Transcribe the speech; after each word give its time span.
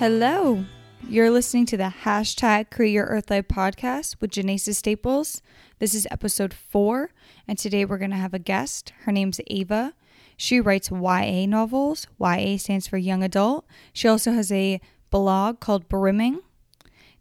Hello. 0.00 0.64
You're 1.10 1.30
listening 1.30 1.66
to 1.66 1.76
the 1.76 1.92
hashtag 2.04 2.70
Create 2.70 2.92
Your 2.92 3.04
Earth 3.04 3.28
Life 3.28 3.48
podcast 3.48 4.18
with 4.18 4.30
Janaisa 4.30 4.74
Staples. 4.74 5.42
This 5.78 5.92
is 5.92 6.08
episode 6.10 6.54
four, 6.54 7.10
and 7.46 7.58
today 7.58 7.84
we're 7.84 7.98
going 7.98 8.10
to 8.10 8.16
have 8.16 8.32
a 8.32 8.38
guest. 8.38 8.94
Her 9.02 9.12
name's 9.12 9.42
Ava. 9.48 9.92
She 10.38 10.58
writes 10.58 10.90
YA 10.90 11.44
novels. 11.44 12.06
YA 12.18 12.56
stands 12.56 12.86
for 12.86 12.96
young 12.96 13.22
adult. 13.22 13.66
She 13.92 14.08
also 14.08 14.32
has 14.32 14.50
a 14.50 14.80
blog 15.10 15.60
called 15.60 15.86
Brimming. 15.86 16.40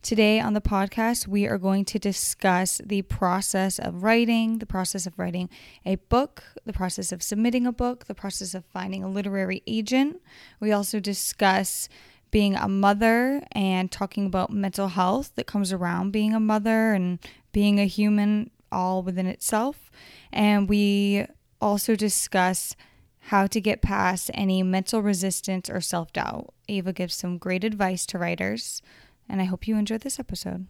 Today 0.02 0.40
on 0.40 0.54
the 0.54 0.62
podcast, 0.62 1.28
we 1.28 1.46
are 1.46 1.58
going 1.58 1.84
to 1.84 2.00
discuss 2.00 2.80
the 2.86 3.02
process 3.02 3.78
of 3.78 4.04
writing, 4.04 4.60
the 4.60 4.66
process 4.66 5.06
of 5.06 5.20
writing 5.20 5.50
a 5.86 5.96
book, 5.96 6.42
the 6.64 6.72
process 6.72 7.12
of 7.12 7.22
submitting 7.22 7.68
a 7.68 7.74
book, 7.74 8.06
the 8.06 8.16
process 8.16 8.54
of 8.54 8.64
finding 8.64 9.04
a 9.04 9.10
literary 9.10 9.62
agent. 9.68 10.22
We 10.62 10.72
also 10.72 11.02
discuss 11.02 11.90
being 12.32 12.56
a 12.56 12.68
mother 12.68 13.44
and 13.52 13.92
talking 13.92 14.26
about 14.26 14.52
mental 14.52 14.90
health 14.90 15.32
that 15.36 15.48
comes 15.48 15.74
around 15.74 16.12
being 16.12 16.34
a 16.34 16.40
mother 16.40 16.94
and 16.94 17.20
being 17.52 17.80
a 17.80 17.86
human 17.86 18.52
all 18.72 19.02
within 19.02 19.26
itself. 19.26 19.92
And 20.32 20.70
we 20.70 21.26
also 21.62 21.96
discuss 21.96 22.76
how 23.20 23.48
to 23.48 23.60
get 23.60 23.82
past 23.82 24.32
any 24.34 24.64
mental 24.64 25.02
resistance 25.02 25.70
or 25.70 25.82
self 25.82 26.14
doubt. 26.14 26.54
Ava 26.68 26.94
gives 26.94 27.16
some 27.16 27.38
great 27.38 27.64
advice 27.64 28.06
to 28.08 28.18
writers 28.18 28.82
and 29.28 29.42
I 29.42 29.46
hope 29.46 29.68
you 29.68 29.78
enjoyed 29.78 30.02
this 30.02 30.20
episode. 30.20 30.68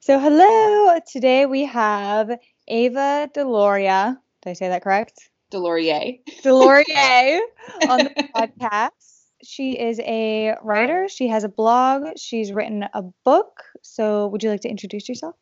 So, 0.00 0.20
hello. 0.20 0.98
Today 1.10 1.46
we 1.46 1.64
have 1.64 2.30
Ava 2.68 3.30
Deloria. 3.34 4.18
Did 4.42 4.50
I 4.50 4.52
say 4.52 4.68
that 4.68 4.82
correct? 4.82 5.30
Delorier. 5.50 6.20
Delorier 6.42 7.40
on 7.88 7.98
the 7.98 8.28
podcast. 8.34 9.05
She 9.46 9.78
is 9.78 10.00
a 10.00 10.56
writer. 10.62 11.08
She 11.08 11.28
has 11.28 11.44
a 11.44 11.48
blog. 11.48 12.18
She's 12.18 12.52
written 12.52 12.84
a 12.92 13.02
book. 13.24 13.62
So, 13.80 14.26
would 14.28 14.42
you 14.42 14.50
like 14.50 14.62
to 14.62 14.68
introduce 14.68 15.08
yourself? 15.08 15.36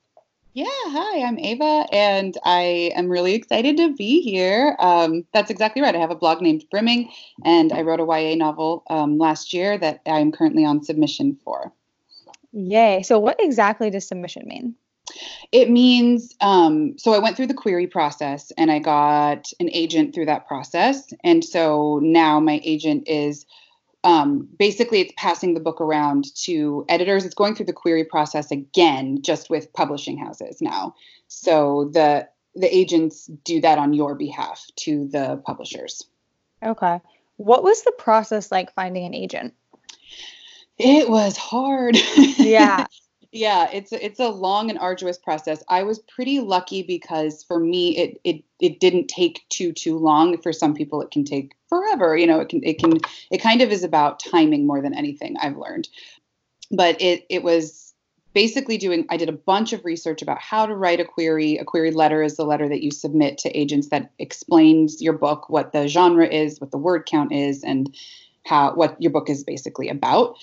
Yeah, 0.52 0.66
hi, 0.68 1.22
I'm 1.22 1.38
Ava, 1.38 1.86
and 1.90 2.36
I 2.44 2.92
am 2.94 3.08
really 3.08 3.34
excited 3.34 3.76
to 3.78 3.94
be 3.94 4.20
here. 4.20 4.76
Um, 4.78 5.24
that's 5.32 5.50
exactly 5.50 5.82
right. 5.82 5.96
I 5.96 5.98
have 5.98 6.12
a 6.12 6.16
blog 6.16 6.42
named 6.42 6.66
Brimming, 6.70 7.10
and 7.44 7.72
I 7.72 7.82
wrote 7.82 7.98
a 7.98 8.04
YA 8.04 8.36
novel 8.36 8.84
um, 8.88 9.18
last 9.18 9.52
year 9.52 9.76
that 9.78 10.02
I'm 10.06 10.30
currently 10.30 10.64
on 10.64 10.84
submission 10.84 11.38
for. 11.42 11.72
Yay. 12.52 13.02
So, 13.02 13.18
what 13.18 13.36
exactly 13.40 13.90
does 13.90 14.06
submission 14.06 14.46
mean? 14.46 14.76
It 15.50 15.70
means, 15.70 16.34
um, 16.40 16.98
so 16.98 17.12
I 17.14 17.18
went 17.18 17.36
through 17.36 17.48
the 17.48 17.54
query 17.54 17.86
process 17.86 18.52
and 18.56 18.70
I 18.70 18.78
got 18.78 19.50
an 19.60 19.70
agent 19.72 20.14
through 20.14 20.26
that 20.26 20.46
process. 20.46 21.12
And 21.22 21.44
so 21.44 22.00
now 22.02 22.40
my 22.40 22.60
agent 22.64 23.08
is 23.08 23.46
um, 24.04 24.46
basically 24.58 25.00
it's 25.00 25.14
passing 25.16 25.54
the 25.54 25.60
book 25.60 25.80
around 25.80 26.26
to 26.44 26.84
editors. 26.88 27.24
It's 27.24 27.34
going 27.34 27.54
through 27.54 27.66
the 27.66 27.72
query 27.72 28.04
process 28.04 28.50
again, 28.50 29.22
just 29.22 29.50
with 29.50 29.72
publishing 29.72 30.18
houses 30.18 30.60
now. 30.60 30.94
So 31.28 31.90
the 31.92 32.28
the 32.54 32.72
agents 32.72 33.28
do 33.44 33.60
that 33.62 33.78
on 33.78 33.94
your 33.94 34.14
behalf 34.14 34.64
to 34.76 35.08
the 35.08 35.42
publishers. 35.44 36.04
Okay. 36.62 37.00
What 37.36 37.64
was 37.64 37.82
the 37.82 37.92
process 37.92 38.52
like 38.52 38.72
finding 38.74 39.04
an 39.06 39.14
agent? 39.14 39.54
It 40.78 41.08
was 41.08 41.36
hard. 41.36 41.96
Yeah. 42.36 42.86
Yeah, 43.34 43.68
it's 43.72 43.90
it's 43.90 44.20
a 44.20 44.28
long 44.28 44.70
and 44.70 44.78
arduous 44.78 45.18
process. 45.18 45.64
I 45.68 45.82
was 45.82 45.98
pretty 45.98 46.38
lucky 46.38 46.84
because 46.84 47.42
for 47.42 47.58
me 47.58 47.98
it 47.98 48.20
it 48.22 48.44
it 48.60 48.78
didn't 48.78 49.08
take 49.08 49.44
too 49.48 49.72
too 49.72 49.98
long. 49.98 50.40
For 50.40 50.52
some 50.52 50.72
people 50.72 51.02
it 51.02 51.10
can 51.10 51.24
take 51.24 51.56
forever. 51.68 52.16
You 52.16 52.28
know, 52.28 52.38
it 52.38 52.48
can 52.48 52.62
it 52.62 52.78
can 52.78 52.92
it 53.32 53.38
kind 53.38 53.60
of 53.60 53.72
is 53.72 53.82
about 53.82 54.20
timing 54.20 54.68
more 54.68 54.80
than 54.80 54.94
anything 54.94 55.36
I've 55.42 55.56
learned. 55.56 55.88
But 56.70 57.02
it 57.02 57.26
it 57.28 57.42
was 57.42 57.92
basically 58.34 58.78
doing 58.78 59.04
I 59.10 59.16
did 59.16 59.28
a 59.28 59.32
bunch 59.32 59.72
of 59.72 59.84
research 59.84 60.22
about 60.22 60.40
how 60.40 60.64
to 60.64 60.76
write 60.76 61.00
a 61.00 61.04
query. 61.04 61.56
A 61.56 61.64
query 61.64 61.90
letter 61.90 62.22
is 62.22 62.36
the 62.36 62.44
letter 62.44 62.68
that 62.68 62.84
you 62.84 62.92
submit 62.92 63.38
to 63.38 63.58
agents 63.58 63.88
that 63.88 64.12
explains 64.20 65.02
your 65.02 65.12
book, 65.12 65.50
what 65.50 65.72
the 65.72 65.88
genre 65.88 66.28
is, 66.28 66.60
what 66.60 66.70
the 66.70 66.78
word 66.78 67.04
count 67.04 67.32
is 67.32 67.64
and 67.64 67.96
how 68.46 68.74
what 68.76 69.00
your 69.02 69.10
book 69.10 69.28
is 69.28 69.42
basically 69.42 69.88
about 69.88 70.36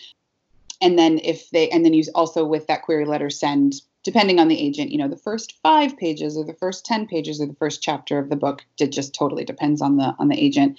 and 0.82 0.98
then 0.98 1.20
if 1.24 1.50
they 1.52 1.70
and 1.70 1.86
then 1.86 1.94
you 1.94 2.04
also 2.16 2.46
with 2.46 2.68
that 2.68 2.82
query 2.82 3.06
letter 3.06 3.30
send 3.30 3.76
depending 4.04 4.40
on 4.40 4.48
the 4.48 4.60
agent 4.60 4.92
you 4.92 4.98
know 4.98 5.08
the 5.08 5.16
first 5.16 5.60
five 5.62 5.96
pages 5.98 6.36
or 6.36 6.44
the 6.44 6.56
first 6.56 6.86
10 6.86 7.08
pages 7.08 7.40
or 7.40 7.46
the 7.46 7.56
first 7.56 7.82
chapter 7.84 8.18
of 8.18 8.30
the 8.30 8.36
book 8.36 8.66
it 8.80 8.92
just 8.92 9.14
totally 9.14 9.46
depends 9.46 9.82
on 9.82 9.98
the 9.98 10.16
on 10.20 10.28
the 10.28 10.44
agent 10.44 10.78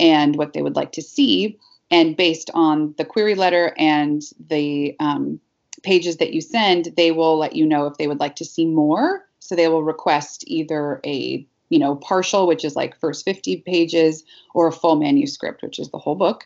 and 0.00 0.36
what 0.36 0.54
they 0.54 0.62
would 0.62 0.74
like 0.74 0.92
to 0.92 1.02
see. 1.02 1.58
And 1.92 2.16
based 2.16 2.50
on 2.54 2.94
the 2.96 3.04
query 3.04 3.34
letter 3.34 3.74
and 3.76 4.22
the 4.48 4.96
um, 4.98 5.38
pages 5.82 6.16
that 6.16 6.32
you 6.32 6.40
send 6.40 6.92
they 6.96 7.12
will 7.12 7.38
let 7.38 7.54
you 7.54 7.66
know 7.66 7.86
if 7.86 7.96
they 7.98 8.08
would 8.08 8.20
like 8.20 8.36
to 8.36 8.44
see 8.44 8.66
more. 8.66 9.26
So 9.38 9.54
they 9.54 9.68
will 9.68 9.84
request 9.84 10.44
either 10.46 11.00
a 11.04 11.46
you 11.68 11.78
know 11.78 11.94
partial 11.96 12.46
which 12.48 12.64
is 12.64 12.74
like 12.74 12.98
first 12.98 13.24
50 13.24 13.58
pages 13.58 14.24
or 14.54 14.66
a 14.66 14.72
full 14.72 14.96
manuscript 14.96 15.62
which 15.62 15.78
is 15.78 15.88
the 15.90 15.98
whole 15.98 16.16
book 16.16 16.44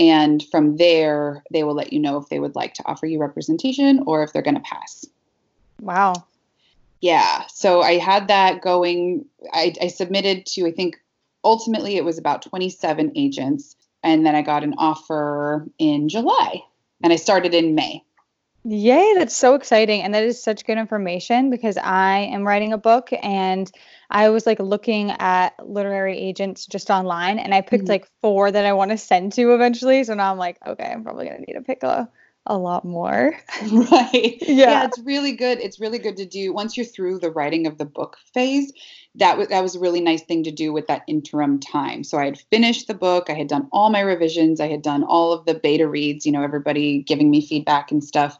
and 0.00 0.42
from 0.50 0.78
there, 0.78 1.44
they 1.52 1.62
will 1.62 1.74
let 1.74 1.92
you 1.92 2.00
know 2.00 2.16
if 2.16 2.30
they 2.30 2.40
would 2.40 2.56
like 2.56 2.72
to 2.74 2.82
offer 2.86 3.04
you 3.04 3.20
representation 3.20 4.02
or 4.06 4.22
if 4.22 4.32
they're 4.32 4.40
going 4.40 4.54
to 4.54 4.60
pass. 4.62 5.04
Wow. 5.78 6.14
Yeah. 7.02 7.44
So 7.48 7.82
I 7.82 7.98
had 7.98 8.28
that 8.28 8.62
going. 8.62 9.26
I, 9.52 9.74
I 9.80 9.88
submitted 9.88 10.46
to, 10.46 10.66
I 10.66 10.72
think, 10.72 10.98
ultimately 11.44 11.96
it 11.96 12.04
was 12.04 12.16
about 12.16 12.40
27 12.40 13.12
agents. 13.14 13.76
And 14.02 14.24
then 14.24 14.34
I 14.34 14.40
got 14.40 14.64
an 14.64 14.74
offer 14.78 15.66
in 15.78 16.08
July 16.08 16.62
and 17.04 17.12
I 17.12 17.16
started 17.16 17.52
in 17.52 17.74
May. 17.74 18.02
Yay, 18.64 19.14
that's 19.16 19.36
so 19.36 19.54
exciting. 19.54 20.02
And 20.02 20.14
that 20.14 20.22
is 20.22 20.42
such 20.42 20.66
good 20.66 20.76
information 20.76 21.48
because 21.48 21.78
I 21.78 22.18
am 22.32 22.46
writing 22.46 22.74
a 22.74 22.78
book 22.78 23.08
and 23.22 23.70
I 24.10 24.28
was 24.28 24.44
like 24.44 24.58
looking 24.58 25.12
at 25.12 25.54
literary 25.66 26.18
agents 26.18 26.66
just 26.66 26.90
online 26.90 27.38
and 27.38 27.54
I 27.54 27.62
picked 27.62 27.84
mm-hmm. 27.84 27.92
like 27.92 28.08
four 28.20 28.50
that 28.50 28.66
I 28.66 28.74
want 28.74 28.90
to 28.90 28.98
send 28.98 29.32
to 29.34 29.54
eventually. 29.54 30.04
So 30.04 30.14
now 30.14 30.30
I'm 30.30 30.38
like, 30.38 30.58
okay, 30.66 30.84
I'm 30.84 31.02
probably 31.02 31.26
going 31.26 31.38
to 31.38 31.44
need 31.46 31.54
to 31.54 31.62
pick 31.62 31.82
a, 31.82 32.10
a 32.46 32.56
lot 32.56 32.84
more. 32.84 33.34
Right. 33.70 34.38
yeah. 34.40 34.70
yeah. 34.70 34.84
It's 34.84 34.98
really 35.00 35.32
good. 35.32 35.58
It's 35.60 35.80
really 35.80 35.98
good 35.98 36.16
to 36.16 36.26
do 36.26 36.52
once 36.52 36.76
you're 36.76 36.86
through 36.86 37.18
the 37.18 37.30
writing 37.30 37.66
of 37.66 37.78
the 37.78 37.84
book 37.84 38.16
phase. 38.32 38.72
That 39.16 39.36
was 39.36 39.48
that 39.48 39.62
was 39.62 39.76
a 39.76 39.80
really 39.80 40.00
nice 40.00 40.22
thing 40.22 40.44
to 40.44 40.50
do 40.50 40.72
with 40.72 40.86
that 40.86 41.02
interim 41.06 41.60
time. 41.60 42.04
So 42.04 42.18
I 42.18 42.24
had 42.24 42.40
finished 42.50 42.86
the 42.86 42.94
book. 42.94 43.28
I 43.28 43.34
had 43.34 43.48
done 43.48 43.68
all 43.72 43.90
my 43.90 44.00
revisions. 44.00 44.60
I 44.60 44.68
had 44.68 44.82
done 44.82 45.04
all 45.04 45.32
of 45.32 45.44
the 45.44 45.54
beta 45.54 45.86
reads. 45.86 46.24
You 46.24 46.32
know, 46.32 46.42
everybody 46.42 47.02
giving 47.02 47.30
me 47.30 47.46
feedback 47.46 47.90
and 47.90 48.02
stuff. 48.02 48.38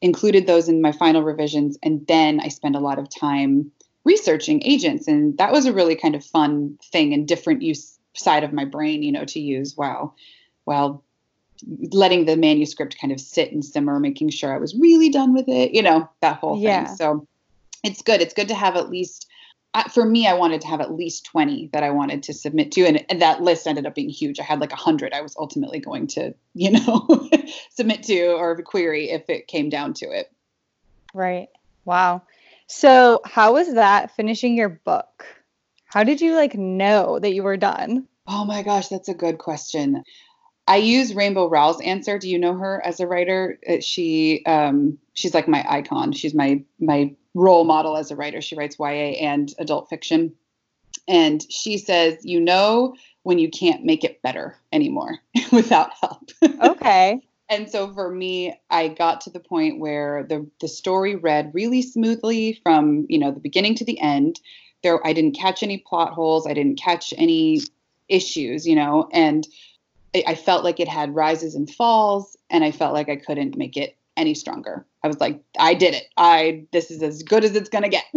Included 0.00 0.46
those 0.46 0.68
in 0.68 0.80
my 0.80 0.92
final 0.92 1.22
revisions, 1.22 1.78
and 1.82 2.06
then 2.06 2.40
I 2.40 2.48
spent 2.48 2.76
a 2.76 2.80
lot 2.80 2.98
of 2.98 3.08
time 3.08 3.70
researching 4.04 4.62
agents 4.64 5.06
and 5.06 5.38
that 5.38 5.52
was 5.52 5.64
a 5.64 5.72
really 5.72 5.94
kind 5.94 6.16
of 6.16 6.24
fun 6.24 6.76
thing 6.90 7.14
and 7.14 7.28
different 7.28 7.62
use 7.62 7.98
side 8.14 8.42
of 8.42 8.52
my 8.52 8.64
brain 8.64 9.02
you 9.02 9.12
know 9.12 9.24
to 9.24 9.38
use 9.38 9.76
while 9.76 10.16
while 10.64 11.04
letting 11.92 12.24
the 12.24 12.36
manuscript 12.36 12.98
kind 13.00 13.12
of 13.12 13.20
sit 13.20 13.52
and 13.52 13.64
simmer 13.64 13.98
making 13.98 14.30
sure 14.30 14.54
i 14.54 14.58
was 14.58 14.74
really 14.74 15.08
done 15.08 15.32
with 15.32 15.48
it 15.48 15.72
you 15.72 15.82
know 15.82 16.08
that 16.20 16.36
whole 16.36 16.56
thing 16.56 16.64
yeah. 16.64 16.86
so 16.86 17.26
it's 17.84 18.02
good 18.02 18.20
it's 18.20 18.34
good 18.34 18.48
to 18.48 18.54
have 18.54 18.76
at 18.76 18.90
least 18.90 19.28
uh, 19.74 19.84
for 19.84 20.04
me 20.04 20.26
i 20.26 20.34
wanted 20.34 20.60
to 20.60 20.66
have 20.66 20.80
at 20.80 20.92
least 20.92 21.24
20 21.26 21.70
that 21.72 21.82
i 21.82 21.90
wanted 21.90 22.22
to 22.22 22.32
submit 22.32 22.72
to 22.72 22.84
and, 22.84 23.04
and 23.08 23.22
that 23.22 23.42
list 23.42 23.66
ended 23.66 23.86
up 23.86 23.94
being 23.94 24.08
huge 24.08 24.38
i 24.40 24.42
had 24.42 24.60
like 24.60 24.70
100 24.70 25.12
i 25.12 25.20
was 25.20 25.36
ultimately 25.38 25.78
going 25.78 26.06
to 26.06 26.34
you 26.54 26.70
know 26.70 27.28
submit 27.70 28.02
to 28.02 28.32
or 28.32 28.60
query 28.62 29.10
if 29.10 29.28
it 29.28 29.46
came 29.46 29.68
down 29.68 29.94
to 29.94 30.06
it 30.06 30.32
right 31.14 31.48
wow 31.84 32.22
so, 32.74 33.20
how 33.26 33.52
was 33.52 33.74
that 33.74 34.16
finishing 34.16 34.56
your 34.56 34.70
book? 34.70 35.26
How 35.84 36.04
did 36.04 36.22
you 36.22 36.34
like 36.34 36.54
know 36.54 37.18
that 37.18 37.34
you 37.34 37.42
were 37.42 37.58
done? 37.58 38.08
Oh 38.26 38.46
my 38.46 38.62
gosh, 38.62 38.88
that's 38.88 39.10
a 39.10 39.14
good 39.14 39.36
question. 39.36 40.02
I 40.66 40.76
use 40.76 41.14
Rainbow 41.14 41.48
Rowell's 41.48 41.80
answer. 41.80 42.18
Do 42.18 42.28
you 42.28 42.38
know 42.38 42.54
her 42.54 42.84
as 42.84 43.00
a 43.00 43.06
writer? 43.06 43.58
Uh, 43.68 43.80
she 43.80 44.44
um, 44.46 44.98
she's 45.14 45.34
like 45.34 45.48
my 45.48 45.64
icon. 45.68 46.12
She's 46.12 46.34
my 46.34 46.62
my 46.78 47.14
role 47.34 47.64
model 47.64 47.96
as 47.96 48.10
a 48.10 48.16
writer. 48.16 48.40
She 48.40 48.56
writes 48.56 48.76
YA 48.78 49.16
and 49.20 49.52
adult 49.58 49.88
fiction. 49.88 50.34
And 51.08 51.44
she 51.50 51.78
says, 51.78 52.18
you 52.22 52.40
know 52.40 52.94
when 53.24 53.38
you 53.38 53.50
can't 53.50 53.84
make 53.84 54.04
it 54.04 54.22
better 54.22 54.56
anymore 54.72 55.18
without 55.52 55.92
help. 56.00 56.30
Okay 56.62 57.20
and 57.52 57.70
so 57.70 57.92
for 57.92 58.10
me 58.10 58.54
i 58.70 58.88
got 58.88 59.20
to 59.20 59.30
the 59.30 59.40
point 59.40 59.78
where 59.78 60.24
the 60.28 60.48
the 60.60 60.68
story 60.68 61.14
read 61.14 61.50
really 61.52 61.82
smoothly 61.82 62.58
from 62.62 63.06
you 63.08 63.18
know 63.18 63.30
the 63.30 63.40
beginning 63.40 63.74
to 63.74 63.84
the 63.84 64.00
end 64.00 64.40
there 64.82 65.04
i 65.06 65.12
didn't 65.12 65.36
catch 65.38 65.62
any 65.62 65.78
plot 65.78 66.12
holes 66.12 66.46
i 66.46 66.54
didn't 66.54 66.80
catch 66.80 67.12
any 67.16 67.60
issues 68.08 68.66
you 68.66 68.74
know 68.74 69.08
and 69.12 69.46
I, 70.14 70.34
felt 70.34 70.64
like 70.64 70.78
it 70.78 70.88
had 70.88 71.14
rises 71.14 71.54
and 71.54 71.70
falls 71.70 72.36
and 72.50 72.64
i 72.64 72.70
felt 72.70 72.94
like 72.94 73.08
i 73.08 73.16
couldn't 73.16 73.56
make 73.56 73.76
it 73.76 73.96
any 74.16 74.34
stronger. 74.34 74.86
I 75.02 75.08
was 75.08 75.20
like 75.20 75.42
i 75.58 75.74
did 75.74 75.94
it. 75.94 76.04
I 76.16 76.66
this 76.72 76.90
is 76.90 77.02
as 77.02 77.22
good 77.22 77.44
as 77.44 77.56
it's 77.56 77.70
gonna 77.70 77.88
get 77.88 78.04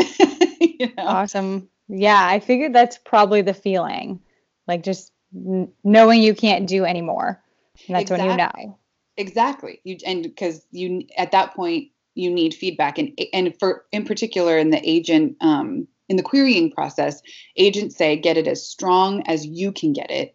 you 0.59 0.87
know? 0.97 1.03
awesome. 1.05 1.69
Yeah 1.87 2.25
i 2.27 2.39
figured 2.39 2.73
that's 2.73 2.97
probably 2.97 3.41
the 3.41 3.53
feeling 3.53 4.19
like 4.67 4.83
just 4.83 5.11
n- 5.35 5.71
knowing 5.83 6.21
you 6.21 6.35
can't 6.35 6.67
do 6.67 6.85
anymore. 6.85 7.41
And 7.87 7.95
that's 7.95 8.11
exactly. 8.11 8.27
when 8.27 8.39
you 8.39 8.45
know. 8.45 8.79
exactly. 9.17 9.81
You 9.83 9.97
and 10.05 10.23
because 10.23 10.65
you 10.71 11.05
at 11.17 11.31
that 11.31 11.53
point 11.53 11.89
you 12.15 12.31
need 12.31 12.53
feedback. 12.53 12.97
And 12.97 13.19
and 13.33 13.57
for 13.59 13.85
in 13.91 14.05
particular 14.05 14.57
in 14.57 14.69
the 14.69 14.89
agent 14.89 15.37
um, 15.41 15.87
in 16.07 16.17
the 16.17 16.23
querying 16.23 16.71
process 16.71 17.21
agents 17.57 17.95
say 17.95 18.15
get 18.15 18.37
it 18.37 18.47
as 18.47 18.65
strong 18.65 19.23
as 19.27 19.45
you 19.45 19.71
can 19.71 19.93
get 19.93 20.09
it 20.11 20.34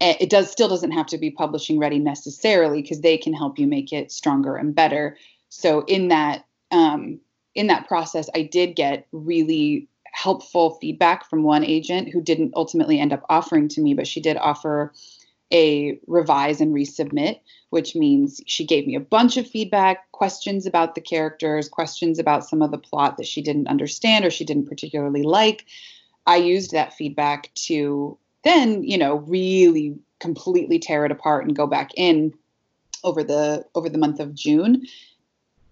it 0.00 0.30
does 0.30 0.50
still 0.50 0.68
doesn't 0.68 0.92
have 0.92 1.06
to 1.06 1.18
be 1.18 1.30
publishing 1.30 1.78
ready 1.78 1.98
necessarily 1.98 2.82
because 2.82 3.00
they 3.00 3.18
can 3.18 3.32
help 3.32 3.58
you 3.58 3.66
make 3.66 3.92
it 3.92 4.12
stronger 4.12 4.56
and 4.56 4.74
better 4.74 5.16
so 5.48 5.80
in 5.86 6.08
that 6.08 6.44
um, 6.70 7.20
in 7.54 7.66
that 7.66 7.88
process 7.88 8.28
i 8.34 8.42
did 8.42 8.76
get 8.76 9.06
really 9.12 9.88
helpful 10.12 10.78
feedback 10.80 11.28
from 11.28 11.42
one 11.42 11.64
agent 11.64 12.08
who 12.08 12.20
didn't 12.20 12.52
ultimately 12.56 12.98
end 12.98 13.12
up 13.12 13.24
offering 13.28 13.68
to 13.68 13.80
me 13.80 13.94
but 13.94 14.06
she 14.06 14.20
did 14.20 14.36
offer 14.36 14.92
a 15.52 15.98
revise 16.06 16.60
and 16.60 16.74
resubmit, 16.74 17.40
which 17.70 17.94
means 17.94 18.40
she 18.46 18.66
gave 18.66 18.86
me 18.86 18.94
a 18.94 19.00
bunch 19.00 19.36
of 19.36 19.48
feedback, 19.48 20.10
questions 20.12 20.66
about 20.66 20.94
the 20.94 21.00
characters, 21.00 21.68
questions 21.68 22.18
about 22.18 22.44
some 22.44 22.62
of 22.62 22.70
the 22.70 22.78
plot 22.78 23.16
that 23.16 23.26
she 23.26 23.40
didn't 23.40 23.68
understand 23.68 24.24
or 24.24 24.30
she 24.30 24.44
didn't 24.44 24.68
particularly 24.68 25.22
like. 25.22 25.64
I 26.26 26.36
used 26.36 26.72
that 26.72 26.92
feedback 26.92 27.50
to 27.66 28.18
then, 28.44 28.82
you 28.84 28.98
know, 28.98 29.16
really 29.16 29.98
completely 30.20 30.78
tear 30.78 31.04
it 31.04 31.12
apart 31.12 31.46
and 31.46 31.56
go 31.56 31.66
back 31.66 31.90
in 31.96 32.34
over 33.04 33.22
the 33.22 33.64
over 33.74 33.88
the 33.88 33.98
month 33.98 34.20
of 34.20 34.34
June. 34.34 34.86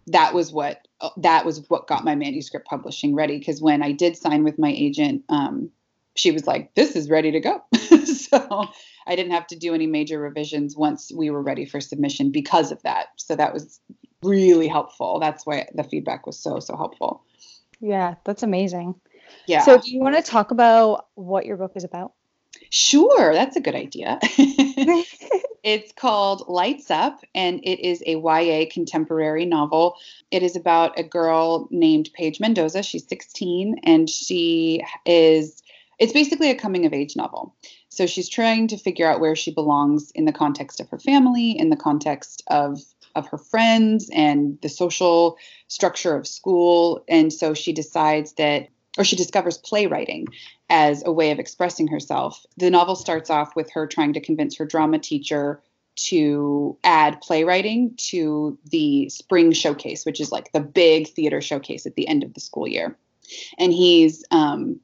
That 0.09 0.35
was 0.35 0.53
what 0.53 0.87
that 1.17 1.45
was 1.45 1.69
what 1.69 1.87
got 1.87 2.05
my 2.05 2.15
manuscript 2.15 2.67
publishing 2.67 3.15
ready 3.15 3.39
because 3.39 3.61
when 3.61 3.83
I 3.83 3.93
did 3.93 4.17
sign 4.17 4.45
with 4.45 4.59
my 4.59 4.71
agent, 4.71 5.25
um, 5.29 5.71
she 6.15 6.31
was 6.31 6.47
like, 6.47 6.75
"This 6.75 6.97
is 6.97 7.11
ready 7.11 7.33
to 7.33 7.41
go." 7.41 7.63
so 8.05 8.67
I 9.07 9.17
didn't 9.17 9.33
have 9.33 9.47
to 9.49 9.57
do 9.57 9.75
any 9.75 9.87
major 9.87 10.19
revisions 10.21 10.77
once 10.77 11.13
we 11.13 11.31
were 11.31 11.43
ready 11.43 11.65
for 11.65 11.81
submission 11.81 12.31
because 12.31 12.73
of 12.73 12.83
that. 12.83 13.09
So 13.17 13.37
that 13.37 13.53
was 13.53 13.81
really 14.23 14.69
helpful. 14.69 15.19
That's 15.21 15.47
why 15.47 15.69
the 15.75 15.85
feedback 15.85 16.27
was 16.27 16.39
so, 16.39 16.59
so 16.61 16.77
helpful. 16.77 17.23
Yeah, 17.81 18.15
that's 18.25 18.43
amazing. 18.43 18.95
Yeah. 19.47 19.63
So, 19.63 19.79
do 19.79 19.93
you 19.93 20.01
want 20.01 20.17
to 20.17 20.23
talk 20.23 20.51
about 20.51 21.07
what 21.15 21.47
your 21.47 21.57
book 21.57 21.73
is 21.75 21.85
about? 21.85 22.13
Sure, 22.77 23.33
that's 23.33 23.57
a 23.57 23.61
good 23.61 23.75
idea. 23.75 24.19
it's 25.63 25.93
called 25.93 26.47
Lights 26.47 26.91
Up, 26.91 27.25
and 27.35 27.59
it 27.65 27.81
is 27.81 28.03
a 28.05 28.17
YA 28.17 28.67
contemporary 28.71 29.47
novel. 29.47 29.97
It 30.31 30.43
is 30.43 30.57
about 30.57 30.99
a 30.99 31.03
girl 31.03 31.69
named 31.71 32.11
Paige 32.13 32.39
Mendoza. 32.39 32.83
She's 32.83 33.09
16, 33.09 33.77
and 33.85 34.11
she 34.11 34.85
is, 35.07 35.63
it's 35.99 36.13
basically 36.13 36.51
a 36.51 36.55
coming 36.55 36.85
of 36.85 36.93
age 36.93 37.17
novel. 37.17 37.55
So 37.89 38.05
she's 38.07 38.29
trying 38.29 38.69
to 38.69 38.77
figure 38.77 39.11
out 39.11 39.21
where 39.21 39.37
she 39.37 39.55
belongs 39.55 40.11
in 40.11 40.27
the 40.27 40.33
context 40.33 40.79
of 40.79 40.91
her 40.91 40.99
family, 40.99 41.53
in 41.53 41.71
the 41.71 41.77
context 41.77 42.43
of 42.49 42.83
of 43.15 43.27
her 43.29 43.39
friends 43.39 44.11
and 44.13 44.59
the 44.61 44.69
social 44.69 45.39
structure 45.69 46.15
of 46.15 46.27
school. 46.27 47.03
And 47.09 47.33
so 47.33 47.55
she 47.55 47.73
decides 47.73 48.35
that 48.35 48.69
or 48.97 49.05
she 49.05 49.17
discovers 49.17 49.59
playwriting 49.59 50.27
as 50.69 51.03
a 51.05 51.13
way 51.13 51.31
of 51.31 51.39
expressing 51.39 51.87
herself. 51.87 52.45
The 52.57 52.71
novel 52.71 52.97
starts 52.97 53.31
off 53.31 53.55
with 53.57 53.71
her 53.73 53.87
trying 53.87 54.13
to 54.15 54.21
convince 54.21 54.57
her 54.57 54.67
drama 54.67 54.99
teacher 54.99 55.61
to 55.97 56.77
add 56.85 57.21
playwriting 57.21 57.95
to 57.97 58.59
the 58.71 59.09
spring 59.09 59.53
showcase, 59.53 60.05
which 60.05 60.21
is 60.21 60.31
like 60.31 60.53
the 60.53 60.61
big 60.61 61.09
theater 61.09 61.41
showcase 61.41 61.87
at 61.87 61.95
the 61.95 62.07
end 62.07 62.23
of 62.23 62.35
the 62.35 62.41
school 62.41 62.69
year. 62.69 62.97
And 63.59 63.73
he's 63.73 64.25
um, 64.31 64.81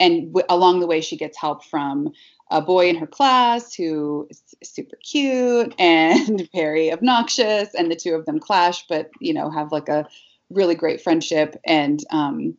and 0.00 0.32
w- 0.32 0.46
along 0.48 0.80
the 0.80 0.86
way 0.86 1.00
she 1.00 1.16
gets 1.16 1.38
help 1.38 1.64
from 1.64 2.12
a 2.50 2.60
boy 2.60 2.88
in 2.88 2.96
her 2.96 3.06
class 3.06 3.74
who 3.74 4.26
is 4.30 4.42
super 4.62 4.96
cute 4.96 5.74
and 5.78 6.48
very 6.54 6.92
obnoxious 6.92 7.74
and 7.74 7.90
the 7.90 7.96
two 7.96 8.14
of 8.14 8.26
them 8.26 8.38
clash 8.38 8.86
but 8.86 9.10
you 9.18 9.32
know 9.32 9.50
have 9.50 9.72
like 9.72 9.88
a 9.88 10.06
really 10.50 10.74
great 10.74 11.00
friendship 11.00 11.58
and 11.64 12.04
um 12.10 12.56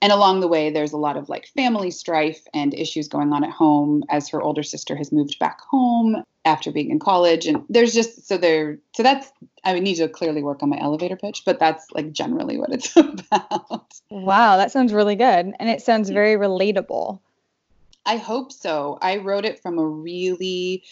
and 0.00 0.12
along 0.12 0.40
the 0.40 0.48
way 0.48 0.70
there's 0.70 0.92
a 0.92 0.96
lot 0.96 1.16
of 1.16 1.28
like 1.28 1.48
family 1.48 1.90
strife 1.90 2.42
and 2.54 2.74
issues 2.74 3.08
going 3.08 3.32
on 3.32 3.44
at 3.44 3.50
home 3.50 4.04
as 4.10 4.28
her 4.28 4.40
older 4.40 4.62
sister 4.62 4.96
has 4.96 5.12
moved 5.12 5.38
back 5.38 5.60
home 5.60 6.22
after 6.44 6.70
being 6.70 6.90
in 6.90 6.98
college. 6.98 7.46
And 7.46 7.64
there's 7.68 7.92
just 7.92 8.26
so 8.26 8.36
there 8.38 8.78
so 8.94 9.02
that's 9.02 9.30
i 9.64 9.78
need 9.78 9.96
to 9.96 10.08
clearly 10.08 10.42
work 10.42 10.62
on 10.62 10.68
my 10.68 10.78
elevator 10.78 11.16
pitch 11.16 11.42
but 11.44 11.58
that's 11.58 11.86
like 11.92 12.12
generally 12.12 12.58
what 12.58 12.72
it's 12.72 12.96
about. 12.96 13.92
Wow 14.10 14.56
that 14.56 14.70
sounds 14.70 14.92
really 14.92 15.16
good. 15.16 15.52
And 15.58 15.68
it 15.68 15.82
sounds 15.82 16.10
very 16.10 16.36
relatable. 16.36 17.20
I 18.06 18.16
hope 18.16 18.52
so. 18.52 18.98
I 19.02 19.18
wrote 19.18 19.44
it 19.44 19.60
from 19.60 19.78
a 19.78 19.86
really 19.86 20.84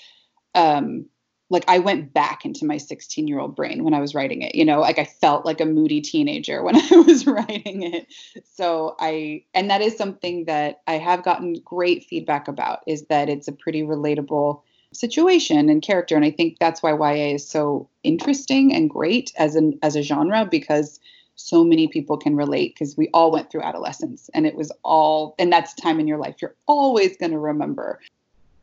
um 0.54 1.06
like 1.48 1.64
I 1.68 1.78
went 1.78 2.12
back 2.12 2.44
into 2.44 2.64
my 2.64 2.76
16 2.76 3.28
year 3.28 3.38
old 3.38 3.54
brain 3.54 3.84
when 3.84 3.94
I 3.94 4.00
was 4.00 4.14
writing 4.14 4.42
it. 4.42 4.54
You 4.54 4.64
know, 4.64 4.80
like 4.80 4.98
I 4.98 5.04
felt 5.04 5.46
like 5.46 5.60
a 5.60 5.66
moody 5.66 6.00
teenager 6.00 6.62
when 6.64 6.76
I 6.76 6.88
was 7.06 7.26
writing 7.26 7.82
it. 7.82 8.06
So 8.44 8.96
I, 8.98 9.44
and 9.54 9.70
that 9.70 9.80
is 9.80 9.96
something 9.96 10.44
that 10.46 10.82
I 10.86 10.94
have 10.94 11.22
gotten 11.22 11.54
great 11.64 12.04
feedback 12.04 12.48
about 12.48 12.80
is 12.86 13.06
that 13.06 13.28
it's 13.28 13.48
a 13.48 13.52
pretty 13.52 13.82
relatable 13.82 14.62
situation 14.92 15.68
and 15.68 15.82
character. 15.82 16.16
And 16.16 16.24
I 16.24 16.30
think 16.30 16.58
that's 16.58 16.82
why 16.82 16.90
YA 16.92 17.34
is 17.34 17.48
so 17.48 17.88
interesting 18.02 18.74
and 18.74 18.90
great 18.90 19.32
as 19.36 19.54
an 19.54 19.78
as 19.82 19.96
a 19.96 20.02
genre 20.02 20.46
because 20.50 21.00
so 21.36 21.62
many 21.62 21.86
people 21.86 22.16
can 22.16 22.34
relate 22.34 22.74
because 22.74 22.96
we 22.96 23.08
all 23.12 23.30
went 23.30 23.50
through 23.50 23.62
adolescence 23.62 24.30
and 24.32 24.46
it 24.46 24.54
was 24.54 24.72
all 24.82 25.34
and 25.38 25.52
that's 25.52 25.74
time 25.74 26.00
in 26.00 26.08
your 26.08 26.16
life 26.16 26.36
you're 26.40 26.54
always 26.66 27.14
going 27.18 27.30
to 27.30 27.38
remember 27.38 28.00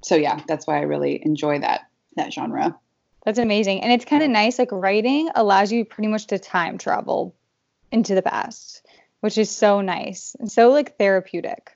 so 0.01 0.15
yeah 0.15 0.41
that's 0.47 0.65
why 0.65 0.77
i 0.77 0.81
really 0.81 1.23
enjoy 1.23 1.59
that 1.59 1.81
that 2.15 2.33
genre 2.33 2.77
that's 3.25 3.39
amazing 3.39 3.81
and 3.81 3.91
it's 3.91 4.05
kind 4.05 4.23
of 4.23 4.29
nice 4.29 4.59
like 4.59 4.71
writing 4.71 5.29
allows 5.35 5.71
you 5.71 5.85
pretty 5.85 6.07
much 6.07 6.27
to 6.27 6.39
time 6.39 6.77
travel 6.77 7.35
into 7.91 8.15
the 8.15 8.21
past 8.21 8.85
which 9.21 9.37
is 9.37 9.49
so 9.49 9.81
nice 9.81 10.35
and 10.39 10.51
so 10.51 10.69
like 10.69 10.97
therapeutic 10.97 11.75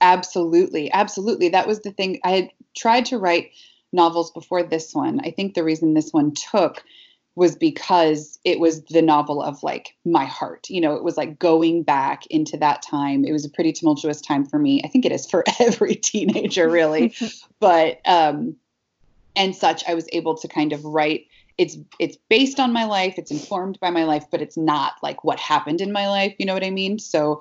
absolutely 0.00 0.90
absolutely 0.92 1.48
that 1.48 1.66
was 1.66 1.80
the 1.80 1.92
thing 1.92 2.18
i 2.24 2.30
had 2.30 2.50
tried 2.76 3.04
to 3.04 3.18
write 3.18 3.50
novels 3.92 4.30
before 4.32 4.62
this 4.62 4.94
one 4.94 5.20
i 5.24 5.30
think 5.30 5.54
the 5.54 5.64
reason 5.64 5.94
this 5.94 6.10
one 6.10 6.32
took 6.32 6.82
was 7.38 7.54
because 7.54 8.38
it 8.44 8.58
was 8.58 8.82
the 8.86 9.00
novel 9.00 9.40
of 9.40 9.62
like 9.62 9.94
my 10.04 10.24
heart. 10.24 10.68
You 10.68 10.80
know, 10.80 10.96
it 10.96 11.04
was 11.04 11.16
like 11.16 11.38
going 11.38 11.84
back 11.84 12.26
into 12.26 12.56
that 12.56 12.82
time. 12.82 13.24
It 13.24 13.30
was 13.30 13.44
a 13.44 13.48
pretty 13.48 13.72
tumultuous 13.72 14.20
time 14.20 14.44
for 14.44 14.58
me. 14.58 14.82
I 14.84 14.88
think 14.88 15.06
it 15.06 15.12
is 15.12 15.24
for 15.30 15.44
every 15.60 15.94
teenager, 15.94 16.68
really. 16.68 17.14
but 17.60 18.00
um 18.04 18.56
and 19.38 19.56
such, 19.56 19.88
I 19.88 19.94
was 19.94 20.06
able 20.12 20.36
to 20.36 20.48
kind 20.48 20.72
of 20.74 20.84
write 20.84 21.26
it's 21.56 21.76
it's 21.98 22.16
based 22.28 22.60
on 22.60 22.72
my 22.72 22.84
life, 22.84 23.14
it's 23.18 23.30
informed 23.30 23.80
by 23.80 23.90
my 23.90 24.04
life, 24.04 24.26
but 24.30 24.42
it's 24.42 24.56
not 24.56 24.94
like 25.02 25.24
what 25.24 25.40
happened 25.40 25.80
in 25.80 25.92
my 25.92 26.08
life, 26.08 26.34
you 26.38 26.46
know 26.46 26.54
what 26.54 26.64
I 26.64 26.70
mean? 26.70 26.98
So 26.98 27.40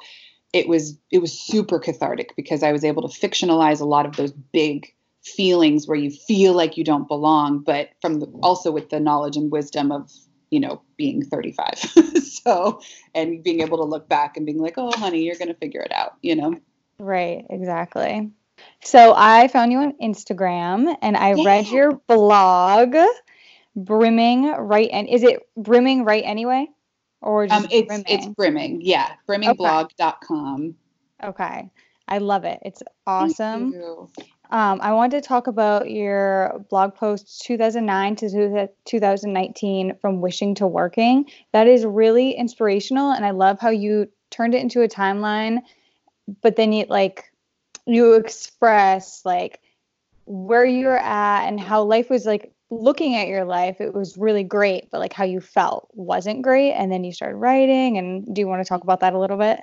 it 0.53 0.67
was 0.67 0.97
it 1.11 1.19
was 1.19 1.37
super 1.37 1.79
cathartic 1.79 2.35
because 2.35 2.63
I 2.63 2.71
was 2.71 2.83
able 2.83 3.07
to 3.07 3.27
fictionalize 3.27 3.79
a 3.79 3.85
lot 3.85 4.05
of 4.05 4.15
those 4.15 4.31
big 4.31 4.93
feelings 5.23 5.87
where 5.87 5.97
you 5.97 6.09
feel 6.09 6.53
like 6.53 6.77
you 6.77 6.83
don't 6.83 7.07
belong, 7.07 7.59
but 7.59 7.89
from 8.01 8.19
the, 8.19 8.25
also 8.41 8.71
with 8.71 8.89
the 8.89 8.99
knowledge 8.99 9.37
and 9.37 9.51
wisdom 9.51 9.91
of 9.91 10.11
you 10.49 10.59
know 10.59 10.81
being 10.95 11.23
35 11.23 11.77
so 12.23 12.79
and 13.13 13.43
being 13.43 13.61
able 13.61 13.77
to 13.77 13.83
look 13.83 14.07
back 14.07 14.37
and 14.37 14.45
being 14.45 14.59
like 14.59 14.75
oh 14.77 14.91
honey 14.95 15.21
you're 15.23 15.35
going 15.35 15.49
to 15.49 15.53
figure 15.53 15.81
it 15.81 15.91
out 15.91 16.13
you 16.21 16.37
know? 16.37 16.55
Right 16.99 17.45
exactly 17.49 18.31
so 18.83 19.13
i 19.15 19.47
found 19.47 19.71
you 19.71 19.79
on 19.79 19.93
instagram 20.01 20.95
and 21.01 21.17
i 21.17 21.33
yeah. 21.33 21.43
read 21.45 21.67
your 21.67 21.93
blog 22.07 22.95
brimming 23.75 24.45
right 24.45 24.89
and 24.91 25.07
is 25.07 25.23
it 25.23 25.39
brimming 25.55 26.03
right 26.03 26.23
anyway 26.25 26.67
or 27.21 27.47
just 27.47 27.65
um, 27.65 27.67
it's 27.71 27.87
brimming? 27.87 28.05
it's 28.07 28.27
brimming 28.27 28.81
yeah 28.81 29.11
brimmingblog.com 29.27 30.75
okay. 31.23 31.29
okay 31.29 31.71
i 32.07 32.17
love 32.17 32.43
it 32.43 32.59
it's 32.63 32.81
awesome 33.05 33.73
um, 34.49 34.79
I 34.81 34.93
wanted 34.93 35.21
to 35.21 35.27
talk 35.27 35.47
about 35.47 35.91
your 35.91 36.65
blog 36.69 36.95
post 36.95 37.43
2009 37.45 38.15
to 38.17 38.69
2019 38.85 39.95
from 39.99 40.21
wishing 40.21 40.55
to 40.55 40.67
working. 40.67 41.25
That 41.51 41.67
is 41.67 41.85
really 41.85 42.31
inspirational, 42.31 43.11
and 43.11 43.25
I 43.25 43.31
love 43.31 43.59
how 43.59 43.69
you 43.69 44.09
turned 44.29 44.55
it 44.55 44.61
into 44.61 44.81
a 44.81 44.87
timeline, 44.87 45.59
but 46.41 46.55
then 46.55 46.71
you 46.71 46.85
like 46.87 47.25
you 47.87 48.13
express 48.13 49.21
like 49.25 49.61
where 50.25 50.65
you're 50.65 50.97
at 50.97 51.47
and 51.47 51.59
how 51.59 51.83
life 51.83 52.09
was 52.09 52.25
like 52.25 52.51
looking 52.69 53.15
at 53.15 53.27
your 53.27 53.45
life 53.45 53.79
it 53.79 53.93
was 53.93 54.17
really 54.17 54.43
great 54.43 54.91
but 54.91 54.99
like 54.99 55.13
how 55.13 55.23
you 55.23 55.39
felt 55.39 55.87
wasn't 55.93 56.41
great 56.41 56.73
and 56.73 56.91
then 56.91 57.03
you 57.03 57.13
started 57.13 57.37
writing 57.37 57.97
and 57.97 58.35
do 58.35 58.41
you 58.41 58.47
want 58.47 58.61
to 58.61 58.67
talk 58.67 58.83
about 58.83 58.99
that 58.99 59.13
a 59.13 59.19
little 59.19 59.37
bit? 59.37 59.59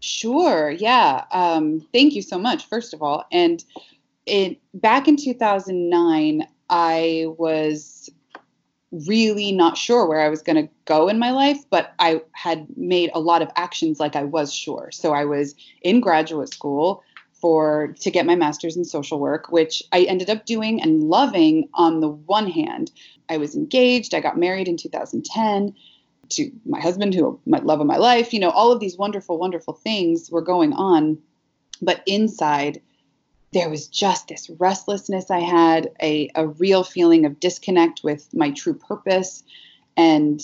Sure 0.00 0.70
yeah 0.70 1.24
um, 1.32 1.86
thank 1.92 2.14
you 2.14 2.22
so 2.22 2.38
much 2.38 2.66
first 2.66 2.94
of 2.94 3.02
all 3.02 3.26
and 3.30 3.62
it 4.24 4.58
back 4.72 5.06
in 5.06 5.16
2009 5.16 6.46
i 6.70 7.26
was 7.36 8.08
really 8.90 9.52
not 9.52 9.76
sure 9.76 10.06
where 10.06 10.20
i 10.20 10.28
was 10.28 10.40
going 10.40 10.56
to 10.56 10.72
go 10.86 11.08
in 11.08 11.18
my 11.18 11.30
life 11.30 11.58
but 11.68 11.92
i 11.98 12.20
had 12.32 12.66
made 12.76 13.10
a 13.12 13.20
lot 13.20 13.42
of 13.42 13.50
actions 13.56 14.00
like 14.00 14.16
i 14.16 14.24
was 14.24 14.52
sure 14.52 14.88
so 14.90 15.12
i 15.12 15.24
was 15.24 15.54
in 15.82 16.00
graduate 16.00 16.52
school 16.52 17.02
for 17.40 17.94
to 18.00 18.10
get 18.10 18.26
my 18.26 18.34
master's 18.34 18.76
in 18.76 18.84
social 18.84 19.18
work, 19.18 19.50
which 19.50 19.82
I 19.92 20.02
ended 20.02 20.30
up 20.30 20.46
doing 20.46 20.80
and 20.82 21.04
loving 21.04 21.68
on 21.74 22.00
the 22.00 22.08
one 22.08 22.50
hand. 22.50 22.90
I 23.28 23.38
was 23.38 23.54
engaged, 23.54 24.14
I 24.14 24.20
got 24.20 24.38
married 24.38 24.68
in 24.68 24.76
2010 24.76 25.74
to 26.30 26.52
my 26.64 26.80
husband 26.80 27.14
who 27.14 27.40
my 27.46 27.58
love 27.58 27.80
of 27.80 27.86
my 27.86 27.96
life, 27.96 28.32
you 28.32 28.40
know, 28.40 28.50
all 28.50 28.72
of 28.72 28.80
these 28.80 28.96
wonderful 28.96 29.38
wonderful 29.38 29.74
things 29.74 30.30
were 30.30 30.42
going 30.42 30.72
on, 30.72 31.18
but 31.82 32.02
inside 32.06 32.80
there 33.52 33.68
was 33.68 33.88
just 33.88 34.28
this 34.28 34.48
restlessness 34.50 35.30
I 35.30 35.40
had, 35.40 35.90
a, 36.00 36.30
a 36.34 36.46
real 36.46 36.84
feeling 36.84 37.26
of 37.26 37.40
disconnect 37.40 38.04
with 38.04 38.32
my 38.32 38.52
true 38.52 38.74
purpose. 38.74 39.42
And 39.96 40.40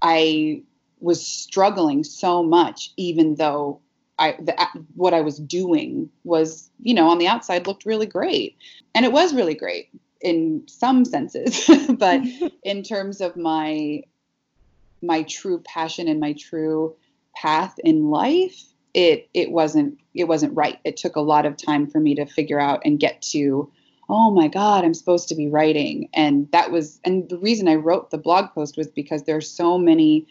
I 0.00 0.62
was 1.00 1.26
struggling 1.26 2.04
so 2.04 2.42
much, 2.42 2.92
even 2.96 3.34
though 3.34 3.80
I, 4.22 4.36
the, 4.40 4.54
what 4.94 5.14
I 5.14 5.20
was 5.20 5.38
doing 5.38 6.08
was, 6.22 6.70
you 6.80 6.94
know, 6.94 7.08
on 7.08 7.18
the 7.18 7.26
outside 7.26 7.66
looked 7.66 7.84
really 7.84 8.06
great. 8.06 8.56
And 8.94 9.04
it 9.04 9.10
was 9.10 9.34
really 9.34 9.54
great 9.54 9.88
in 10.20 10.62
some 10.68 11.04
senses. 11.04 11.68
but 11.98 12.22
in 12.62 12.84
terms 12.84 13.20
of 13.20 13.36
my, 13.36 14.04
my 15.02 15.24
true 15.24 15.60
passion 15.64 16.06
and 16.06 16.20
my 16.20 16.34
true 16.34 16.94
path 17.34 17.74
in 17.82 18.10
life, 18.10 18.62
it 18.94 19.28
it 19.32 19.50
wasn't 19.50 19.98
it 20.14 20.24
wasn't 20.24 20.54
right. 20.54 20.78
It 20.84 20.98
took 20.98 21.16
a 21.16 21.20
lot 21.20 21.46
of 21.46 21.56
time 21.56 21.86
for 21.86 21.98
me 21.98 22.14
to 22.16 22.26
figure 22.26 22.60
out 22.60 22.82
and 22.84 23.00
get 23.00 23.22
to 23.32 23.72
oh 24.08 24.32
my 24.32 24.48
god 24.48 24.84
i'm 24.84 24.94
supposed 24.94 25.28
to 25.28 25.34
be 25.36 25.48
writing 25.48 26.08
and 26.12 26.50
that 26.50 26.72
was 26.72 26.98
and 27.04 27.28
the 27.28 27.38
reason 27.38 27.68
i 27.68 27.74
wrote 27.76 28.10
the 28.10 28.18
blog 28.18 28.52
post 28.52 28.76
was 28.76 28.88
because 28.88 29.22
there's 29.22 29.48
so 29.48 29.78
many 29.78 30.26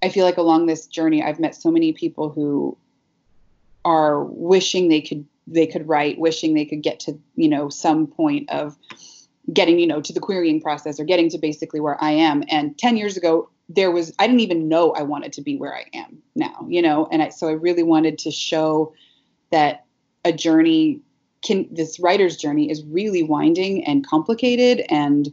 i 0.00 0.08
feel 0.08 0.24
like 0.24 0.36
along 0.36 0.66
this 0.66 0.86
journey 0.86 1.20
i've 1.20 1.40
met 1.40 1.56
so 1.56 1.72
many 1.72 1.92
people 1.92 2.30
who 2.30 2.76
are 3.84 4.24
wishing 4.24 4.88
they 4.88 5.00
could 5.00 5.26
they 5.46 5.66
could 5.66 5.86
write 5.86 6.18
wishing 6.18 6.54
they 6.54 6.64
could 6.64 6.82
get 6.82 7.00
to 7.00 7.18
you 7.36 7.48
know 7.48 7.68
some 7.68 8.06
point 8.06 8.50
of 8.50 8.76
getting 9.52 9.78
you 9.78 9.86
know 9.86 10.00
to 10.00 10.12
the 10.12 10.20
querying 10.20 10.60
process 10.60 10.98
or 10.98 11.04
getting 11.04 11.28
to 11.28 11.38
basically 11.38 11.80
where 11.80 12.02
i 12.02 12.10
am. 12.10 12.42
And 12.48 12.76
10 12.78 12.96
years 12.96 13.16
ago 13.16 13.50
there 13.68 13.90
was 13.90 14.12
I 14.18 14.26
didn't 14.26 14.40
even 14.40 14.68
know 14.68 14.92
I 14.92 15.02
wanted 15.02 15.32
to 15.34 15.42
be 15.42 15.56
where 15.56 15.74
I 15.74 15.84
am 15.94 16.18
now, 16.34 16.66
you 16.68 16.82
know, 16.82 17.08
and 17.10 17.22
I, 17.22 17.28
so 17.30 17.48
I 17.48 17.52
really 17.52 17.82
wanted 17.82 18.18
to 18.18 18.30
show 18.30 18.92
that 19.50 19.84
a 20.24 20.32
journey 20.32 21.00
can 21.42 21.68
this 21.70 22.00
writer's 22.00 22.36
journey 22.36 22.70
is 22.70 22.82
really 22.84 23.22
winding 23.22 23.84
and 23.84 24.06
complicated. 24.06 24.84
And 24.90 25.32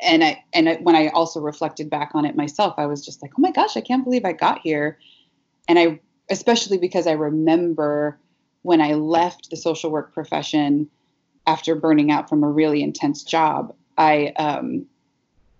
and 0.00 0.24
I 0.24 0.44
and 0.52 0.68
I, 0.68 0.74
when 0.76 0.94
I 0.94 1.08
also 1.08 1.40
reflected 1.40 1.90
back 1.90 2.12
on 2.14 2.24
it 2.24 2.36
myself, 2.36 2.74
I 2.78 2.86
was 2.86 3.04
just 3.04 3.22
like, 3.22 3.32
oh 3.38 3.40
my 3.40 3.50
gosh, 3.50 3.76
I 3.76 3.80
can't 3.80 4.04
believe 4.04 4.24
I 4.24 4.32
got 4.32 4.60
here, 4.60 4.98
and 5.68 5.78
I 5.78 6.00
especially 6.32 6.78
because 6.78 7.06
I 7.06 7.12
remember 7.12 8.18
when 8.62 8.80
I 8.80 8.94
left 8.94 9.50
the 9.50 9.56
social 9.56 9.90
work 9.90 10.14
profession 10.14 10.88
after 11.46 11.74
burning 11.74 12.10
out 12.10 12.28
from 12.28 12.42
a 12.42 12.50
really 12.50 12.82
intense 12.82 13.22
job, 13.22 13.74
I 13.98 14.32
um, 14.36 14.86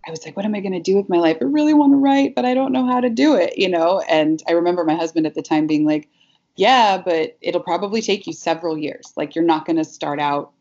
I 0.06 0.10
was 0.10 0.24
like, 0.24 0.36
what 0.36 0.44
am 0.44 0.54
I 0.54 0.60
going 0.60 0.72
to 0.72 0.80
do 0.80 0.96
with 0.96 1.08
my 1.08 1.18
life? 1.18 1.36
I 1.40 1.44
really 1.44 1.74
want 1.74 1.92
to 1.92 1.96
write, 1.96 2.34
but 2.34 2.44
I 2.44 2.54
don't 2.54 2.72
know 2.72 2.86
how 2.86 3.00
to 3.00 3.08
do 3.08 3.36
it, 3.36 3.56
you 3.56 3.68
know? 3.68 4.00
And 4.08 4.42
I 4.48 4.52
remember 4.52 4.84
my 4.84 4.96
husband 4.96 5.26
at 5.26 5.34
the 5.34 5.42
time 5.42 5.68
being 5.68 5.84
like, 5.84 6.08
yeah, 6.56 6.98
but 6.98 7.36
it'll 7.40 7.60
probably 7.60 8.02
take 8.02 8.26
you 8.26 8.32
several 8.32 8.76
years. 8.76 9.12
Like, 9.16 9.36
you're 9.36 9.44
not 9.44 9.64
going 9.64 9.76
to 9.76 9.84
start 9.84 10.18
out 10.18 10.52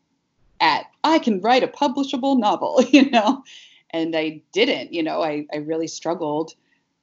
at, 0.60 0.86
I 1.03 1.18
can 1.18 1.41
write 1.41 1.63
a 1.63 1.68
publishable 1.68 2.39
novel, 2.39 2.84
you 2.89 3.10
know? 3.10 3.44
And 3.89 4.15
I 4.15 4.41
didn't, 4.53 4.94
you 4.94 5.01
know, 5.01 5.24
I, 5.24 5.48
I 5.51 5.58
really 5.58 5.88
struggled 5.88 6.53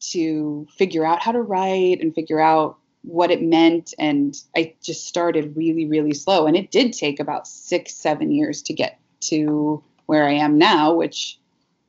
to 0.01 0.67
figure 0.77 1.05
out 1.05 1.21
how 1.21 1.33
to 1.33 1.43
write 1.43 2.01
and 2.01 2.15
figure 2.15 2.41
out 2.41 2.78
what 3.03 3.31
it 3.31 3.43
meant. 3.43 3.95
And 3.99 4.37
I 4.57 4.75
just 4.83 5.07
started 5.07 5.57
really, 5.57 5.87
really 5.87 6.15
slow. 6.15 6.47
And 6.47 6.57
it 6.57 6.71
did 6.71 6.93
take 6.93 7.21
about 7.21 7.47
six, 7.47 7.95
seven 7.95 8.31
years 8.31 8.63
to 8.63 8.73
get 8.73 8.99
to 9.21 9.83
where 10.07 10.27
I 10.27 10.33
am 10.33 10.59
now, 10.59 10.95
which 10.95 11.39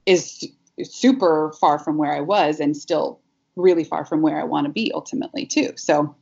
is 0.06 0.48
super 0.84 1.54
far 1.60 1.80
from 1.80 1.98
where 1.98 2.13
I 2.13 2.22
was 2.22 2.60
and 2.60 2.75
still 2.75 3.20
really 3.56 3.84
far 3.84 4.06
from 4.06 4.22
where 4.22 4.39
I 4.39 4.44
want 4.44 4.66
to 4.68 4.74
be 4.74 4.92
ultimately 4.94 5.46
too. 5.46 5.74
So 5.75 6.16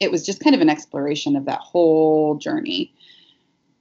it 0.00 0.10
was 0.10 0.26
just 0.26 0.40
kind 0.40 0.54
of 0.54 0.60
an 0.60 0.68
exploration 0.68 1.36
of 1.36 1.44
that 1.46 1.60
whole 1.60 2.36
journey. 2.36 2.92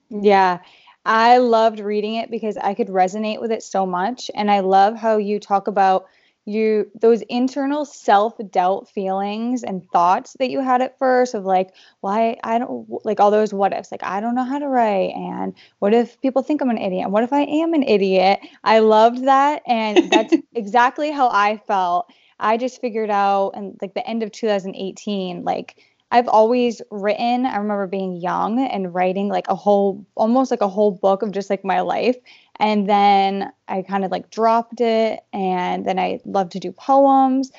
Yeah. 0.10 0.60
I 1.06 1.38
loved 1.38 1.80
reading 1.80 2.16
it 2.16 2.30
because 2.30 2.58
I 2.58 2.74
could 2.74 2.90
resonate 2.90 3.42
with 3.42 3.52
it 3.52 3.64
so 3.64 3.86
much 3.86 4.30
and 4.36 4.52
I 4.52 4.60
love 4.60 4.96
how 4.96 5.18
you 5.18 5.40
talk 5.40 5.68
about 5.68 6.06
you 6.46 6.90
those 7.00 7.22
internal 7.24 7.86
self-doubt 7.86 8.90
feelings 8.90 9.64
and 9.64 9.88
thoughts 9.92 10.36
that 10.40 10.50
you 10.50 10.60
had 10.60 10.82
at 10.82 10.98
first 10.98 11.36
of 11.36 11.46
like 11.46 11.74
why 12.00 12.38
I, 12.44 12.58
don't 12.58 12.88
like 13.06 13.20
all 13.20 13.30
those 13.30 13.54
what 13.54 13.74
ifs 13.74 13.92
like 13.92 14.04
i 14.04 14.20
don't 14.20 14.34
know 14.34 14.44
how 14.44 14.58
to 14.58 14.68
write 14.68 15.14
and 15.16 15.54
what 15.80 15.94
if 15.94 16.20
people 16.22 16.42
think 16.42 16.62
i'm 16.62 16.72
an 16.72 16.80
idiot 16.80 17.04
and 17.04 17.14
what 17.14 17.24
if 17.24 17.32
i 17.32 17.42
am 17.42 17.74
an 17.74 17.84
idiot 17.84 18.40
i 18.64 18.80
loved 18.80 19.26
that 19.26 19.62
and 19.68 20.12
that's 20.12 20.34
exactly 20.56 21.12
how 21.12 21.30
i 21.30 21.62
felt 21.68 22.12
i 22.40 22.58
just 22.58 22.82
figured 22.82 23.12
out 23.12 23.52
and 23.52 23.78
like 23.82 23.94
the 23.94 24.08
end 24.08 24.24
of 24.24 24.32
2018 24.32 25.44
like 25.44 25.78
I've 26.14 26.28
always 26.28 26.82
written. 26.92 27.46
I 27.46 27.56
remember 27.56 27.88
being 27.88 28.18
young 28.18 28.60
and 28.60 28.94
writing 28.94 29.30
like 29.30 29.48
a 29.48 29.56
whole, 29.56 30.06
almost 30.16 30.52
like 30.52 30.60
a 30.60 30.68
whole 30.68 30.92
book 30.92 31.22
of 31.22 31.32
just 31.32 31.50
like 31.50 31.64
my 31.64 31.80
life. 31.80 32.18
And 32.62 32.88
then 32.88 33.52
I 33.68 33.82
kind 33.82 34.06
of 34.06 34.12
like 34.12 34.30
dropped 34.30 34.82
it. 34.82 35.22
And 35.34 35.84
then 35.84 35.98
I 35.98 36.20
loved 36.26 36.52
to 36.52 36.60
do 36.60 36.72
poems. 36.72 37.52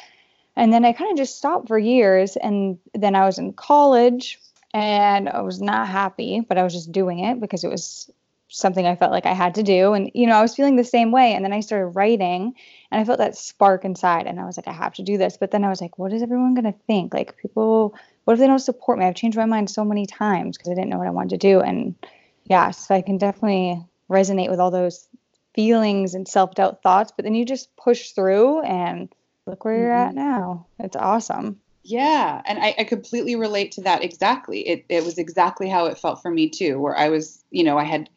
And 0.54 0.72
then 0.72 0.84
I 0.84 0.92
kind 0.92 1.10
of 1.10 1.16
just 1.16 1.36
stopped 1.36 1.66
for 1.66 1.76
years. 1.76 2.36
And 2.36 2.78
then 2.94 3.16
I 3.16 3.26
was 3.26 3.36
in 3.36 3.52
college 3.52 4.38
and 4.72 5.28
I 5.28 5.40
was 5.40 5.60
not 5.60 5.88
happy, 5.88 6.40
but 6.40 6.56
I 6.56 6.62
was 6.62 6.72
just 6.72 6.92
doing 6.92 7.18
it 7.18 7.40
because 7.40 7.64
it 7.64 7.68
was 7.68 8.10
something 8.46 8.86
I 8.86 8.94
felt 8.94 9.10
like 9.10 9.26
I 9.26 9.32
had 9.32 9.56
to 9.56 9.64
do. 9.64 9.92
And, 9.92 10.08
you 10.14 10.28
know, 10.28 10.36
I 10.36 10.42
was 10.42 10.54
feeling 10.54 10.76
the 10.76 10.84
same 10.84 11.10
way. 11.10 11.34
And 11.34 11.44
then 11.44 11.52
I 11.52 11.60
started 11.60 11.96
writing 11.96 12.54
and 12.92 13.00
I 13.00 13.04
felt 13.04 13.18
that 13.18 13.36
spark 13.36 13.84
inside. 13.84 14.28
And 14.28 14.38
I 14.38 14.44
was 14.44 14.56
like, 14.56 14.68
I 14.68 14.72
have 14.72 14.94
to 14.94 15.02
do 15.02 15.18
this. 15.18 15.36
But 15.36 15.50
then 15.50 15.64
I 15.64 15.68
was 15.68 15.80
like, 15.80 15.98
what 15.98 16.12
is 16.12 16.22
everyone 16.22 16.54
going 16.54 16.72
to 16.72 16.78
think? 16.86 17.12
Like, 17.12 17.36
people, 17.38 17.96
what 18.22 18.34
if 18.34 18.38
they 18.38 18.46
don't 18.46 18.60
support 18.60 19.00
me? 19.00 19.06
I've 19.06 19.16
changed 19.16 19.36
my 19.36 19.46
mind 19.46 19.68
so 19.68 19.84
many 19.84 20.06
times 20.06 20.56
because 20.56 20.70
I 20.70 20.74
didn't 20.74 20.90
know 20.90 20.98
what 20.98 21.08
I 21.08 21.10
wanted 21.10 21.40
to 21.40 21.48
do. 21.48 21.60
And 21.60 21.96
yeah, 22.44 22.70
so 22.70 22.94
I 22.94 23.02
can 23.02 23.18
definitely 23.18 23.84
resonate 24.12 24.50
with 24.50 24.60
all 24.60 24.70
those 24.70 25.08
feelings 25.54 26.14
and 26.14 26.26
self 26.26 26.54
doubt 26.54 26.82
thoughts, 26.82 27.12
but 27.14 27.24
then 27.24 27.34
you 27.34 27.44
just 27.44 27.74
push 27.76 28.10
through 28.10 28.62
and 28.62 29.12
look 29.46 29.64
where 29.64 29.74
mm-hmm. 29.74 29.82
you're 29.82 29.92
at 29.92 30.08
mm-hmm. 30.14 30.18
now. 30.18 30.66
It's 30.78 30.96
awesome. 30.96 31.60
Yeah. 31.84 32.40
And 32.44 32.58
I, 32.60 32.74
I, 32.78 32.84
completely 32.84 33.34
relate 33.34 33.72
to 33.72 33.80
that 33.82 34.04
exactly. 34.04 34.60
It, 34.60 34.84
it 34.88 35.04
was 35.04 35.18
exactly 35.18 35.68
how 35.68 35.86
it 35.86 35.98
felt 35.98 36.22
for 36.22 36.30
me 36.30 36.48
too, 36.48 36.78
where 36.78 36.96
I 36.96 37.08
was, 37.08 37.42
you 37.50 37.64
know, 37.64 37.76
I 37.76 37.84
had 37.84 38.08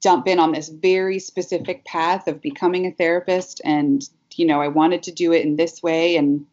jumped 0.00 0.28
in 0.28 0.38
on 0.38 0.52
this 0.52 0.68
very 0.68 1.18
specific 1.18 1.84
path 1.84 2.28
of 2.28 2.40
becoming 2.40 2.86
a 2.86 2.92
therapist 2.92 3.60
and, 3.64 4.08
you 4.36 4.46
know, 4.46 4.60
I 4.60 4.68
wanted 4.68 5.02
to 5.04 5.12
do 5.12 5.32
it 5.32 5.44
in 5.44 5.56
this 5.56 5.82
way. 5.82 6.16
And 6.16 6.46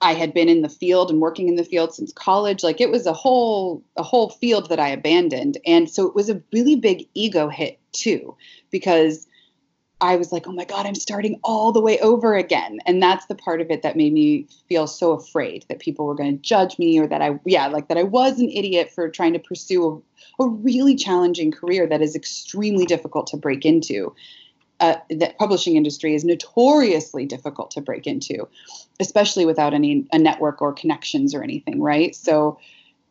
I 0.00 0.14
had 0.14 0.34
been 0.34 0.48
in 0.48 0.62
the 0.62 0.68
field 0.68 1.10
and 1.10 1.20
working 1.20 1.48
in 1.48 1.56
the 1.56 1.64
field 1.64 1.94
since 1.94 2.12
college. 2.12 2.62
Like 2.62 2.80
it 2.80 2.90
was 2.90 3.06
a 3.06 3.12
whole 3.12 3.82
a 3.96 4.02
whole 4.02 4.30
field 4.30 4.68
that 4.68 4.80
I 4.80 4.88
abandoned. 4.88 5.58
And 5.66 5.90
so 5.90 6.06
it 6.06 6.14
was 6.14 6.28
a 6.28 6.42
really 6.52 6.76
big 6.76 7.06
ego 7.14 7.48
hit 7.48 7.78
too 7.92 8.36
because 8.70 9.26
I 10.00 10.16
was 10.16 10.30
like, 10.30 10.46
"Oh 10.46 10.52
my 10.52 10.66
god, 10.66 10.84
I'm 10.84 10.94
starting 10.94 11.40
all 11.42 11.72
the 11.72 11.80
way 11.80 11.98
over 12.00 12.36
again." 12.36 12.80
And 12.84 13.02
that's 13.02 13.26
the 13.26 13.34
part 13.34 13.62
of 13.62 13.70
it 13.70 13.80
that 13.82 13.96
made 13.96 14.12
me 14.12 14.46
feel 14.68 14.86
so 14.86 15.12
afraid 15.12 15.64
that 15.68 15.78
people 15.78 16.04
were 16.04 16.14
going 16.14 16.36
to 16.36 16.42
judge 16.42 16.78
me 16.78 16.98
or 16.98 17.06
that 17.06 17.22
I 17.22 17.40
yeah, 17.46 17.66
like 17.68 17.88
that 17.88 17.96
I 17.96 18.02
was 18.02 18.38
an 18.38 18.50
idiot 18.50 18.90
for 18.90 19.08
trying 19.08 19.32
to 19.32 19.38
pursue 19.38 20.04
a, 20.38 20.44
a 20.44 20.48
really 20.48 20.96
challenging 20.96 21.50
career 21.50 21.86
that 21.86 22.02
is 22.02 22.14
extremely 22.14 22.84
difficult 22.84 23.26
to 23.28 23.38
break 23.38 23.64
into 23.64 24.14
uh, 24.80 24.96
the 25.08 25.34
publishing 25.38 25.76
industry 25.76 26.14
is 26.14 26.24
notoriously 26.24 27.24
difficult 27.24 27.70
to 27.72 27.80
break 27.80 28.06
into, 28.06 28.48
especially 29.00 29.46
without 29.46 29.74
any 29.74 30.06
a 30.12 30.18
network 30.18 30.60
or 30.60 30.72
connections 30.72 31.34
or 31.34 31.42
anything, 31.42 31.80
right? 31.80 32.14
So 32.14 32.58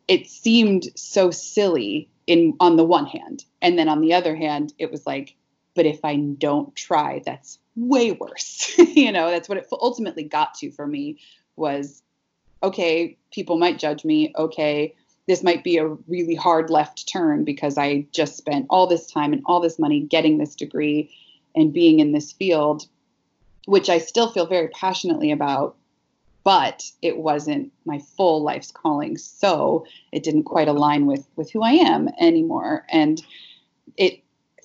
it 0.07 0.27
seemed 0.27 0.87
so 0.95 1.31
silly 1.31 2.09
in 2.27 2.55
on 2.59 2.75
the 2.75 2.83
one 2.83 3.05
hand, 3.05 3.45
and 3.61 3.77
then 3.77 3.89
on 3.89 4.01
the 4.01 4.13
other 4.13 4.35
hand, 4.35 4.73
it 4.77 4.91
was 4.91 5.05
like, 5.07 5.35
but 5.75 5.85
if 5.85 6.05
I 6.05 6.15
don't 6.15 6.75
try, 6.75 7.21
that's 7.25 7.59
way 7.75 8.11
worse. 8.11 8.77
you 8.77 9.11
know, 9.11 9.29
that's 9.29 9.49
what 9.49 9.57
it 9.57 9.67
ultimately 9.71 10.23
got 10.23 10.53
to 10.55 10.71
for 10.71 10.85
me 10.85 11.19
was, 11.55 12.01
okay, 12.63 13.17
people 13.31 13.57
might 13.57 13.79
judge 13.79 14.05
me. 14.05 14.33
Okay, 14.37 14.93
this 15.27 15.43
might 15.43 15.63
be 15.63 15.77
a 15.77 15.87
really 15.87 16.35
hard 16.35 16.69
left 16.69 17.07
turn 17.07 17.43
because 17.43 17.77
I 17.77 18.05
just 18.11 18.37
spent 18.37 18.67
all 18.69 18.87
this 18.87 19.07
time 19.07 19.33
and 19.33 19.41
all 19.45 19.59
this 19.59 19.79
money 19.79 20.01
getting 20.01 20.37
this 20.37 20.55
degree 20.55 21.11
and 21.55 21.73
being 21.73 21.99
in 21.99 22.11
this 22.11 22.31
field, 22.31 22.87
which 23.65 23.89
I 23.89 23.97
still 23.97 24.29
feel 24.29 24.45
very 24.45 24.67
passionately 24.69 25.31
about, 25.31 25.75
but 26.43 26.83
it 27.01 27.17
wasn't 27.17 27.71
my 27.85 27.99
full 27.99 28.43
life's 28.43 28.71
calling. 28.71 29.17
So 29.17 29.85
it 30.11 30.23
didn't 30.23 30.43
quite 30.43 30.67
align 30.67 31.07
with 31.07 31.27
with 31.35 31.51
who 31.51 31.63
I 31.63 31.71
am 31.71 32.09
anymore. 32.19 32.85
And 32.89 33.21
it 33.97 34.23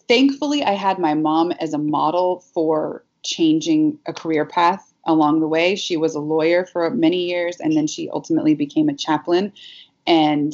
thankfully 0.09 0.63
I 0.63 0.73
had 0.73 0.99
my 0.99 1.15
mom 1.15 1.53
as 1.53 1.73
a 1.73 1.79
model 1.79 2.45
for 2.53 3.05
changing 3.23 3.99
a 4.07 4.13
career 4.13 4.45
path 4.45 4.93
along 5.07 5.41
the 5.41 5.49
way. 5.49 5.77
She 5.77 5.97
was 5.97 6.15
a 6.15 6.21
lawyer 6.21 6.67
for 6.67 6.91
many 6.91 7.29
years 7.29 7.59
and 7.61 7.77
then 7.77 7.87
she 7.87 8.11
ultimately 8.11 8.55
became 8.55 8.89
a 8.89 8.95
chaplain. 8.95 9.53
And 10.07 10.53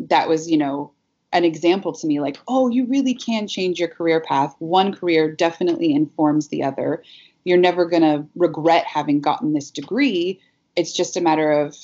that 0.00 0.28
was, 0.28 0.50
you 0.50 0.56
know, 0.56 0.92
an 1.32 1.44
example 1.44 1.92
to 1.92 2.06
me 2.06 2.20
like, 2.20 2.38
oh, 2.48 2.68
you 2.68 2.86
really 2.86 3.14
can 3.14 3.46
change 3.46 3.78
your 3.78 3.88
career 3.88 4.20
path. 4.20 4.54
One 4.58 4.94
career 4.94 5.30
definitely 5.30 5.94
informs 5.94 6.48
the 6.48 6.62
other. 6.62 7.02
You're 7.44 7.58
never 7.58 7.84
going 7.84 8.02
to 8.02 8.26
regret 8.36 8.86
having 8.86 9.20
gotten 9.20 9.52
this 9.52 9.70
degree. 9.70 10.40
It's 10.76 10.92
just 10.92 11.16
a 11.16 11.20
matter 11.20 11.50
of 11.52 11.76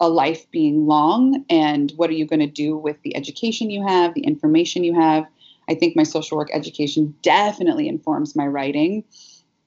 a 0.00 0.08
life 0.08 0.50
being 0.50 0.86
long 0.86 1.44
and 1.50 1.92
what 1.96 2.08
are 2.08 2.14
you 2.14 2.26
going 2.26 2.40
to 2.40 2.46
do 2.46 2.76
with 2.76 3.00
the 3.02 3.14
education 3.14 3.70
you 3.70 3.86
have, 3.86 4.14
the 4.14 4.22
information 4.22 4.82
you 4.82 4.94
have. 4.94 5.26
I 5.68 5.74
think 5.74 5.94
my 5.94 6.02
social 6.02 6.38
work 6.38 6.48
education 6.52 7.14
definitely 7.22 7.86
informs 7.86 8.34
my 8.34 8.46
writing 8.46 9.04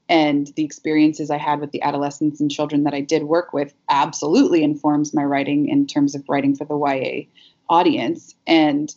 and 0.09 0.47
the 0.55 0.65
experiences 0.65 1.29
I 1.29 1.37
had 1.37 1.61
with 1.61 1.71
the 1.71 1.81
adolescents 1.81 2.41
and 2.41 2.51
children 2.51 2.83
that 2.83 2.93
I 2.93 3.01
did 3.01 3.23
work 3.23 3.53
with 3.53 3.73
absolutely 3.89 4.63
informs 4.63 5.13
my 5.13 5.23
writing 5.23 5.69
in 5.69 5.87
terms 5.87 6.15
of 6.15 6.27
writing 6.27 6.55
for 6.55 6.65
the 6.65 6.77
YA 6.77 7.25
audience 7.69 8.35
and 8.45 8.93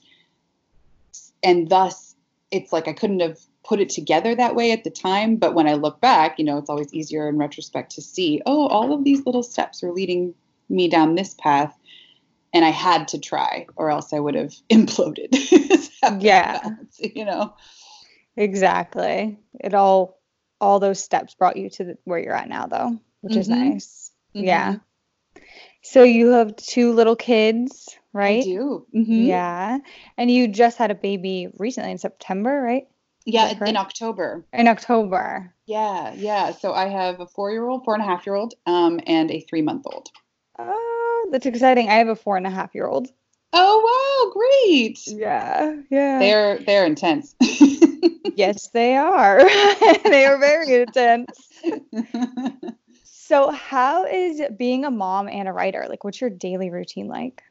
and 1.42 1.68
thus 1.68 2.14
it's 2.50 2.72
like 2.72 2.88
I 2.88 2.92
couldn't 2.92 3.20
have 3.20 3.38
put 3.64 3.80
it 3.80 3.90
together 3.90 4.34
that 4.34 4.54
way 4.54 4.70
at 4.70 4.84
the 4.84 4.90
time. 4.90 5.36
But 5.36 5.54
when 5.54 5.66
I 5.66 5.74
look 5.74 6.00
back 6.00 6.38
you 6.38 6.44
know 6.44 6.58
it's 6.58 6.70
always 6.70 6.92
easier 6.92 7.28
in 7.28 7.38
retrospect 7.38 7.92
to 7.92 8.02
see 8.02 8.42
oh 8.46 8.66
all 8.68 8.92
of 8.92 9.04
these 9.04 9.24
little 9.26 9.42
steps 9.42 9.82
are 9.82 9.92
leading 9.92 10.34
me 10.68 10.88
down 10.88 11.14
this 11.14 11.34
path 11.34 11.76
and 12.52 12.64
I 12.64 12.70
had 12.70 13.08
to 13.08 13.20
try 13.20 13.66
or 13.76 13.90
else 13.90 14.12
I 14.12 14.18
would 14.18 14.34
have 14.34 14.54
imploded. 14.70 15.34
Yeah. 16.20 16.60
Balance, 16.60 17.00
you 17.00 17.24
know? 17.24 17.54
Exactly. 18.36 19.40
It 19.58 19.74
all 19.74 20.20
all 20.60 20.80
those 20.80 21.02
steps 21.02 21.34
brought 21.34 21.56
you 21.56 21.70
to 21.70 21.84
the, 21.84 21.98
where 22.04 22.18
you're 22.18 22.34
at 22.34 22.48
now 22.48 22.66
though 22.66 22.98
which 23.20 23.32
mm-hmm. 23.32 23.40
is 23.40 23.48
nice 23.48 24.10
mm-hmm. 24.34 24.46
yeah 24.46 24.76
so 25.82 26.02
you 26.02 26.30
have 26.30 26.56
two 26.56 26.92
little 26.92 27.16
kids 27.16 27.96
right? 28.16 28.40
I 28.40 28.44
do. 28.44 28.86
Mm-hmm. 28.94 29.22
yeah. 29.22 29.78
And 30.16 30.30
you 30.30 30.48
just 30.48 30.78
had 30.78 30.90
a 30.90 30.94
baby 30.94 31.48
recently 31.58 31.90
in 31.90 31.98
september 31.98 32.60
right? 32.60 32.88
Yeah 33.24 33.52
in 33.64 33.76
october. 33.76 34.44
In 34.52 34.68
october. 34.68 35.54
Yeah 35.66 36.14
yeah. 36.14 36.52
So 36.52 36.72
i 36.72 36.88
have 36.88 37.20
a 37.20 37.26
four 37.26 37.50
year 37.50 37.68
old 37.68 37.84
four 37.84 37.94
and 37.94 38.02
a 38.02 38.06
half 38.06 38.26
year 38.26 38.34
old 38.34 38.54
um, 38.66 39.00
and 39.06 39.30
a 39.30 39.40
three 39.40 39.62
month 39.62 39.86
old 39.86 40.08
oh 40.58 41.28
that's 41.30 41.46
exciting. 41.46 41.88
I 41.88 41.94
have 41.94 42.08
a 42.08 42.16
four 42.16 42.36
and 42.36 42.46
a 42.46 42.50
half 42.50 42.74
year 42.74 42.86
old 42.86 43.08
oh 43.52 43.80
wow. 43.86 44.32
Great. 44.32 44.98
Yeah 45.06 45.76
yeah. 45.90 46.18
They're 46.18 46.58
they're 46.58 46.86
intense. 46.86 47.34
Yes, 48.36 48.68
they 48.68 48.96
are. 48.96 49.38
they 50.04 50.26
are 50.26 50.38
very 50.38 50.82
intense. 50.82 51.48
so, 53.04 53.50
how 53.50 54.04
is 54.04 54.42
being 54.58 54.84
a 54.84 54.90
mom 54.90 55.26
and 55.28 55.48
a 55.48 55.52
writer? 55.52 55.86
Like, 55.88 56.04
what's 56.04 56.20
your 56.20 56.28
daily 56.28 56.68
routine 56.68 57.08
like? 57.08 57.42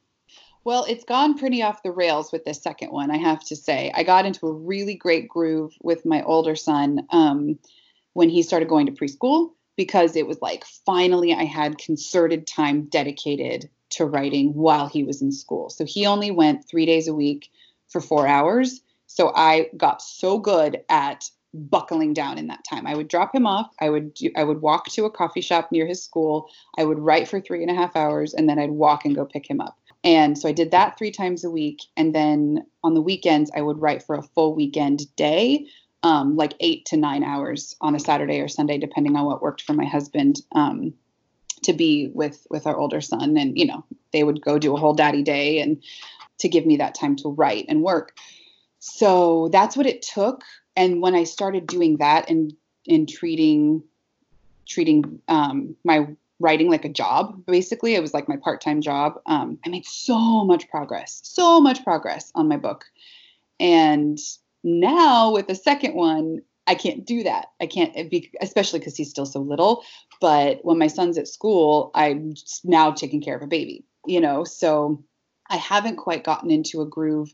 Well, 0.65 0.83
it's 0.85 1.03
gone 1.03 1.37
pretty 1.37 1.61
off 1.61 1.83
the 1.83 1.91
rails 1.91 2.31
with 2.31 2.43
this 2.43 2.59
second 2.59 2.89
one, 2.89 3.11
I 3.11 3.17
have 3.17 3.43
to 3.45 3.55
say. 3.55 3.91
I 3.93 4.01
got 4.01 4.25
into 4.25 4.47
a 4.47 4.51
really 4.51 4.95
great 4.95 5.29
groove 5.29 5.75
with 5.83 6.07
my 6.07 6.23
older 6.23 6.55
son 6.55 7.05
um, 7.11 7.59
when 8.13 8.29
he 8.29 8.41
started 8.41 8.67
going 8.67 8.87
to 8.87 8.91
preschool 8.91 9.51
because 9.77 10.15
it 10.15 10.25
was 10.25 10.41
like 10.41 10.65
finally 10.65 11.35
I 11.35 11.43
had 11.43 11.77
concerted 11.77 12.47
time 12.47 12.85
dedicated 12.85 13.69
to 13.91 14.05
writing 14.05 14.55
while 14.55 14.87
he 14.87 15.03
was 15.03 15.21
in 15.21 15.31
school. 15.31 15.69
So 15.69 15.85
he 15.85 16.07
only 16.07 16.31
went 16.31 16.67
three 16.67 16.87
days 16.87 17.07
a 17.07 17.13
week 17.13 17.51
for 17.89 18.01
four 18.01 18.25
hours. 18.25 18.81
So 19.05 19.31
I 19.35 19.69
got 19.77 20.01
so 20.01 20.39
good 20.39 20.81
at 20.89 21.29
buckling 21.53 22.13
down 22.13 22.39
in 22.39 22.47
that 22.47 22.65
time. 22.67 22.87
I 22.87 22.95
would 22.95 23.07
drop 23.07 23.35
him 23.35 23.45
off. 23.45 23.71
I 23.79 23.91
would 23.91 24.15
do, 24.15 24.31
I 24.35 24.43
would 24.43 24.61
walk 24.61 24.89
to 24.89 25.05
a 25.05 25.11
coffee 25.11 25.41
shop 25.41 25.71
near 25.71 25.85
his 25.85 26.03
school. 26.03 26.49
I 26.75 26.85
would 26.85 26.97
write 26.97 27.27
for 27.27 27.39
three 27.39 27.61
and 27.61 27.69
a 27.69 27.75
half 27.75 27.95
hours, 27.95 28.33
and 28.33 28.49
then 28.49 28.57
I'd 28.57 28.71
walk 28.71 29.05
and 29.05 29.15
go 29.15 29.25
pick 29.25 29.47
him 29.47 29.61
up. 29.61 29.77
And 30.05 30.37
so 30.37 30.47
I 30.47 30.51
did 30.51 30.71
that 30.71 30.97
three 30.97 31.11
times 31.11 31.43
a 31.43 31.49
week. 31.49 31.81
And 31.97 32.15
then 32.15 32.65
on 32.83 32.93
the 32.93 33.01
weekends, 33.01 33.51
I 33.55 33.61
would 33.61 33.81
write 33.81 34.03
for 34.03 34.15
a 34.15 34.21
full 34.21 34.55
weekend 34.55 35.13
day, 35.15 35.65
um, 36.03 36.37
like 36.37 36.53
eight 36.59 36.85
to 36.87 36.97
nine 36.97 37.23
hours 37.23 37.75
on 37.81 37.95
a 37.95 37.99
Saturday 37.99 38.39
or 38.39 38.47
Sunday, 38.47 38.77
depending 38.77 39.15
on 39.15 39.25
what 39.25 39.41
worked 39.41 39.63
for 39.63 39.73
my 39.73 39.85
husband. 39.85 40.41
Um, 40.53 40.93
to 41.63 41.73
be 41.73 42.11
with 42.13 42.45
with 42.51 42.67
our 42.67 42.77
older 42.77 43.01
son, 43.01 43.37
and 43.37 43.57
you 43.57 43.65
know, 43.65 43.83
they 44.13 44.23
would 44.23 44.39
go 44.39 44.59
do 44.59 44.75
a 44.75 44.79
whole 44.79 44.93
daddy 44.93 45.23
day, 45.23 45.59
and 45.59 45.81
to 46.39 46.47
give 46.49 46.65
me 46.65 46.77
that 46.77 46.93
time 46.93 47.15
to 47.15 47.29
write 47.29 47.65
and 47.67 47.81
work 47.81 48.13
so 48.87 49.49
that's 49.51 49.75
what 49.75 49.87
it 49.87 50.03
took 50.03 50.43
and 50.75 51.01
when 51.01 51.15
i 51.15 51.23
started 51.23 51.65
doing 51.65 51.97
that 51.97 52.29
and 52.29 52.53
in 52.85 53.07
treating 53.07 53.81
treating 54.67 55.21
um, 55.27 55.75
my 55.83 56.07
writing 56.39 56.69
like 56.69 56.85
a 56.85 56.89
job 56.89 57.45
basically. 57.45 57.95
It 57.95 58.01
was 58.01 58.13
like 58.13 58.27
my 58.27 58.37
part-time 58.37 58.81
job. 58.81 59.19
Um, 59.25 59.57
i 59.65 59.69
made 59.69 59.85
so 59.85 60.45
much 60.45 60.69
progress 60.69 61.21
so 61.23 61.59
much 61.61 61.83
progress 61.83 62.31
on 62.35 62.47
my 62.47 62.57
book. 62.57 62.85
And 63.59 64.19
now 64.63 65.31
with 65.31 65.47
the 65.47 65.55
second 65.55 65.95
one 65.95 66.41
i 66.67 66.75
can't 66.75 67.05
do 67.05 67.23
that. 67.23 67.47
I 67.61 67.67
can't 67.67 68.09
be 68.09 68.31
especially 68.41 68.79
because 68.79 68.97
he's 68.97 69.09
still 69.09 69.25
so 69.25 69.39
little. 69.39 69.83
But 70.21 70.59
when 70.63 70.77
my 70.77 70.87
son's 70.87 71.17
at 71.17 71.27
school 71.27 71.91
i'm 71.95 72.33
now 72.63 72.91
taking 72.91 73.21
care 73.21 73.35
of 73.35 73.43
a 73.43 73.47
baby 73.47 73.85
you 74.07 74.21
know? 74.21 74.43
So 74.43 75.03
i 75.49 75.57
haven't 75.57 75.97
quite 75.97 76.23
gotten 76.23 76.51
into 76.51 76.81
a 76.81 76.85
groove 76.85 77.33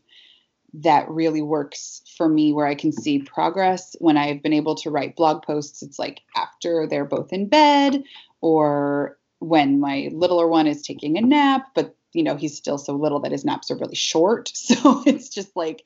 that 0.74 1.08
really 1.10 1.42
works 1.42 2.02
for 2.16 2.28
me 2.28 2.52
where 2.52 2.66
I 2.66 2.74
can 2.74 2.92
see 2.92 3.18
progress. 3.18 3.94
When 3.98 4.16
I've 4.16 4.42
been 4.42 4.54
able 4.54 4.74
to 4.76 4.90
write 4.90 5.16
blog 5.16 5.42
posts, 5.42 5.82
it's 5.82 5.98
like 5.98 6.22
after 6.36 6.86
they're 6.86 7.04
both 7.04 7.32
in 7.32 7.48
bed 7.48 8.02
or 8.42 9.18
when 9.38 9.80
my 9.80 10.10
littler 10.12 10.46
one 10.46 10.66
is 10.66 10.82
taking 10.82 11.16
a 11.16 11.22
nap, 11.22 11.68
but 11.74 11.96
you 12.12 12.22
know, 12.22 12.36
he's 12.36 12.56
still 12.56 12.76
so 12.76 12.94
little 12.94 13.20
that 13.20 13.32
his 13.32 13.44
naps 13.44 13.70
are 13.70 13.78
really 13.78 13.94
short. 13.94 14.52
So 14.62 15.02
it's 15.06 15.30
just 15.30 15.56
like 15.56 15.82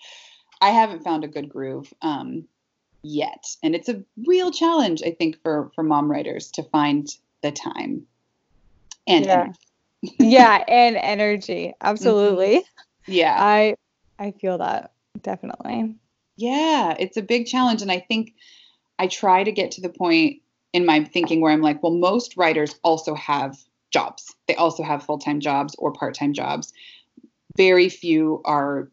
I 0.60 0.70
haven't 0.70 1.04
found 1.04 1.22
a 1.22 1.28
good 1.28 1.48
groove 1.48 1.92
um, 2.02 2.46
yet. 3.02 3.44
And 3.62 3.74
it's 3.74 3.88
a 3.88 4.02
real 4.26 4.50
challenge, 4.50 5.02
I 5.04 5.12
think, 5.12 5.40
for 5.42 5.70
for 5.74 5.84
mom 5.84 6.10
writers 6.10 6.50
to 6.52 6.64
find 6.64 7.08
the 7.42 7.52
time 7.52 8.06
and 9.06 9.24
yeah. 9.24 9.52
yeah, 10.18 10.64
and 10.66 10.96
energy. 10.96 11.74
Absolutely. 11.80 12.58
Mm-hmm. 12.58 13.12
Yeah. 13.12 13.36
I 13.38 13.76
I 14.18 14.32
feel 14.32 14.58
that 14.58 14.92
definitely. 15.22 15.94
Yeah, 16.36 16.94
it's 16.98 17.16
a 17.16 17.22
big 17.22 17.46
challenge. 17.46 17.82
And 17.82 17.90
I 17.90 18.00
think 18.00 18.34
I 18.98 19.06
try 19.06 19.42
to 19.42 19.52
get 19.52 19.72
to 19.72 19.80
the 19.80 19.88
point 19.88 20.42
in 20.72 20.84
my 20.84 21.04
thinking 21.04 21.40
where 21.40 21.52
I'm 21.52 21.62
like, 21.62 21.82
well, 21.82 21.92
most 21.92 22.36
writers 22.36 22.74
also 22.82 23.14
have 23.14 23.56
jobs. 23.90 24.34
They 24.46 24.54
also 24.56 24.82
have 24.82 25.02
full 25.02 25.18
time 25.18 25.40
jobs 25.40 25.74
or 25.78 25.92
part 25.92 26.14
time 26.14 26.32
jobs. 26.32 26.72
Very 27.56 27.88
few 27.88 28.42
are, 28.44 28.90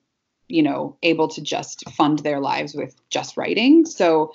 you 0.47 0.63
know, 0.63 0.97
able 1.03 1.27
to 1.29 1.41
just 1.41 1.89
fund 1.91 2.19
their 2.19 2.39
lives 2.39 2.73
with 2.73 2.95
just 3.09 3.37
writing. 3.37 3.85
So 3.85 4.31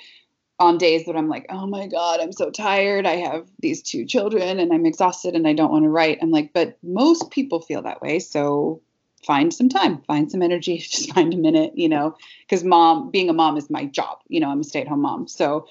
on 0.59 0.77
days 0.77 1.07
that 1.07 1.16
I'm 1.16 1.29
like, 1.29 1.46
oh 1.51 1.66
my 1.66 1.87
God, 1.87 2.20
I'm 2.20 2.33
so 2.33 2.51
tired. 2.51 3.07
I 3.07 3.16
have 3.16 3.48
these 3.61 3.81
two 3.81 4.05
children 4.05 4.59
and 4.59 4.72
I'm 4.72 4.87
exhausted 4.87 5.35
and 5.35 5.46
I 5.46 5.53
don't 5.53 5.70
want 5.70 5.85
to 5.85 5.88
write. 5.88 6.18
I'm 6.20 6.31
like, 6.31 6.53
but 6.53 6.77
most 6.83 7.31
people 7.31 7.61
feel 7.61 7.83
that 7.83 8.03
way. 8.03 8.18
So 8.18 8.81
find 9.24 9.55
some 9.55 9.68
time, 9.68 10.03
find 10.03 10.31
some 10.31 10.42
energy, 10.42 10.79
just 10.90 11.12
find 11.14 11.33
a 11.33 11.37
minute, 11.37 11.72
you 11.77 11.88
know, 11.88 12.16
because 12.42 12.64
mom, 12.64 13.11
being 13.11 13.31
a 13.31 13.33
mom 13.33 13.57
is 13.57 13.70
my 13.70 13.85
job. 13.85 14.18
You 14.29 14.40
know, 14.40 14.51
I'm 14.51 14.61
a 14.61 14.64
stay 14.64 14.81
at 14.81 14.88
home 14.88 15.03
mom. 15.03 15.29
So 15.29 15.66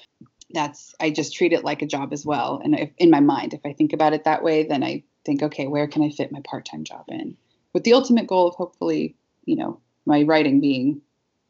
that's, 0.51 0.95
I 0.99 1.10
just 1.10 1.36
treat 1.36 1.53
it 1.53 1.63
like 1.63 1.81
a 1.81 1.88
job 1.88 2.13
as 2.13 2.25
well. 2.25 2.62
And 2.63 2.77
if, 2.77 2.89
in 2.97 3.10
my 3.10 3.19
mind, 3.19 3.53
if 3.53 3.62
I 3.65 3.73
think 3.73 3.93
about 3.93 4.13
it 4.13 4.23
that 4.23 4.43
way, 4.43 4.63
then 4.63 4.83
I 4.83 5.03
think, 5.25 5.43
okay, 5.43 5.67
where 5.67 5.88
can 5.88 6.03
I 6.03 6.10
fit 6.10 6.31
my 6.31 6.41
part 6.41 6.65
time 6.65 6.83
job 6.83 7.05
in? 7.10 7.36
With 7.73 7.83
the 7.83 7.93
ultimate 7.93 8.27
goal 8.27 8.47
of 8.47 8.55
hopefully, 8.55 9.15
you 9.45 9.55
know, 9.55 9.79
my 10.05 10.23
writing 10.23 10.62
being 10.62 11.01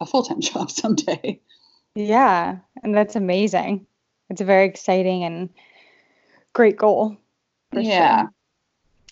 a 0.01 0.05
full 0.05 0.23
time 0.23 0.41
job 0.41 0.71
someday. 0.71 1.39
Yeah. 1.95 2.57
And 2.83 2.95
that's 2.95 3.15
amazing. 3.15 3.86
It's 4.29 4.41
a 4.41 4.45
very 4.45 4.65
exciting 4.65 5.23
and 5.23 5.49
great 6.53 6.77
goal. 6.77 7.17
Yeah. 7.73 8.21
Sure. 8.21 8.31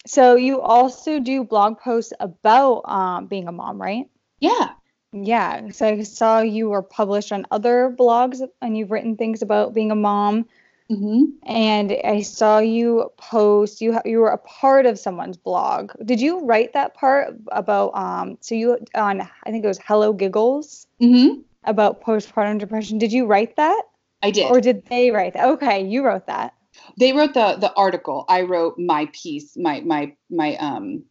So 0.07 0.35
you 0.35 0.61
also 0.61 1.19
do 1.19 1.43
blog 1.43 1.79
posts 1.79 2.13
about 2.19 2.81
um, 2.85 3.25
being 3.27 3.47
a 3.47 3.51
mom, 3.51 3.81
right? 3.81 4.05
Yeah. 4.39 4.69
Yeah. 5.15 5.71
So 5.71 5.87
I 5.87 6.03
saw 6.03 6.41
you 6.41 6.69
were 6.69 6.81
published 6.81 7.31
on 7.31 7.45
other 7.49 7.95
blogs 7.97 8.41
and 8.61 8.77
you've 8.77 8.91
written 8.91 9.15
things 9.15 9.41
about 9.41 9.73
being 9.73 9.89
a 9.89 9.95
mom. 9.95 10.45
Mm-hmm. 10.91 11.23
And 11.49 11.95
I 12.03 12.21
saw 12.21 12.59
you 12.59 13.09
post. 13.17 13.81
You 13.81 13.99
you 14.03 14.19
were 14.19 14.29
a 14.29 14.37
part 14.37 14.85
of 14.85 14.99
someone's 14.99 15.37
blog. 15.37 15.91
Did 16.03 16.19
you 16.21 16.41
write 16.41 16.73
that 16.73 16.93
part 16.93 17.33
about? 17.47 17.95
Um. 17.95 18.37
So 18.41 18.55
you 18.55 18.77
on 18.93 19.21
I 19.21 19.51
think 19.51 19.63
it 19.63 19.67
was 19.67 19.79
Hello 19.79 20.13
Giggles. 20.13 20.85
Mm-hmm. 21.01 21.39
About 21.63 22.03
postpartum 22.03 22.59
depression. 22.59 22.99
Did 22.99 23.11
you 23.11 23.25
write 23.25 23.55
that? 23.55 23.83
I 24.21 24.31
did. 24.31 24.51
Or 24.51 24.61
did 24.61 24.85
they 24.85 25.09
write 25.11 25.33
that? 25.33 25.47
Okay, 25.51 25.87
you 25.87 26.05
wrote 26.05 26.27
that. 26.27 26.53
They 26.99 27.13
wrote 27.13 27.33
the 27.33 27.55
the 27.55 27.73
article. 27.73 28.25
I 28.27 28.41
wrote 28.41 28.77
my 28.77 29.09
piece. 29.13 29.55
My 29.55 29.79
my 29.79 30.13
my 30.29 30.57
um. 30.57 31.03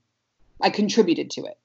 I 0.61 0.71
contributed 0.71 1.31
to 1.33 1.47
it. 1.47 1.59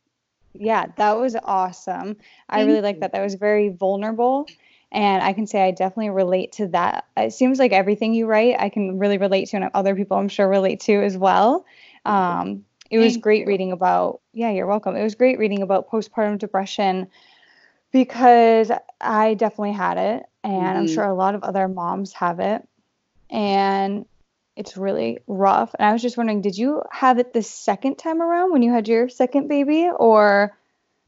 Yeah, 0.54 0.88
that 0.98 1.18
was 1.18 1.36
awesome. 1.44 2.18
I 2.50 2.62
really 2.62 2.82
like 2.82 3.00
that. 3.02 3.12
That 3.14 3.22
was 3.24 3.36
very 3.36 3.70
vulnerable. 3.70 4.48
And 4.92 5.22
I 5.22 5.34
can 5.34 5.46
say 5.46 5.62
I 5.68 5.72
definitely 5.72 6.10
relate 6.10 6.54
to 6.54 6.68
that. 6.70 7.06
It 7.16 7.34
seems 7.34 7.60
like 7.60 7.72
everything 7.72 8.14
you 8.14 8.26
write, 8.26 8.56
I 8.60 8.70
can 8.70 8.98
really 8.98 9.20
relate 9.20 9.50
to, 9.50 9.58
and 9.58 9.70
other 9.74 9.96
people 9.96 10.18
I'm 10.18 10.28
sure 10.30 10.48
relate 10.48 10.80
to 10.82 10.94
as 11.04 11.16
well. 11.18 11.66
Um, 12.06 12.66
It 12.90 12.98
was 12.98 13.14
Thank 13.14 13.24
great 13.24 13.42
you. 13.42 13.48
reading 13.48 13.72
about, 13.72 14.22
yeah, 14.34 14.50
you're 14.50 14.66
welcome. 14.66 14.96
It 14.96 15.04
was 15.04 15.14
great 15.14 15.38
reading 15.38 15.62
about 15.62 15.90
postpartum 15.92 16.40
depression 16.40 17.08
because 17.92 18.72
I 19.00 19.36
definitely 19.36 19.74
had 19.74 19.98
it, 19.98 20.26
and 20.44 20.78
I'm 20.78 20.86
Mhm. 20.86 20.94
sure 20.96 21.06
a 21.06 21.14
lot 21.14 21.36
of 21.36 21.44
other 21.44 21.68
moms 21.68 22.14
have 22.14 22.40
it. 22.40 22.68
And 23.30 24.06
it's 24.56 24.78
really 24.78 25.20
rough. 25.28 25.74
And 25.78 25.88
I 25.88 25.94
was 25.94 26.02
just 26.02 26.18
wondering, 26.18 26.42
did 26.42 26.58
you 26.58 26.82
have 26.92 27.20
it 27.20 27.34
the 27.34 27.44
second 27.44 27.98
time 27.98 28.22
around 28.22 28.52
when 28.52 28.62
you 28.62 28.72
had 28.72 28.88
your 28.88 29.10
second 29.10 29.48
baby, 29.48 29.90
or 29.90 30.58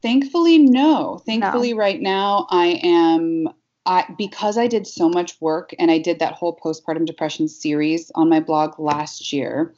Thankfully, 0.01 0.57
no. 0.57 1.21
Thankfully, 1.25 1.73
right 1.73 2.01
now 2.01 2.47
I 2.49 2.79
am 2.83 3.49
I 3.85 4.05
because 4.17 4.57
I 4.57 4.67
did 4.67 4.87
so 4.87 5.09
much 5.09 5.39
work 5.39 5.73
and 5.77 5.91
I 5.91 5.99
did 5.99 6.19
that 6.19 6.33
whole 6.33 6.55
postpartum 6.55 7.05
depression 7.05 7.47
series 7.47 8.11
on 8.15 8.29
my 8.29 8.39
blog 8.39 8.79
last 8.79 9.31
year 9.33 9.73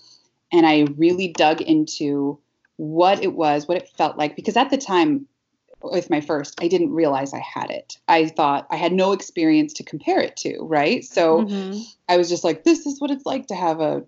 and 0.51 0.65
I 0.65 0.87
really 0.97 1.29
dug 1.29 1.61
into 1.61 2.39
what 2.77 3.23
it 3.23 3.33
was, 3.33 3.67
what 3.67 3.77
it 3.77 3.89
felt 3.89 4.17
like 4.17 4.35
because 4.35 4.57
at 4.57 4.69
the 4.69 4.77
time 4.77 5.27
with 5.83 6.09
my 6.09 6.21
first, 6.21 6.55
I 6.61 6.67
didn't 6.67 6.93
realize 6.93 7.33
I 7.33 7.39
had 7.41 7.69
it. 7.69 7.97
I 8.07 8.27
thought 8.27 8.67
I 8.71 8.77
had 8.77 8.93
no 8.93 9.11
experience 9.11 9.73
to 9.73 9.83
compare 9.83 10.19
it 10.19 10.37
to, 10.37 10.59
right? 10.61 11.03
So 11.03 11.41
Mhm. 11.43 11.85
I 12.07 12.17
was 12.17 12.29
just 12.29 12.43
like, 12.43 12.63
this 12.63 12.85
is 12.85 12.99
what 13.01 13.11
it's 13.11 13.25
like 13.25 13.47
to 13.47 13.55
have 13.55 13.81
a 13.81 14.03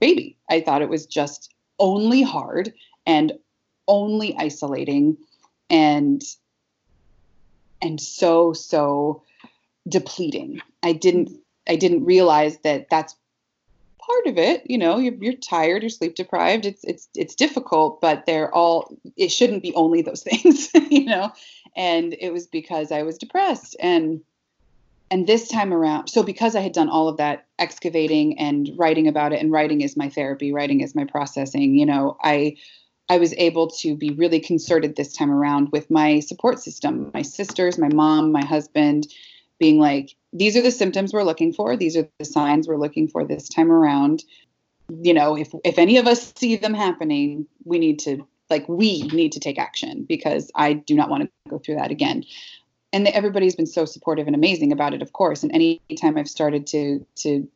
baby. 0.00 0.36
I 0.48 0.60
thought 0.60 0.82
it 0.82 0.88
was 0.88 1.06
just 1.06 1.52
only 1.78 2.22
hard 2.22 2.72
and 3.06 3.32
only 3.88 4.36
isolating 4.36 5.16
and 5.68 6.22
and 7.82 8.00
so 8.00 8.52
so 8.52 9.22
depleting. 9.88 10.60
I 10.82 10.92
didn't 10.92 11.30
I 11.68 11.76
didn't 11.76 12.04
realize 12.04 12.58
that 12.58 12.88
that's 12.90 13.16
part 14.06 14.26
of 14.26 14.38
it. 14.38 14.68
You 14.70 14.78
know, 14.78 14.98
you're, 14.98 15.14
you're 15.14 15.34
tired, 15.34 15.82
you're 15.82 15.90
sleep 15.90 16.14
deprived. 16.14 16.66
It's 16.66 16.84
it's 16.84 17.08
it's 17.14 17.34
difficult, 17.34 18.00
but 18.00 18.26
they're 18.26 18.54
all. 18.54 18.96
It 19.16 19.28
shouldn't 19.28 19.62
be 19.62 19.74
only 19.74 20.02
those 20.02 20.22
things, 20.28 20.70
you 20.90 21.04
know. 21.04 21.32
And 21.76 22.16
it 22.20 22.32
was 22.32 22.46
because 22.46 22.92
I 22.92 23.02
was 23.02 23.18
depressed 23.18 23.76
and 23.80 24.20
and 25.10 25.26
this 25.26 25.48
time 25.48 25.72
around 25.72 26.08
so 26.08 26.22
because 26.22 26.56
i 26.56 26.60
had 26.60 26.72
done 26.72 26.88
all 26.88 27.08
of 27.08 27.16
that 27.16 27.46
excavating 27.58 28.38
and 28.38 28.70
writing 28.76 29.06
about 29.06 29.32
it 29.32 29.40
and 29.40 29.52
writing 29.52 29.80
is 29.80 29.96
my 29.96 30.08
therapy 30.08 30.52
writing 30.52 30.80
is 30.80 30.94
my 30.94 31.04
processing 31.04 31.74
you 31.74 31.86
know 31.86 32.16
i 32.22 32.56
i 33.08 33.18
was 33.18 33.32
able 33.34 33.68
to 33.68 33.96
be 33.96 34.10
really 34.10 34.40
concerted 34.40 34.96
this 34.96 35.12
time 35.12 35.30
around 35.30 35.70
with 35.70 35.90
my 35.90 36.20
support 36.20 36.58
system 36.58 37.10
my 37.14 37.22
sisters 37.22 37.78
my 37.78 37.88
mom 37.88 38.32
my 38.32 38.44
husband 38.44 39.06
being 39.58 39.78
like 39.78 40.14
these 40.32 40.56
are 40.56 40.62
the 40.62 40.70
symptoms 40.70 41.12
we're 41.12 41.22
looking 41.22 41.52
for. 41.52 41.76
These 41.76 41.96
are 41.96 42.08
the 42.18 42.24
signs 42.24 42.68
we're 42.68 42.76
looking 42.76 43.08
for 43.08 43.24
this 43.24 43.48
time 43.48 43.70
around. 43.70 44.24
You 44.88 45.14
know 45.14 45.36
if 45.36 45.52
if 45.64 45.78
any 45.78 45.96
of 45.96 46.06
us 46.06 46.32
see 46.36 46.56
them 46.56 46.74
happening 46.74 47.46
we 47.64 47.78
need 47.78 47.98
to 48.00 48.26
like 48.48 48.68
we 48.68 49.02
need 49.08 49.32
to 49.32 49.40
take 49.40 49.58
action 49.58 50.04
because 50.08 50.52
i 50.54 50.72
do 50.72 50.94
not 50.94 51.10
want 51.10 51.24
to 51.24 51.30
go 51.48 51.58
through 51.58 51.76
that 51.76 51.90
again. 51.90 52.24
And 52.92 53.08
everybody's 53.08 53.56
been 53.56 53.66
so 53.66 53.84
supportive 53.84 54.26
and 54.26 54.36
amazing 54.36 54.72
about 54.72 54.94
it 54.94 55.02
of 55.02 55.12
course. 55.12 55.42
And 55.42 55.52
anytime 55.52 56.16
i've 56.16 56.28
started 56.28 56.66
to 56.68 57.04
to 57.16 57.48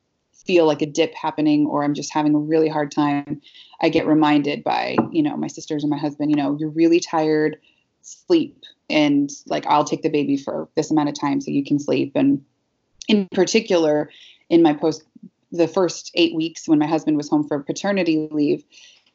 feel 0.45 0.67
like 0.67 0.83
a 0.83 0.87
dip 0.87 1.15
happening 1.15 1.67
or 1.67 1.85
i'm 1.85 1.95
just 1.95 2.13
having 2.13 2.35
a 2.35 2.39
really 2.39 2.69
hard 2.69 2.91
time 2.91 3.41
i 3.83 3.89
get 3.89 4.07
reminded 4.07 4.65
by 4.65 4.97
you 5.13 5.23
know 5.23 5.37
my 5.37 5.47
sisters 5.47 5.83
and 5.83 5.91
my 5.91 5.99
husband 5.99 6.31
you 6.31 6.37
know 6.37 6.57
you're 6.59 6.71
really 6.71 6.99
tired 6.99 7.59
sleep 8.03 8.65
and 8.89 9.31
like 9.47 9.67
i'll 9.67 9.85
take 9.85 10.03
the 10.03 10.09
baby 10.09 10.37
for 10.37 10.69
this 10.77 10.91
amount 10.91 11.09
of 11.09 11.19
time 11.19 11.41
so 11.41 11.51
you 11.51 11.65
can 11.65 11.79
sleep 11.79 12.13
and 12.15 12.45
in 13.09 13.29
particular 13.29 14.11
in 14.49 14.63
my 14.63 14.73
post 14.73 15.03
the 15.53 15.69
first 15.69 16.11
eight 16.15 16.35
weeks 16.35 16.69
when 16.69 16.79
my 16.79 16.87
husband 16.87 17.17
was 17.17 17.29
home 17.29 17.47
for 17.47 17.61
paternity 17.63 18.29
leave 18.31 18.65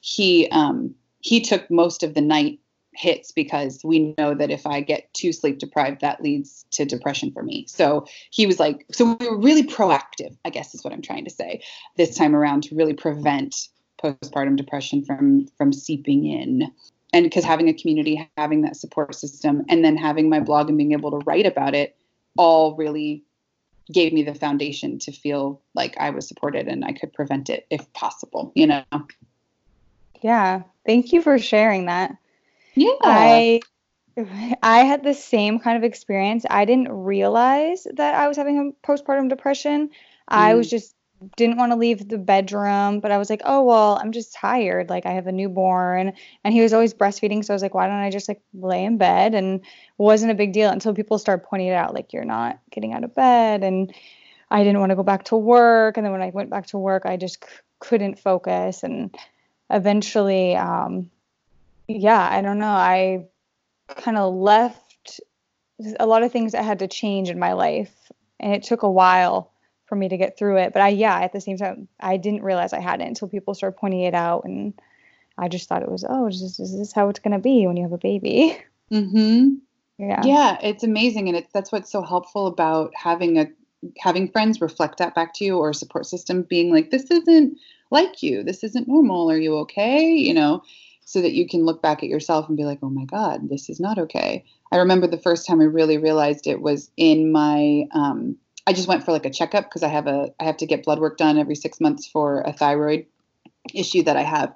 he 0.01 0.47
um 0.51 0.93
he 1.21 1.41
took 1.41 1.69
most 1.71 2.03
of 2.03 2.13
the 2.13 2.21
night 2.21 2.59
hits 2.95 3.31
because 3.31 3.81
we 3.83 4.13
know 4.17 4.33
that 4.33 4.49
if 4.49 4.65
I 4.65 4.81
get 4.81 5.13
too 5.13 5.33
sleep 5.33 5.59
deprived, 5.59 6.01
that 6.01 6.21
leads 6.21 6.65
to 6.71 6.85
depression 6.85 7.31
for 7.31 7.43
me. 7.43 7.65
So 7.67 8.05
he 8.29 8.47
was 8.47 8.59
like, 8.59 8.85
so 8.91 9.17
we 9.19 9.27
were 9.27 9.39
really 9.39 9.63
proactive, 9.63 10.35
I 10.45 10.49
guess 10.49 10.73
is 10.73 10.83
what 10.83 10.93
I'm 10.93 11.01
trying 11.01 11.25
to 11.25 11.31
say 11.31 11.61
this 11.97 12.15
time 12.15 12.35
around 12.35 12.63
to 12.63 12.75
really 12.75 12.93
prevent 12.93 13.67
postpartum 14.01 14.55
depression 14.55 15.03
from 15.03 15.47
from 15.57 15.73
seeping 15.73 16.25
in. 16.25 16.71
And 17.15 17.23
because 17.23 17.45
having 17.45 17.69
a 17.69 17.73
community, 17.73 18.29
having 18.35 18.63
that 18.63 18.75
support 18.75 19.15
system, 19.15 19.63
and 19.69 19.85
then 19.85 19.95
having 19.95 20.27
my 20.27 20.41
blog 20.41 20.67
and 20.67 20.77
being 20.77 20.91
able 20.91 21.11
to 21.11 21.25
write 21.25 21.45
about 21.45 21.73
it 21.73 21.95
all 22.37 22.75
really 22.75 23.23
gave 23.89 24.11
me 24.11 24.21
the 24.21 24.35
foundation 24.35 24.99
to 24.99 25.13
feel 25.13 25.61
like 25.73 25.95
I 25.97 26.09
was 26.09 26.27
supported 26.27 26.67
and 26.67 26.83
I 26.83 26.91
could 26.91 27.13
prevent 27.13 27.49
it 27.49 27.67
if 27.69 27.93
possible, 27.93 28.51
you 28.53 28.67
know. 28.67 28.83
Yeah. 30.21 30.63
Thank 30.85 31.13
you 31.13 31.21
for 31.21 31.39
sharing 31.39 31.85
that. 31.85 32.17
Yeah. 32.73 32.91
I 33.01 33.61
I 34.61 34.79
had 34.79 35.01
the 35.05 35.13
same 35.13 35.59
kind 35.59 35.77
of 35.77 35.85
experience. 35.85 36.45
I 36.49 36.65
didn't 36.65 36.91
realize 36.91 37.87
that 37.93 38.13
I 38.15 38.27
was 38.27 38.35
having 38.35 38.59
a 38.59 38.85
postpartum 38.85 39.29
depression. 39.29 39.89
I 40.27 40.55
was 40.55 40.67
mm. 40.67 40.71
just 40.71 40.95
didn't 41.37 41.57
want 41.57 41.71
to 41.71 41.77
leave 41.77 42.07
the 42.07 42.17
bedroom, 42.17 42.99
but 42.99 43.11
I 43.11 43.17
was 43.17 43.29
like, 43.29 43.41
"Oh, 43.45 43.63
well, 43.63 43.97
I'm 44.01 44.11
just 44.11 44.33
tired. 44.33 44.89
Like 44.89 45.05
I 45.05 45.11
have 45.11 45.27
a 45.27 45.31
newborn." 45.31 46.13
And 46.43 46.53
he 46.53 46.61
was 46.61 46.73
always 46.73 46.93
breastfeeding, 46.93 47.43
so 47.43 47.53
I 47.53 47.55
was 47.55 47.61
like, 47.61 47.73
"Why 47.73 47.87
don't 47.87 47.95
I 47.95 48.09
just 48.09 48.27
like 48.27 48.41
lay 48.53 48.83
in 48.83 48.97
bed?" 48.97 49.35
And 49.35 49.61
wasn't 49.97 50.31
a 50.31 50.35
big 50.35 50.53
deal 50.53 50.69
until 50.69 50.93
people 50.93 51.17
started 51.17 51.45
pointing 51.45 51.69
it 51.69 51.73
out 51.73 51.93
like 51.93 52.13
you're 52.13 52.25
not 52.25 52.59
getting 52.71 52.93
out 52.93 53.03
of 53.03 53.15
bed 53.15 53.63
and 53.63 53.93
I 54.51 54.63
didn't 54.63 54.79
want 54.79 54.91
to 54.91 54.95
go 54.95 55.03
back 55.03 55.25
to 55.25 55.37
work, 55.37 55.97
and 55.97 56.05
then 56.05 56.11
when 56.11 56.21
I 56.21 56.29
went 56.29 56.49
back 56.49 56.67
to 56.67 56.77
work, 56.77 57.05
I 57.05 57.17
just 57.17 57.43
c- 57.43 57.49
couldn't 57.79 58.19
focus 58.19 58.83
and 58.83 59.15
eventually 59.69 60.55
um 60.55 61.09
yeah, 61.87 62.27
I 62.29 62.41
don't 62.41 62.59
know. 62.59 62.67
I 62.67 63.25
kind 63.87 64.17
of 64.17 64.33
left 64.33 65.21
a 65.99 66.05
lot 66.05 66.23
of 66.23 66.31
things 66.31 66.53
that 66.53 66.63
had 66.63 66.79
to 66.79 66.87
change 66.87 67.29
in 67.29 67.39
my 67.39 67.53
life, 67.53 67.93
and 68.39 68.53
it 68.53 68.63
took 68.63 68.83
a 68.83 68.91
while 68.91 69.51
for 69.85 69.95
me 69.95 70.09
to 70.09 70.17
get 70.17 70.37
through 70.37 70.57
it. 70.57 70.73
But 70.73 70.81
I, 70.81 70.89
yeah, 70.89 71.19
at 71.19 71.33
the 71.33 71.41
same 71.41 71.57
time, 71.57 71.87
I 71.99 72.17
didn't 72.17 72.43
realize 72.43 72.73
I 72.73 72.79
had 72.79 73.01
it 73.01 73.07
until 73.07 73.27
people 73.27 73.53
started 73.53 73.77
pointing 73.77 74.01
it 74.01 74.13
out, 74.13 74.45
and 74.45 74.73
I 75.37 75.47
just 75.47 75.69
thought 75.69 75.83
it 75.83 75.91
was, 75.91 76.05
oh, 76.07 76.27
is 76.27 76.41
this, 76.41 76.59
is 76.59 76.77
this 76.77 76.93
how 76.93 77.09
it's 77.09 77.19
gonna 77.19 77.39
be 77.39 77.67
when 77.67 77.77
you 77.77 77.83
have 77.83 77.93
a 77.93 77.97
baby? 77.97 78.57
mm-hmm. 78.91 79.55
yeah. 79.97 80.21
Yeah, 80.23 80.57
it's 80.61 80.83
amazing, 80.83 81.27
and 81.27 81.37
it's 81.37 81.51
that's 81.53 81.71
what's 81.71 81.91
so 81.91 82.01
helpful 82.01 82.47
about 82.47 82.93
having 82.95 83.37
a 83.37 83.47
having 83.99 84.31
friends 84.31 84.61
reflect 84.61 84.97
that 84.97 85.13
back 85.13 85.33
to 85.35 85.45
you 85.45 85.57
or 85.57 85.69
a 85.69 85.73
support 85.73 86.07
system 86.07 86.41
being 86.41 86.71
like, 86.71 86.89
this 86.89 87.11
isn't 87.11 87.57
like 87.91 88.23
you, 88.23 88.43
this 88.43 88.63
isn't 88.63 88.87
normal. 88.87 89.29
Are 89.29 89.37
you 89.37 89.55
okay? 89.57 90.07
You 90.07 90.33
know, 90.33 90.63
so 91.05 91.21
that 91.21 91.33
you 91.33 91.47
can 91.47 91.65
look 91.65 91.81
back 91.83 92.01
at 92.01 92.09
yourself 92.09 92.47
and 92.47 92.57
be 92.57 92.65
like, 92.65 92.79
oh 92.81 92.89
my 92.89 93.05
god, 93.05 93.49
this 93.49 93.69
is 93.69 93.79
not 93.79 93.99
okay. 93.99 94.43
I 94.71 94.77
remember 94.77 95.05
the 95.05 95.19
first 95.21 95.45
time 95.45 95.61
I 95.61 95.65
really 95.65 95.97
realized 95.97 96.47
it 96.47 96.61
was 96.61 96.89
in 96.97 97.31
my. 97.31 97.85
Um, 97.91 98.37
I 98.67 98.73
just 98.73 98.87
went 98.87 99.03
for 99.03 99.11
like 99.11 99.25
a 99.25 99.29
checkup 99.29 99.65
because 99.65 99.83
I 99.83 99.89
have 99.89 100.07
a 100.07 100.31
I 100.39 100.43
have 100.45 100.57
to 100.57 100.65
get 100.65 100.83
blood 100.83 100.99
work 100.99 101.17
done 101.17 101.37
every 101.37 101.55
six 101.55 101.79
months 101.79 102.07
for 102.07 102.41
a 102.41 102.53
thyroid 102.53 103.05
issue 103.73 104.03
that 104.03 104.17
I 104.17 104.23
have. 104.23 104.55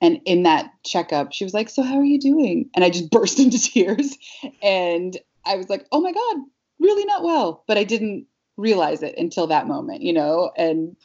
And 0.00 0.20
in 0.24 0.44
that 0.44 0.72
checkup, 0.82 1.32
she 1.32 1.44
was 1.44 1.52
like, 1.52 1.68
So, 1.68 1.82
how 1.82 1.98
are 1.98 2.04
you 2.04 2.18
doing? 2.18 2.70
And 2.74 2.84
I 2.84 2.90
just 2.90 3.10
burst 3.10 3.38
into 3.38 3.58
tears. 3.58 4.16
And 4.62 5.16
I 5.44 5.56
was 5.56 5.68
like, 5.68 5.86
Oh 5.92 6.00
my 6.00 6.12
God, 6.12 6.36
really 6.78 7.04
not 7.04 7.22
well. 7.22 7.64
But 7.66 7.78
I 7.78 7.84
didn't 7.84 8.26
realize 8.56 9.02
it 9.02 9.16
until 9.18 9.46
that 9.48 9.66
moment, 9.66 10.02
you 10.02 10.12
know? 10.12 10.50
And 10.56 10.96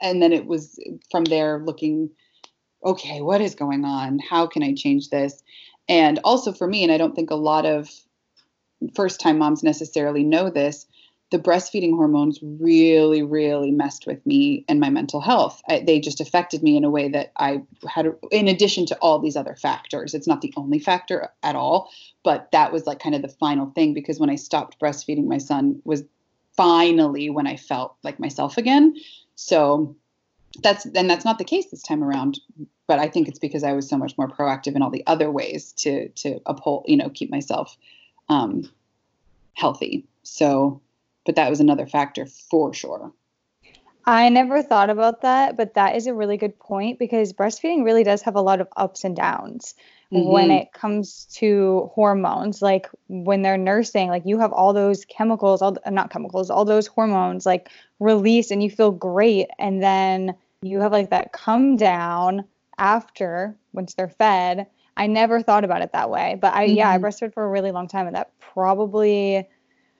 and 0.00 0.22
then 0.22 0.32
it 0.32 0.46
was 0.46 0.78
from 1.10 1.24
there 1.24 1.58
looking, 1.58 2.10
okay, 2.84 3.20
what 3.20 3.40
is 3.40 3.56
going 3.56 3.84
on? 3.84 4.20
How 4.20 4.46
can 4.46 4.62
I 4.62 4.72
change 4.74 5.10
this? 5.10 5.42
And 5.88 6.20
also 6.22 6.52
for 6.52 6.68
me, 6.68 6.84
and 6.84 6.92
I 6.92 6.98
don't 6.98 7.16
think 7.16 7.30
a 7.30 7.36
lot 7.36 7.66
of 7.66 7.90
first 8.94 9.20
time 9.20 9.38
moms 9.38 9.64
necessarily 9.64 10.22
know 10.22 10.50
this, 10.50 10.86
the 11.30 11.38
breastfeeding 11.38 11.94
hormones 11.94 12.38
really, 12.42 13.22
really 13.22 13.70
messed 13.70 14.06
with 14.06 14.24
me 14.24 14.64
and 14.68 14.80
my 14.80 14.88
mental 14.88 15.20
health. 15.20 15.60
I, 15.68 15.80
they 15.80 16.00
just 16.00 16.20
affected 16.20 16.62
me 16.62 16.76
in 16.76 16.84
a 16.84 16.90
way 16.90 17.08
that 17.08 17.32
I 17.36 17.62
had, 17.86 18.14
in 18.30 18.48
addition 18.48 18.86
to 18.86 18.96
all 18.98 19.18
these 19.18 19.36
other 19.36 19.54
factors. 19.54 20.14
It's 20.14 20.26
not 20.26 20.40
the 20.40 20.54
only 20.56 20.78
factor 20.78 21.28
at 21.42 21.54
all, 21.54 21.90
but 22.22 22.50
that 22.52 22.72
was 22.72 22.86
like 22.86 22.98
kind 22.98 23.14
of 23.14 23.22
the 23.22 23.28
final 23.28 23.66
thing 23.70 23.92
because 23.92 24.18
when 24.18 24.30
I 24.30 24.36
stopped 24.36 24.80
breastfeeding 24.80 25.26
my 25.26 25.38
son 25.38 25.82
was 25.84 26.02
finally 26.56 27.28
when 27.28 27.46
I 27.46 27.56
felt 27.56 27.96
like 28.02 28.18
myself 28.18 28.56
again. 28.56 28.96
So 29.34 29.94
that's 30.62 30.86
and 30.86 31.08
that's 31.08 31.24
not 31.24 31.38
the 31.38 31.44
case 31.44 31.66
this 31.70 31.82
time 31.82 32.02
around. 32.02 32.40
But 32.86 32.98
I 32.98 33.08
think 33.08 33.28
it's 33.28 33.38
because 33.38 33.64
I 33.64 33.74
was 33.74 33.86
so 33.86 33.98
much 33.98 34.16
more 34.16 34.28
proactive 34.28 34.74
in 34.74 34.80
all 34.80 34.90
the 34.90 35.06
other 35.06 35.30
ways 35.30 35.72
to 35.74 36.08
to 36.08 36.40
uphold, 36.46 36.86
you 36.88 36.96
know, 36.96 37.10
keep 37.10 37.30
myself 37.30 37.76
um, 38.30 38.68
healthy. 39.52 40.06
So 40.22 40.80
but 41.28 41.36
that 41.36 41.50
was 41.50 41.60
another 41.60 41.86
factor 41.86 42.24
for 42.24 42.72
sure. 42.72 43.12
I 44.06 44.30
never 44.30 44.62
thought 44.62 44.88
about 44.88 45.20
that, 45.20 45.58
but 45.58 45.74
that 45.74 45.94
is 45.94 46.06
a 46.06 46.14
really 46.14 46.38
good 46.38 46.58
point 46.58 46.98
because 46.98 47.34
breastfeeding 47.34 47.84
really 47.84 48.02
does 48.02 48.22
have 48.22 48.34
a 48.34 48.40
lot 48.40 48.62
of 48.62 48.68
ups 48.78 49.04
and 49.04 49.14
downs 49.14 49.74
mm-hmm. 50.10 50.26
when 50.26 50.50
it 50.50 50.72
comes 50.72 51.26
to 51.34 51.90
hormones. 51.92 52.62
Like 52.62 52.88
when 53.08 53.42
they're 53.42 53.58
nursing, 53.58 54.08
like 54.08 54.22
you 54.24 54.38
have 54.38 54.54
all 54.54 54.72
those 54.72 55.04
chemicals, 55.04 55.60
all 55.60 55.76
not 55.90 56.08
chemicals, 56.08 56.48
all 56.48 56.64
those 56.64 56.86
hormones 56.86 57.44
like 57.44 57.68
release 58.00 58.50
and 58.50 58.62
you 58.62 58.70
feel 58.70 58.90
great 58.90 59.48
and 59.58 59.82
then 59.82 60.34
you 60.62 60.80
have 60.80 60.92
like 60.92 61.10
that 61.10 61.34
come 61.34 61.76
down 61.76 62.46
after 62.78 63.54
once 63.74 63.92
they're 63.92 64.08
fed. 64.08 64.66
I 64.96 65.08
never 65.08 65.42
thought 65.42 65.64
about 65.64 65.82
it 65.82 65.92
that 65.92 66.08
way, 66.08 66.38
but 66.40 66.54
I 66.54 66.64
yeah, 66.64 66.88
I 66.88 66.96
Mhm. 66.96 67.02
breastfed 67.02 67.34
for 67.34 67.44
a 67.44 67.50
really 67.50 67.70
long 67.70 67.86
time, 67.86 68.06
and 68.06 68.16
that 68.16 68.32
probably 68.40 69.46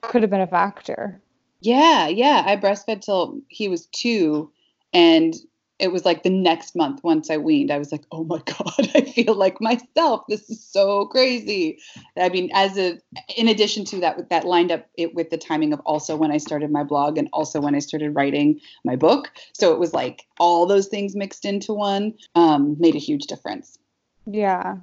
could 0.01 0.23
have 0.23 0.31
been 0.31 0.41
a 0.41 0.47
factor. 0.47 1.21
Yeah, 1.61 2.09
yeah. 2.09 2.45
I 2.47 2.57
breastfed 2.57 3.03
till 3.03 3.41
he 3.49 3.69
was 3.69 3.87
two, 3.87 4.53
and 4.93 5.35
it 5.79 5.93
was 5.93 6.05
like 6.05 6.23
the 6.23 6.31
next 6.31 6.75
month 6.75 7.05
once 7.05 7.31
I 7.31 7.37
weaned, 7.37 7.71
I 7.71 7.79
was 7.79 7.93
like, 7.93 8.05
oh 8.11 8.25
my 8.25 8.39
God, 8.45 8.91
I 8.95 9.03
feel 9.03 9.35
like 9.35 9.61
myself. 9.61 10.25
This 10.29 10.49
is 10.51 10.63
so 10.63 11.07
crazy. 11.07 11.79
I 12.17 12.29
mean, 12.29 12.51
as 12.53 12.77
a 12.77 12.99
in 13.37 13.49
addition 13.49 13.85
to 13.87 14.01
that, 14.01 14.29
that 14.31 14.45
lined 14.45 14.73
up 14.73 14.87
it 14.97 15.15
with 15.15 15.31
the 15.31 15.39
timing 15.39 15.73
of 15.73 15.81
also 15.81 16.17
when 16.17 16.33
I 16.33 16.39
started 16.39 16.71
my 16.71 16.83
blog 16.83 17.19
and 17.19 17.29
also 17.33 17.61
when 17.61 17.75
I 17.75 17.81
started 17.81 18.15
writing 18.15 18.61
my 18.85 18.97
book. 18.97 19.31
So 19.53 19.73
it 19.73 19.79
was 19.79 19.93
like 19.93 20.27
all 20.39 20.67
those 20.67 20.89
things 20.89 21.15
mixed 21.15 21.45
into 21.45 21.73
one 21.73 22.15
um, 22.35 22.77
made 22.79 22.95
a 22.95 23.01
huge 23.01 23.27
difference. 23.27 23.79
Yeah, 24.27 24.77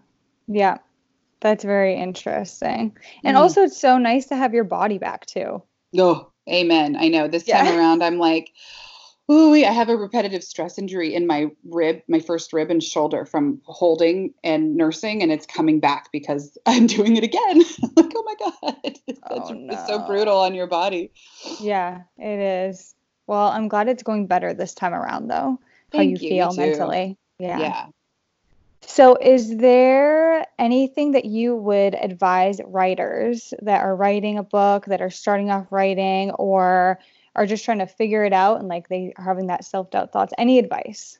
yeah, 0.48 0.78
that's 1.46 1.64
very 1.64 1.94
interesting. 1.96 2.98
And 3.24 3.38
Mm. 3.38 3.40
also, 3.40 3.62
it's 3.62 3.80
so 3.80 4.00
nice 4.00 4.26
to 4.28 4.36
have 4.36 4.56
your 4.56 4.64
body 4.64 4.98
back 4.98 5.28
too. 5.28 5.62
Oh, 5.96 6.32
amen. 6.50 6.96
I 7.00 7.08
know. 7.08 7.28
This 7.28 7.48
Yeah. 7.48 7.64
time 7.64 7.78
around, 7.78 8.04
I'm 8.04 8.18
like, 8.18 8.52
ooh, 9.32 9.54
I 9.54 9.60
have 9.72 9.90
a 9.90 9.96
repetitive 9.96 10.44
stress 10.44 10.80
injury 10.80 11.14
in 11.14 11.28
my 11.28 11.52
rib, 11.70 12.02
my 12.08 12.20
first 12.20 12.52
rib 12.52 12.72
and 12.72 12.82
shoulder 12.82 13.26
from 13.26 13.62
holding 13.66 14.34
and 14.44 14.76
nursing, 14.76 15.22
and 15.22 15.32
it's 15.32 15.46
coming 15.46 15.80
back 15.80 16.12
because 16.12 16.58
I'm 16.66 16.88
doing 16.88 17.16
it 17.16 17.24
again. 17.24 17.62
Like, 17.96 18.12
oh 18.16 18.24
my 18.26 18.36
God, 18.40 18.76
That's 19.08 19.20
Oh, 19.52 19.68
it's 19.70 19.86
so 19.86 20.00
brutal 20.00 20.40
on 20.40 20.56
your 20.56 20.68
body. 20.68 21.12
Yeah, 21.62 22.02
it 22.18 22.40
is. 22.40 22.96
Well, 23.28 23.50
I'm 23.50 23.68
glad 23.68 23.88
it's 23.88 24.04
going 24.04 24.26
better 24.26 24.56
this 24.56 24.74
time 24.74 24.96
around, 24.96 25.28
though. 25.28 25.60
How 25.92 26.00
Thank 26.00 26.10
you 26.10 26.18
you, 26.18 26.30
feel 26.30 26.54
too. 26.54 26.62
mentally. 26.62 27.18
Yeah. 27.38 27.60
Yeah. 27.60 27.86
So, 28.88 29.18
is 29.20 29.58
there 29.58 30.46
anything 30.58 31.12
that 31.12 31.26
you 31.26 31.56
would 31.56 31.96
advise 31.96 32.60
writers 32.66 33.54
that 33.62 33.82
are 33.82 33.96
writing 33.96 34.38
a 34.38 34.44
book, 34.44 34.86
that 34.86 35.02
are 35.02 35.10
starting 35.10 35.52
off 35.52 35.72
writing, 35.72 36.32
or 36.32 37.00
are 37.36 37.46
just 37.46 37.66
trying 37.66 37.80
to 37.80 37.88
figure 37.88 38.24
it 38.24 38.34
out 38.34 38.60
and 38.60 38.68
like 38.68 38.88
they 38.88 39.14
are 39.18 39.24
having 39.24 39.48
that 39.48 39.66
self 39.66 39.92
doubt 39.92 40.12
thoughts? 40.12 40.34
Any 40.38 40.60
advice 40.60 41.20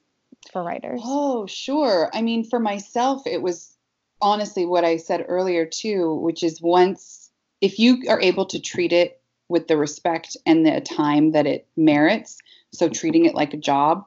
for 0.52 0.64
writers? 0.64 1.02
Oh, 1.04 1.46
sure. 1.48 2.10
I 2.14 2.22
mean, 2.22 2.44
for 2.44 2.60
myself, 2.60 3.26
it 3.26 3.42
was 3.42 3.76
honestly 4.22 4.66
what 4.66 4.86
I 4.86 4.98
said 4.98 5.26
earlier, 5.28 5.66
too, 5.66 6.16
which 6.16 6.44
is 6.44 6.62
once, 6.62 7.32
if 7.62 7.80
you 7.80 8.04
are 8.08 8.22
able 8.22 8.46
to 8.48 8.60
treat 8.60 8.94
it 8.94 9.22
with 9.50 9.68
the 9.68 9.78
respect 9.78 10.38
and 10.46 10.66
the 10.66 10.82
time 10.82 11.32
that 11.32 11.46
it 11.46 11.68
merits, 11.76 12.38
so 12.72 12.90
treating 12.90 13.26
it 13.26 13.36
like 13.36 13.54
a 13.54 13.58
job, 13.58 14.06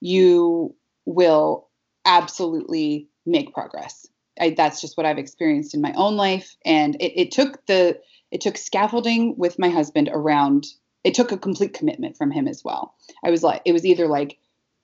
you 0.00 0.74
will 1.04 1.68
absolutely 2.04 3.08
make 3.26 3.52
progress. 3.52 4.06
I, 4.40 4.50
that's 4.50 4.80
just 4.80 4.96
what 4.96 5.06
I've 5.06 5.18
experienced 5.18 5.74
in 5.74 5.80
my 5.80 5.92
own 5.94 6.16
life. 6.16 6.56
And 6.64 6.96
it, 6.96 7.20
it 7.20 7.30
took 7.30 7.64
the, 7.66 7.98
it 8.30 8.40
took 8.40 8.56
scaffolding 8.56 9.36
with 9.36 9.58
my 9.58 9.68
husband 9.68 10.08
around, 10.12 10.66
it 11.04 11.14
took 11.14 11.32
a 11.32 11.38
complete 11.38 11.74
commitment 11.74 12.16
from 12.16 12.30
him 12.30 12.48
as 12.48 12.62
well. 12.64 12.94
I 13.24 13.30
was 13.30 13.42
like, 13.42 13.62
it 13.64 13.72
was 13.72 13.84
either 13.84 14.06
like, 14.06 14.38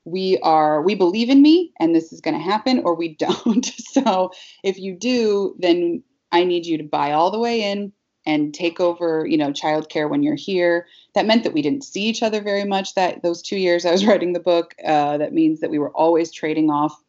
we 0.06 0.38
are 0.42 0.80
we 0.82 0.94
believe 0.94 1.28
in 1.28 1.42
me 1.42 1.72
and 1.80 1.94
this 1.94 2.12
is 2.12 2.20
going 2.20 2.36
to 2.36 2.42
happen 2.42 2.80
or 2.84 2.94
we 2.94 3.14
don't 3.16 3.66
so 3.66 4.30
if 4.62 4.78
you 4.78 4.94
do 4.94 5.54
then 5.58 6.02
i 6.32 6.44
need 6.44 6.64
you 6.64 6.78
to 6.78 6.84
buy 6.84 7.12
all 7.12 7.30
the 7.30 7.38
way 7.38 7.62
in 7.62 7.92
and 8.24 8.54
take 8.54 8.80
over 8.80 9.26
you 9.26 9.36
know 9.36 9.50
childcare 9.50 10.08
when 10.08 10.22
you're 10.22 10.36
here 10.36 10.86
that 11.14 11.26
meant 11.26 11.42
that 11.44 11.52
we 11.52 11.60
didn't 11.60 11.84
see 11.84 12.02
each 12.02 12.22
other 12.22 12.40
very 12.40 12.64
much 12.64 12.94
that 12.94 13.22
those 13.22 13.42
two 13.42 13.56
years 13.56 13.84
i 13.84 13.90
was 13.90 14.06
writing 14.06 14.32
the 14.32 14.40
book 14.40 14.74
uh, 14.84 15.18
that 15.18 15.34
means 15.34 15.60
that 15.60 15.70
we 15.70 15.78
were 15.78 15.90
always 15.90 16.32
trading 16.32 16.70
off 16.70 17.02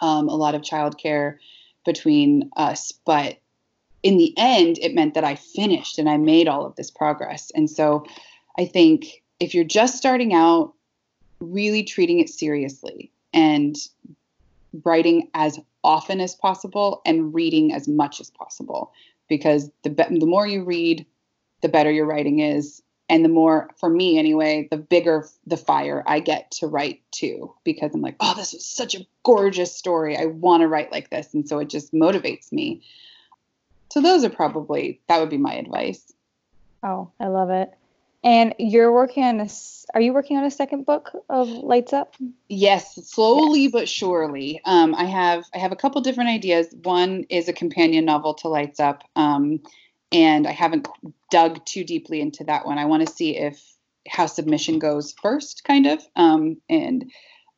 um, 0.00 0.28
a 0.28 0.34
lot 0.34 0.54
of 0.54 0.62
childcare 0.62 1.36
between 1.84 2.50
us 2.56 2.92
but 3.04 3.38
in 4.02 4.18
the 4.18 4.34
end 4.36 4.78
it 4.78 4.94
meant 4.94 5.14
that 5.14 5.24
i 5.24 5.34
finished 5.34 5.98
and 5.98 6.08
i 6.08 6.16
made 6.16 6.48
all 6.48 6.66
of 6.66 6.76
this 6.76 6.90
progress. 6.90 7.50
And 7.54 7.70
so 7.70 8.04
i 8.58 8.64
think 8.64 9.22
if 9.38 9.54
you're 9.54 9.64
just 9.64 9.96
starting 9.96 10.34
out 10.34 10.74
really 11.40 11.82
treating 11.82 12.20
it 12.20 12.28
seriously 12.28 13.10
and 13.32 13.76
writing 14.84 15.28
as 15.34 15.58
often 15.82 16.20
as 16.20 16.34
possible 16.34 17.00
and 17.06 17.34
reading 17.34 17.72
as 17.72 17.88
much 17.88 18.20
as 18.20 18.30
possible 18.30 18.92
because 19.28 19.70
the 19.82 19.90
be- 19.90 20.18
the 20.18 20.26
more 20.26 20.46
you 20.46 20.62
read 20.62 21.06
the 21.62 21.68
better 21.68 21.90
your 21.90 22.06
writing 22.06 22.40
is 22.40 22.82
and 23.10 23.24
the 23.24 23.28
more 23.28 23.68
for 23.78 23.90
me 23.90 24.18
anyway 24.18 24.66
the 24.70 24.76
bigger 24.78 25.26
the 25.46 25.56
fire 25.58 26.02
i 26.06 26.20
get 26.20 26.50
to 26.50 26.66
write 26.66 27.02
too 27.10 27.52
because 27.64 27.90
i'm 27.94 28.00
like 28.00 28.16
oh 28.20 28.32
this 28.36 28.54
is 28.54 28.64
such 28.66 28.94
a 28.94 29.04
gorgeous 29.24 29.76
story 29.76 30.16
i 30.16 30.24
want 30.24 30.62
to 30.62 30.68
write 30.68 30.90
like 30.92 31.10
this 31.10 31.34
and 31.34 31.46
so 31.48 31.58
it 31.58 31.68
just 31.68 31.92
motivates 31.92 32.50
me 32.52 32.82
so 33.92 34.00
those 34.00 34.24
are 34.24 34.30
probably 34.30 35.00
that 35.08 35.18
would 35.20 35.28
be 35.30 35.36
my 35.38 35.54
advice 35.54 36.12
Oh, 36.82 37.10
I 37.20 37.26
love 37.26 37.50
it. 37.50 37.70
And 38.24 38.54
you're 38.58 38.90
working 38.90 39.22
on 39.24 39.40
a, 39.40 39.44
s- 39.44 39.84
are 39.94 40.00
you 40.00 40.14
working 40.14 40.38
on 40.38 40.44
a 40.44 40.50
second 40.50 40.86
book 40.86 41.10
of 41.28 41.48
Lights 41.48 41.92
Up? 41.92 42.14
Yes, 42.48 42.94
slowly 43.06 43.64
Yes. 43.64 43.72
but 43.72 43.86
surely. 43.86 44.62
Um, 44.64 44.94
I 44.94 45.04
have 45.04 45.44
I 45.54 45.58
have 45.58 45.72
a 45.72 45.76
couple 45.76 46.00
different 46.00 46.30
ideas. 46.30 46.74
One 46.84 47.24
is 47.28 47.48
a 47.48 47.52
companion 47.52 48.06
novel 48.06 48.32
to 48.34 48.48
Lights 48.48 48.80
Up, 48.80 49.04
um, 49.14 49.60
and 50.12 50.46
I 50.46 50.52
haven't 50.52 50.88
dug 51.30 51.64
too 51.64 51.84
deeply 51.84 52.20
into 52.20 52.44
that 52.44 52.66
one. 52.66 52.78
I 52.78 52.86
want 52.86 53.06
to 53.06 53.12
see 53.12 53.36
if 53.36 53.62
how 54.08 54.26
submission 54.26 54.78
goes 54.78 55.14
first, 55.22 55.64
kind 55.64 55.86
of. 55.86 56.02
Um, 56.16 56.56
and 56.68 57.10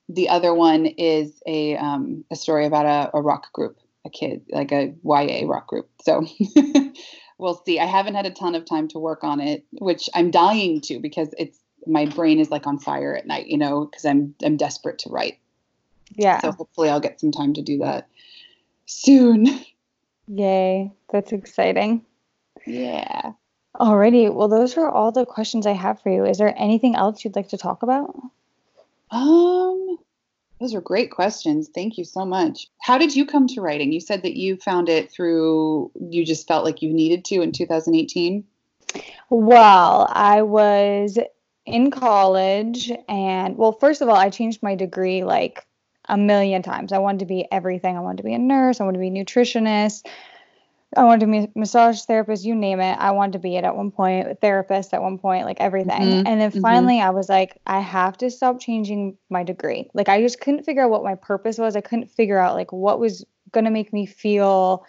the 0.09 0.29
other 0.29 0.53
one 0.53 0.87
is 0.87 1.43
a 1.47 1.77
um, 1.77 2.25
a 2.31 2.37
story 2.37 2.67
about 2.67 2.87
a, 2.87 3.17
a 3.17 3.23
rock 3.23 3.53
group, 3.53 3.79
a 4.05 4.11
kid 4.11 4.43
like 4.51 4.73
a 4.73 4.95
YA 5.05 5.47
rock 5.47 5.67
group. 5.67 5.89
So. 6.03 6.27
We'll 7.39 7.61
see. 7.67 7.81
I 7.81 7.87
haven't 7.87 8.15
had 8.15 8.25
a 8.25 8.31
ton 8.31 8.55
of 8.55 8.65
time 8.65 8.87
to 8.89 9.01
work 9.01 9.25
on 9.25 9.41
it, 9.41 9.65
which 9.73 10.09
I'm 10.15 10.31
dying 10.31 10.81
to 10.83 11.01
because 11.01 11.35
it's 11.37 11.59
my 11.89 12.07
brain 12.07 12.39
is 12.39 12.53
like 12.53 12.69
on 12.69 12.79
fire 12.79 13.17
at 13.17 13.27
night, 13.27 13.49
you 13.49 13.59
know, 13.59 13.85
because 13.85 14.05
I'm 14.05 14.33
I'm 14.45 14.57
desperate 14.57 15.01
to 15.01 15.11
write. 15.11 15.39
Yeah. 16.15 16.41
So 16.41 16.53
hopefully 16.53 16.89
I'll 16.89 17.01
get 17.01 17.19
some 17.19 17.33
time 17.33 17.55
to 17.55 17.63
do 17.63 17.79
that 17.79 18.07
soon. 18.87 19.49
Yay. 20.29 20.93
That's 21.11 21.33
exciting. 21.33 22.05
Yeah. 22.67 23.33
Alrighty. 23.77 24.33
Well, 24.33 24.49
those 24.49 24.77
are 24.77 24.89
all 24.89 25.13
the 25.13 25.25
questions 25.25 25.67
I 25.67 25.73
have 25.73 26.01
for 26.03 26.11
you. 26.11 26.25
Is 26.25 26.39
there 26.39 26.55
anything 26.57 26.95
else 26.95 27.25
you'd 27.25 27.37
like 27.37 27.49
to 27.49 27.59
talk 27.59 27.83
about? 27.83 28.15
Um 29.11 29.99
those 30.61 30.75
are 30.75 30.81
great 30.81 31.11
questions. 31.11 31.69
Thank 31.75 31.99
you 31.99 32.05
so 32.05 32.25
much. 32.25 32.69
How 32.81 32.97
did 32.97 33.17
you 33.17 33.27
come 33.27 33.49
to 33.49 33.61
writing? 33.61 33.93
You 33.93 33.99
said 33.99 34.23
that 34.23 34.37
you 34.37 34.57
found 34.57 34.89
it 34.89 35.11
through 35.11 35.91
you 35.99 36.25
just 36.25 36.47
felt 36.47 36.65
like 36.65 36.83
you 36.83 36.93
needed 36.93 37.25
to 37.27 37.43
in 37.43 37.51
2018. 37.51 38.45
Well, 39.31 40.07
I 40.11 40.43
was 40.43 41.19
in 41.67 41.91
college 41.91 42.93
and 43.09 43.57
well, 43.57 43.73
first 43.73 44.03
of 44.03 44.09
all, 44.09 44.17
I 44.17 44.31
changed 44.31 44.63
my 44.63 44.75
degree 44.75 45.25
like 45.25 45.67
a 46.09 46.17
million 46.17 46.63
times. 46.63 46.93
I 46.93 46.99
wanted 46.99 47.21
to 47.21 47.27
be 47.27 47.47
everything. 47.51 47.97
I 47.97 48.01
wanted 48.01 48.19
to 48.19 48.25
be 48.25 48.35
a 48.35 48.39
nurse, 48.39 48.81
I 48.81 48.85
wanted 48.85 48.99
to 48.99 49.11
be 49.11 49.19
a 49.19 49.25
nutritionist, 49.25 50.07
I 50.97 51.05
wanted 51.05 51.21
to 51.21 51.33
be 51.33 51.39
a 51.39 51.49
massage 51.55 52.03
therapist, 52.03 52.45
you 52.45 52.55
name 52.55 52.81
it. 52.81 52.93
I 52.99 53.13
wanted 53.13 53.33
to 53.35 53.39
be 53.39 53.57
it 53.57 53.65
at 53.65 53.77
one 53.77 53.91
point, 53.91 54.29
a 54.29 54.35
therapist 54.35 54.93
at 54.93 55.03
one 55.03 55.19
point, 55.19 55.47
like 55.47 55.61
everything. 55.61 56.03
Mhm, 56.03 56.23
And 56.27 56.41
then 56.41 56.51
mhm. 56.51 56.61
finally 56.61 57.01
I 57.01 57.11
was 57.11 57.29
like, 57.29 57.59
I 57.67 57.81
have 57.81 58.19
to 58.19 58.31
stop 58.31 58.61
changing 58.61 59.17
my 59.31 59.43
degree. 59.43 59.89
Like 59.95 60.09
I 60.09 60.21
just 60.21 60.41
couldn't 60.41 60.65
figure 60.65 60.83
out 60.85 60.91
what 60.91 61.05
my 61.05 61.15
purpose 61.15 61.59
was. 61.59 61.77
I 61.77 61.81
couldn't 61.81 62.11
figure 62.11 62.39
out 62.39 62.55
like 62.55 62.73
what 62.73 63.01
was 63.01 63.25
going 63.53 63.65
to 63.65 63.71
make 63.71 63.93
me 63.93 64.07
feel 64.07 64.85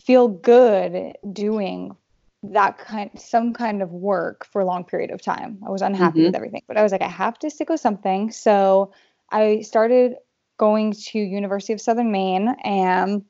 feel 0.00 0.28
good 0.28 1.14
doing 1.32 1.94
that 2.42 2.78
kind 2.78 3.10
some 3.18 3.52
kind 3.52 3.82
of 3.82 3.90
work 3.90 4.46
for 4.46 4.60
a 4.60 4.64
long 4.64 4.84
period 4.84 5.10
of 5.10 5.20
time. 5.20 5.58
I 5.66 5.70
was 5.70 5.82
unhappy 5.82 6.20
Mhm. 6.20 6.26
with 6.26 6.36
everything, 6.36 6.62
but 6.68 6.76
I 6.76 6.82
was 6.82 6.92
like 6.92 7.02
I 7.02 7.08
have 7.08 7.38
to 7.40 7.50
stick 7.50 7.68
with 7.68 7.80
something. 7.80 8.30
So 8.30 8.92
I 9.30 9.60
started 9.62 10.16
going 10.56 10.92
to 10.92 11.18
University 11.18 11.72
of 11.72 11.80
Southern 11.80 12.10
Maine 12.12 12.48
and 12.64 13.24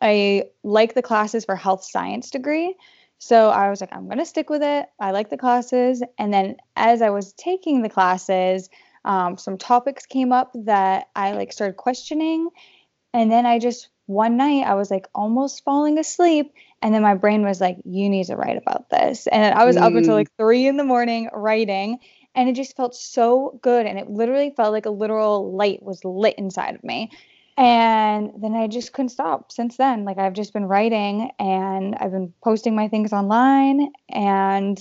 I 0.00 0.44
like 0.62 0.94
the 0.94 1.02
classes 1.02 1.44
for 1.44 1.56
health 1.56 1.84
science 1.84 2.30
degree. 2.30 2.74
So 3.18 3.50
I 3.50 3.68
was 3.70 3.80
like 3.80 3.92
I'm 3.92 4.06
going 4.06 4.18
to 4.18 4.26
stick 4.26 4.48
with 4.48 4.62
it. 4.62 4.86
I 5.00 5.10
like 5.10 5.30
the 5.30 5.36
classes. 5.36 6.02
And 6.18 6.32
then 6.32 6.56
as 6.76 7.02
I 7.02 7.10
was 7.10 7.32
taking 7.34 7.82
the 7.82 7.88
classes 7.88 8.68
um, 9.04 9.38
some 9.38 9.56
topics 9.58 10.06
came 10.06 10.32
up 10.32 10.52
that 10.54 11.08
I 11.16 11.32
like 11.32 11.52
started 11.52 11.76
questioning. 11.76 12.48
And 13.14 13.30
then 13.32 13.46
I 13.46 13.58
just 13.58 13.88
one 14.06 14.36
night 14.36 14.66
I 14.66 14.74
was 14.74 14.90
like 14.90 15.06
almost 15.14 15.64
falling 15.64 15.98
asleep. 15.98 16.52
And 16.82 16.94
then 16.94 17.02
my 17.02 17.14
brain 17.14 17.42
was 17.42 17.60
like 17.60 17.78
you 17.84 18.08
need 18.08 18.26
to 18.26 18.36
write 18.36 18.56
about 18.58 18.90
this. 18.90 19.26
And 19.26 19.54
I 19.54 19.64
was 19.64 19.76
up 19.76 19.94
until 19.94 20.14
Mm. 20.14 20.18
like 20.18 20.36
3 20.36 20.66
in 20.66 20.76
the 20.76 20.84
morning 20.84 21.30
writing. 21.32 21.98
And 22.34 22.48
it 22.48 22.54
just 22.54 22.76
felt 22.76 22.94
so 22.94 23.58
good. 23.62 23.86
And 23.86 23.98
it 23.98 24.10
literally 24.10 24.50
felt 24.56 24.72
like 24.72 24.86
a 24.86 24.90
literal 24.90 25.56
light 25.56 25.82
was 25.82 26.04
lit 26.04 26.34
inside 26.38 26.74
of 26.74 26.84
me 26.84 27.10
and 27.58 28.32
then 28.40 28.54
I 28.54 28.68
just 28.68 28.92
couldn't 28.92 29.08
stop 29.10 29.52
since 29.52 29.76
then 29.76 30.04
like 30.04 30.18
I've 30.18 30.32
just 30.32 30.52
been 30.52 30.66
writing 30.66 31.30
and 31.38 31.94
I've 31.96 32.12
been 32.12 32.32
posting 32.42 32.76
my 32.76 32.88
things 32.88 33.12
online 33.12 33.90
and 34.08 34.78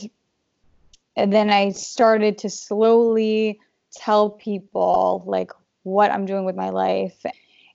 and 1.15 1.33
then 1.33 1.49
I 1.49 1.71
started 1.71 2.37
to 2.39 2.49
slowly 2.49 3.59
tell 3.93 4.29
people 4.29 5.23
like 5.25 5.51
what 5.83 6.11
I'm 6.11 6.25
doing 6.25 6.45
with 6.45 6.55
my 6.55 6.69
life 6.69 7.25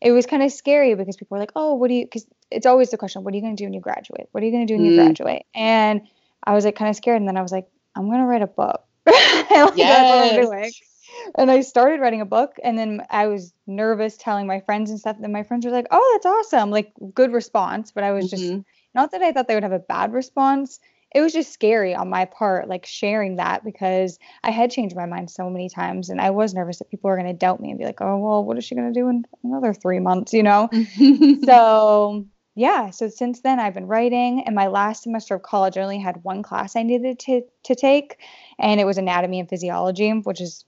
it 0.03 0.11
was 0.11 0.27
kind 0.27 0.43
of 0.43 0.53
scary 0.53 0.95
because 0.95 1.17
people 1.17 1.37
were 1.37 1.39
like, 1.39 1.53
"Oh, 1.55 1.75
what 1.75 1.89
do 1.89 1.95
you?" 1.95 2.05
Because 2.05 2.27
it's 2.51 2.67
always 2.67 2.91
the 2.91 2.99
question, 2.99 3.23
"What 3.23 3.33
are 3.33 3.37
you 3.37 3.43
going 3.43 3.57
to 3.57 3.61
do 3.61 3.67
when 3.67 3.73
you 3.73 3.81
graduate? 3.81 4.27
What 4.33 4.43
are 4.43 4.47
you 4.47 4.53
going 4.53 4.67
to 4.67 4.73
do 4.73 4.77
when 4.77 4.87
you 4.87 4.93
Mm. 4.93 5.05
graduate?" 5.05 5.47
And 5.55 6.03
I 6.45 6.55
was 6.55 6.65
like 6.65 6.75
kind 6.75 6.91
of 6.91 6.97
scared, 6.97 7.21
and 7.21 7.29
then 7.29 7.37
I 7.37 7.43
was 7.43 7.53
like, 7.53 7.69
"I'm 7.95 8.07
going 8.07 8.19
to 8.19 8.27
write 8.27 8.43
a 8.43 8.49
book." 8.49 8.83
like, 9.07 9.17
That's 9.55 9.77
what 9.77 9.79
I'm 9.79 9.79
Yes. 9.79 10.75
And 11.37 11.51
I 11.51 11.61
started 11.61 12.01
writing 12.01 12.21
a 12.21 12.27
book, 12.27 12.57
and 12.63 12.79
then 12.79 13.03
I 13.11 13.27
was 13.27 13.53
nervous 13.67 14.17
telling 14.17 14.47
my 14.47 14.61
friends 14.61 14.91
and 14.91 14.99
stuff. 14.99 15.17
And 15.23 15.33
my 15.33 15.43
friends 15.43 15.65
were 15.65 15.73
like, 15.73 15.87
"Oh, 15.91 16.11
that's 16.15 16.27
awesome! 16.27 16.71
Like, 16.71 16.93
good 17.15 17.33
response." 17.33 17.93
But 17.93 18.05
I 18.05 18.13
was 18.13 18.29
just 18.31 18.45
Mhm. 18.45 18.65
not 18.95 19.11
that 19.13 19.23
I 19.23 19.33
thought 19.33 19.49
they 19.49 19.55
would 19.55 19.63
have 19.63 19.73
a 19.73 19.79
bad 19.79 20.13
response. 20.13 20.81
It 21.15 21.21
was 21.21 21.33
just 21.35 21.53
scary 21.53 21.95
on 21.95 22.09
my 22.09 22.25
part, 22.25 22.69
like 22.69 22.87
sharing 22.87 23.37
that 23.37 23.65
because 23.65 24.19
I 24.43 24.51
had 24.51 24.71
changed 24.71 24.97
my 24.97 25.05
mind 25.07 25.31
so 25.31 25.51
many 25.51 25.69
times, 25.69 26.09
and 26.09 26.21
I 26.21 26.31
was 26.31 26.55
nervous 26.55 26.79
that 26.79 26.91
people 26.91 27.11
were 27.11 27.17
going 27.17 27.29
to 27.29 27.35
doubt 27.35 27.61
me 27.61 27.71
and 27.71 27.79
be 27.79 27.85
like, 27.85 28.01
"Oh, 28.01 28.17
well, 28.19 28.45
what 28.45 28.57
is 28.59 28.65
she 28.65 28.75
going 28.75 28.93
to 28.93 28.99
do 28.99 29.09
in 29.09 29.25
another 29.45 29.75
three 29.75 30.01
months?" 30.01 30.33
You 30.33 30.43
know. 30.43 30.71
so 31.45 32.27
yeah, 32.55 32.91
so 32.91 33.09
since 33.09 33.41
then 33.41 33.61
I've 33.61 33.75
been 33.75 33.87
writing. 33.87 34.43
And 34.45 34.55
my 34.55 34.67
last 34.69 35.03
semester 35.03 35.35
of 35.35 35.43
college, 35.43 35.77
I 35.79 35.83
only 35.83 35.99
had 35.99 36.23
one 36.25 36.43
class 36.43 36.77
I 36.77 36.83
needed 36.83 37.19
to 37.21 37.43
to 37.65 37.75
take, 37.75 38.19
and 38.59 38.81
it 38.81 38.85
was 38.85 38.99
anatomy 38.99 39.41
and 39.41 39.49
physiology, 39.49 40.11
which 40.11 40.41
is 40.41 40.65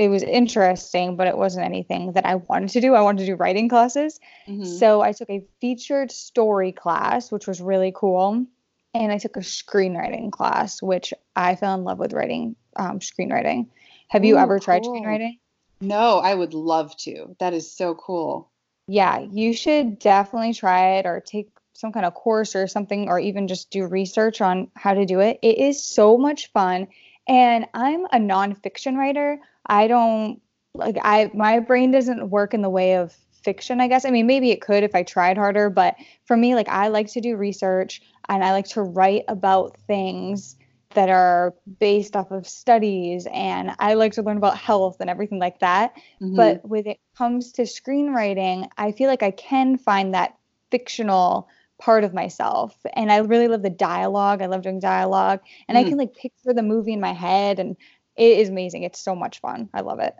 it 0.00 0.08
was 0.08 0.22
interesting, 0.22 1.14
but 1.16 1.26
it 1.26 1.36
wasn't 1.36 1.66
anything 1.66 2.12
that 2.12 2.24
I 2.24 2.36
wanted 2.36 2.70
to 2.70 2.80
do. 2.80 2.94
I 2.94 3.02
wanted 3.02 3.20
to 3.20 3.26
do 3.26 3.34
writing 3.34 3.68
classes. 3.68 4.18
Mhm. 4.48 4.64
So 4.64 5.02
I 5.02 5.12
took 5.12 5.28
a 5.28 5.44
featured 5.60 6.10
story 6.10 6.72
class, 6.72 7.30
which 7.30 7.46
was 7.46 7.60
really 7.60 7.92
cool. 7.94 8.46
And 8.94 9.12
I 9.12 9.18
took 9.18 9.36
a 9.36 9.40
screenwriting 9.40 10.32
class, 10.32 10.80
which 10.80 11.12
I 11.36 11.54
fell 11.54 11.74
in 11.74 11.84
love 11.84 11.98
with 11.98 12.14
writing 12.14 12.56
um, 12.76 13.00
screenwriting. 13.00 13.66
Have 14.08 14.24
you 14.24 14.38
ever 14.38 14.58
tried 14.58 14.84
cool. 14.84 14.94
screenwriting? 14.94 15.38
no, 15.82 16.18
I 16.18 16.34
would 16.34 16.54
love 16.54 16.96
to. 16.98 17.36
That 17.38 17.52
is 17.52 17.70
so 17.70 17.94
cool. 17.94 18.50
Yeah, 18.86 19.18
you 19.18 19.52
should 19.52 19.98
definitely 19.98 20.54
try 20.54 20.96
it 20.96 21.06
or 21.06 21.20
take 21.20 21.50
some 21.74 21.92
kind 21.92 22.06
of 22.06 22.14
course 22.14 22.56
or 22.56 22.66
something, 22.66 23.08
or 23.08 23.20
even 23.20 23.48
just 23.48 23.70
do 23.70 23.86
research 23.86 24.40
on 24.40 24.70
how 24.74 24.94
to 24.94 25.04
do 25.04 25.20
it. 25.20 25.38
It 25.42 25.58
is 25.58 25.84
so 25.84 26.16
much 26.16 26.50
fun. 26.52 26.88
And 27.28 27.66
I'm 27.74 28.06
a 28.06 28.18
nonfiction 28.18 28.96
writer. 28.96 29.38
I 29.70 29.88
don't 29.88 30.42
like 30.74 30.98
I 31.02 31.30
my 31.34 31.60
brain 31.60 31.92
doesn't 31.92 32.30
work 32.30 32.54
in 32.54 32.62
the 32.62 32.70
way 32.70 32.96
of 32.96 33.14
fiction, 33.44 33.80
I 33.80 33.88
guess. 33.88 34.04
I 34.04 34.10
mean, 34.10 34.26
maybe 34.26 34.50
it 34.50 34.60
could 34.60 34.84
if 34.84 34.94
I 34.94 35.04
tried 35.04 35.38
harder, 35.38 35.70
but 35.70 35.96
for 36.26 36.36
me, 36.36 36.54
like 36.54 36.68
I 36.68 36.88
like 36.88 37.10
to 37.12 37.22
do 37.22 37.36
research 37.36 38.02
and 38.28 38.44
I 38.44 38.52
like 38.52 38.68
to 38.70 38.82
write 38.82 39.24
about 39.28 39.78
things 39.86 40.56
that 40.94 41.08
are 41.08 41.54
based 41.78 42.16
off 42.16 42.32
of 42.32 42.46
studies 42.48 43.26
and 43.32 43.70
I 43.78 43.94
like 43.94 44.12
to 44.14 44.22
learn 44.22 44.38
about 44.38 44.58
health 44.58 44.98
and 45.00 45.08
everything 45.08 45.38
like 45.38 45.60
that. 45.60 45.94
Mhm. 46.20 46.36
But 46.36 46.68
when 46.68 46.86
it 46.86 46.98
comes 47.16 47.52
to 47.52 47.62
screenwriting, 47.62 48.68
I 48.76 48.92
feel 48.92 49.08
like 49.08 49.22
I 49.22 49.30
can 49.30 49.78
find 49.78 50.14
that 50.14 50.36
fictional 50.70 51.48
part 51.80 52.04
of 52.04 52.12
myself. 52.14 52.76
And 52.94 53.10
I 53.10 53.18
really 53.18 53.48
love 53.48 53.62
the 53.62 53.70
dialogue. 53.70 54.42
I 54.42 54.46
love 54.46 54.62
doing 54.62 54.80
dialogue. 54.80 55.40
And 55.68 55.78
I 55.78 55.84
Mm. 55.84 55.88
can 55.88 55.98
like 55.98 56.14
picture 56.14 56.52
the 56.52 56.62
movie 56.62 56.92
in 56.92 57.00
my 57.00 57.12
head 57.12 57.58
and 57.58 57.76
it 58.16 58.38
is 58.38 58.48
amazing. 58.48 58.82
It's 58.82 59.00
so 59.00 59.14
much 59.14 59.40
fun. 59.40 59.68
I 59.74 59.80
love 59.80 60.00
it. 60.00 60.14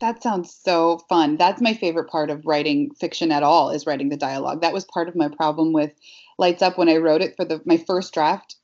That 0.00 0.22
sounds 0.22 0.54
so 0.54 0.98
fun. 1.08 1.36
That's 1.36 1.62
my 1.62 1.72
favorite 1.72 2.10
part 2.10 2.28
of 2.28 2.44
writing 2.44 2.90
fiction 2.98 3.30
at 3.30 3.42
all 3.42 3.70
is 3.70 3.86
writing 3.86 4.08
the 4.08 4.16
dialogue. 4.16 4.60
That 4.60 4.72
was 4.72 4.84
part 4.84 5.08
of 5.08 5.16
my 5.16 5.28
problem 5.28 5.72
with 5.72 5.92
Lights 6.36 6.62
Up 6.62 6.76
when 6.76 6.88
I 6.88 6.96
wrote 6.96 7.22
it 7.22 7.36
for 7.36 7.44
the 7.44 7.62
my 7.64 7.76
first 7.76 8.12
draft. 8.12 8.56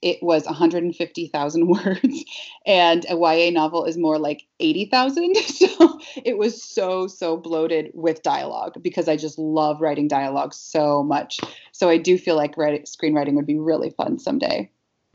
It 0.00 0.18
was 0.22 0.46
150,000 0.46 1.68
words 1.84 2.24
and 2.64 3.04
a 3.08 3.16
YA 3.16 3.50
novel 3.50 3.84
is 3.84 3.98
more 3.98 4.18
like 4.18 4.42
80,000. 4.60 5.36
So 5.78 6.00
it 6.16 6.38
was 6.38 6.62
so 6.62 7.06
so 7.06 7.36
bloated 7.36 7.90
with 7.94 8.22
dialogue 8.22 8.82
because 8.82 9.08
I 9.08 9.16
just 9.16 9.38
love 9.38 9.80
writing 9.80 10.08
dialogue 10.08 10.54
so 10.54 11.02
much. 11.02 11.38
So 11.72 11.88
I 11.88 11.98
do 11.98 12.16
feel 12.16 12.36
like 12.36 12.56
writing, 12.56 12.82
screenwriting 12.82 13.34
would 13.34 13.46
be 13.46 13.58
really 13.58 13.90
fun 13.90 14.18
someday. 14.18 14.70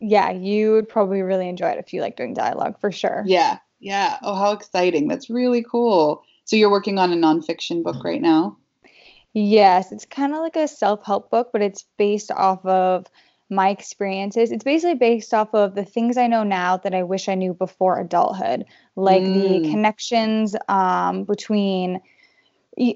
Yeah, 0.06 0.32
you 0.32 0.74
would 0.74 0.90
probably 0.90 1.22
really 1.22 1.48
enjoy 1.48 1.70
it 1.70 1.80
if 1.80 1.94
you 1.94 2.02
like 2.02 2.18
doing 2.18 2.34
dialogue 2.34 2.80
for 2.80 2.92
sure. 2.92 3.24
Yeah. 3.26 3.60
Yeah. 3.80 4.18
Oh, 4.22 4.36
how 4.36 4.52
exciting. 4.52 5.08
That's 5.08 5.30
really 5.30 5.64
cool. 5.64 6.24
So 6.46 6.56
you're 6.56 6.72
working 6.72 7.00
on 7.00 7.12
a 7.14 7.16
nonfiction 7.16 7.84
book 7.84 8.04
right 8.04 8.22
now? 8.22 8.58
Yes, 9.34 9.92
it's 9.92 10.06
kind 10.06 10.34
of 10.34 10.40
like 10.40 10.56
a 10.56 10.68
self-help 10.68 11.32
book, 11.32 11.50
but 11.52 11.62
it's 11.62 11.86
based 11.98 12.32
off 12.32 12.66
of 12.66 13.08
my 13.50 13.70
experiences. 13.70 14.52
It's 14.52 14.64
basically 14.64 14.96
based 14.96 15.34
off 15.34 15.54
of 15.54 15.76
the 15.76 15.86
things 15.86 16.18
I 16.18 16.28
know 16.28 16.44
now 16.44 16.78
that 16.78 16.94
I 16.94 17.04
wish 17.04 17.28
I 17.30 17.36
knew 17.36 17.54
before 17.54 18.00
adulthood, 18.00 18.66
like 18.96 19.26
the 19.26 19.60
Mm. 19.60 19.70
connections 19.72 20.56
um, 20.68 21.24
between 21.24 22.02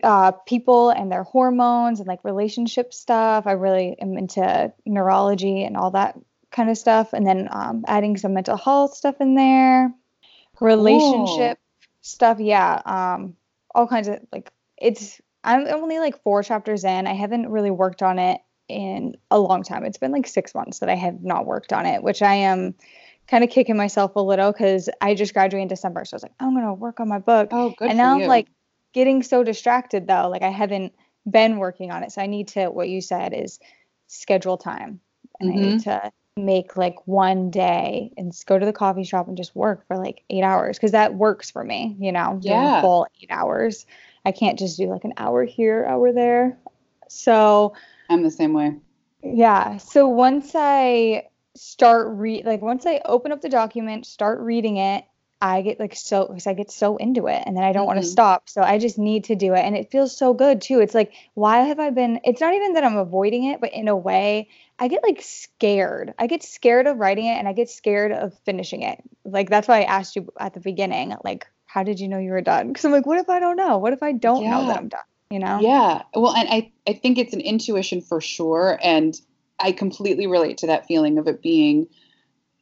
uh, 0.03 0.31
people 0.47 0.89
and 0.89 1.11
their 1.11 1.23
hormones 1.23 1.99
and 1.99 2.07
like 2.07 2.23
relationship 2.23 2.93
stuff. 2.93 3.45
I 3.47 3.51
really 3.53 3.99
am 3.99 4.17
into 4.17 4.73
neurology 4.85 5.63
and 5.63 5.77
all 5.77 5.91
that 5.91 6.17
kind 6.51 6.69
of 6.69 6.77
stuff, 6.77 7.13
and 7.13 7.25
then 7.25 7.47
um, 7.51 7.83
adding 7.87 8.17
some 8.17 8.33
mental 8.33 8.57
health 8.57 8.95
stuff 8.95 9.15
in 9.19 9.35
there, 9.35 9.93
relationship 10.59 11.59
stuff. 12.01 12.39
Yeah, 12.39 12.81
um, 12.85 13.35
all 13.73 13.87
kinds 13.87 14.07
of 14.07 14.19
like 14.31 14.51
it's. 14.77 15.21
I'm 15.43 15.67
only 15.67 15.99
like 15.99 16.21
four 16.23 16.43
chapters 16.43 16.83
in. 16.83 17.07
I 17.07 17.13
haven't 17.13 17.49
really 17.49 17.71
worked 17.71 18.01
on 18.03 18.19
it 18.19 18.41
in 18.67 19.15
a 19.31 19.39
long 19.39 19.63
time. 19.63 19.85
It's 19.85 19.97
been 19.97 20.11
like 20.11 20.27
six 20.27 20.53
months 20.53 20.79
that 20.79 20.89
I 20.89 20.95
have 20.95 21.23
not 21.23 21.45
worked 21.45 21.71
on 21.71 21.85
it, 21.85 22.03
which 22.03 22.21
I 22.21 22.33
am 22.35 22.75
kind 23.27 23.43
of 23.43 23.49
kicking 23.49 23.77
myself 23.77 24.15
a 24.15 24.21
little 24.21 24.51
because 24.51 24.89
I 25.01 25.13
just 25.13 25.33
graduated 25.33 25.63
in 25.63 25.67
December. 25.69 26.03
So 26.05 26.15
I 26.15 26.17
was 26.17 26.23
like, 26.23 26.33
I'm 26.39 26.53
gonna 26.53 26.73
work 26.73 26.99
on 26.99 27.07
my 27.07 27.19
book. 27.19 27.51
Oh, 27.51 27.69
good 27.71 27.91
and 27.91 27.97
now. 27.97 28.19
I'm 28.19 28.25
like 28.25 28.47
getting 28.93 29.23
so 29.23 29.43
distracted 29.43 30.07
though. 30.07 30.27
Like 30.29 30.41
I 30.41 30.49
haven't 30.49 30.93
been 31.29 31.57
working 31.57 31.91
on 31.91 32.03
it. 32.03 32.11
So 32.11 32.21
I 32.21 32.27
need 32.27 32.49
to 32.49 32.67
what 32.67 32.89
you 32.89 33.01
said 33.01 33.33
is 33.33 33.59
schedule 34.07 34.57
time. 34.57 34.99
And 35.39 35.49
I 35.49 35.53
Mm-hmm. 35.53 35.61
need 35.61 35.79
to 35.81 36.11
make 36.37 36.77
like 36.77 36.95
one 37.07 37.49
day 37.51 38.11
and 38.17 38.33
go 38.45 38.57
to 38.59 38.65
the 38.65 38.73
coffee 38.73 39.03
shop 39.03 39.27
and 39.27 39.37
just 39.37 39.55
work 39.55 39.85
for 39.87 39.97
like 39.97 40.23
eight 40.29 40.43
hours 40.43 40.77
because 40.77 40.91
that 40.91 41.15
works 41.15 41.51
for 41.51 41.63
me, 41.63 41.95
you 41.99 42.11
know, 42.11 42.39
Yeah. 42.41 42.81
full 42.81 43.07
eight 43.21 43.29
hours. 43.31 43.85
I 44.25 44.31
can't 44.31 44.59
just 44.59 44.77
do 44.77 44.87
like 44.87 45.03
an 45.05 45.13
hour 45.17 45.43
here, 45.43 45.85
hour 45.85 46.11
there. 46.11 46.57
So 47.09 47.73
I'm 48.09 48.23
the 48.23 48.31
same 48.31 48.53
way. 48.53 48.75
yeah. 49.23 49.77
So 49.77 50.07
once 50.07 50.53
I 50.55 51.27
start 51.55 52.07
read 52.11 52.45
like 52.45 52.61
once 52.61 52.85
I 52.85 53.01
open 53.05 53.31
up 53.31 53.41
the 53.41 53.49
document, 53.49 54.05
start 54.05 54.39
reading 54.39 54.77
it, 54.77 55.05
I 55.39 55.61
get 55.61 55.79
like 55.79 55.95
so 55.95 56.27
because 56.27 56.47
I 56.47 56.53
get 56.53 56.71
so 56.71 56.97
into 56.97 57.27
it 57.27 57.43
and 57.45 57.55
then 57.55 57.63
I 57.63 57.71
don't 57.71 57.85
want 57.85 57.97
to 57.97 58.05
mm-hmm. 58.05 58.11
stop. 58.11 58.49
So 58.49 58.61
I 58.61 58.79
just 58.79 58.97
need 58.97 59.25
to 59.25 59.35
do 59.35 59.53
it. 59.53 59.59
And 59.59 59.77
it 59.77 59.91
feels 59.91 60.15
so 60.15 60.33
good 60.33 60.61
too. 60.61 60.79
It's 60.79 60.95
like, 60.95 61.13
why 61.35 61.59
have 61.59 61.79
I 61.79 61.91
been 61.91 62.19
it's 62.23 62.41
not 62.41 62.53
even 62.53 62.73
that 62.73 62.83
I'm 62.83 62.97
avoiding 62.97 63.45
it, 63.45 63.61
but 63.61 63.73
in 63.73 63.87
a 63.87 63.95
way, 63.95 64.49
I 64.79 64.87
get 64.87 65.03
like 65.03 65.21
scared. 65.21 66.13
I 66.17 66.27
get 66.27 66.43
scared 66.43 66.87
of 66.87 66.97
writing 66.97 67.25
it 67.25 67.37
and 67.37 67.47
I 67.47 67.53
get 67.53 67.69
scared 67.69 68.11
of 68.11 68.37
finishing 68.45 68.81
it. 68.81 69.03
Like 69.25 69.49
that's 69.49 69.67
why 69.67 69.81
I 69.81 69.83
asked 69.83 70.15
you 70.15 70.31
at 70.39 70.53
the 70.53 70.59
beginning, 70.59 71.15
like, 71.23 71.47
how 71.65 71.83
did 71.83 71.99
you 71.99 72.07
know 72.07 72.17
you 72.17 72.31
were 72.31 72.41
done? 72.41 72.69
Because 72.69 72.85
I'm 72.85 72.91
like, 72.91 73.05
what 73.05 73.19
if 73.19 73.29
I 73.29 73.39
don't 73.39 73.57
know? 73.57 73.77
What 73.77 73.93
if 73.93 74.01
I 74.01 74.13
don't 74.13 74.43
know 74.43 74.67
that 74.67 74.77
I'm 74.77 74.87
done? 74.87 75.01
You 75.29 75.39
know? 75.39 75.59
Yeah. 75.59 76.03
Well, 76.15 76.33
and 76.33 76.47
I, 76.49 76.71
I 76.87 76.93
think 76.93 77.17
it's 77.17 77.33
an 77.33 77.41
intuition 77.41 78.01
for 78.01 78.21
sure. 78.21 78.79
And 78.81 79.19
I 79.59 79.71
completely 79.71 80.25
relate 80.25 80.57
to 80.59 80.67
that 80.67 80.87
feeling 80.87 81.17
of 81.17 81.27
it 81.27 81.41
being, 81.41 81.87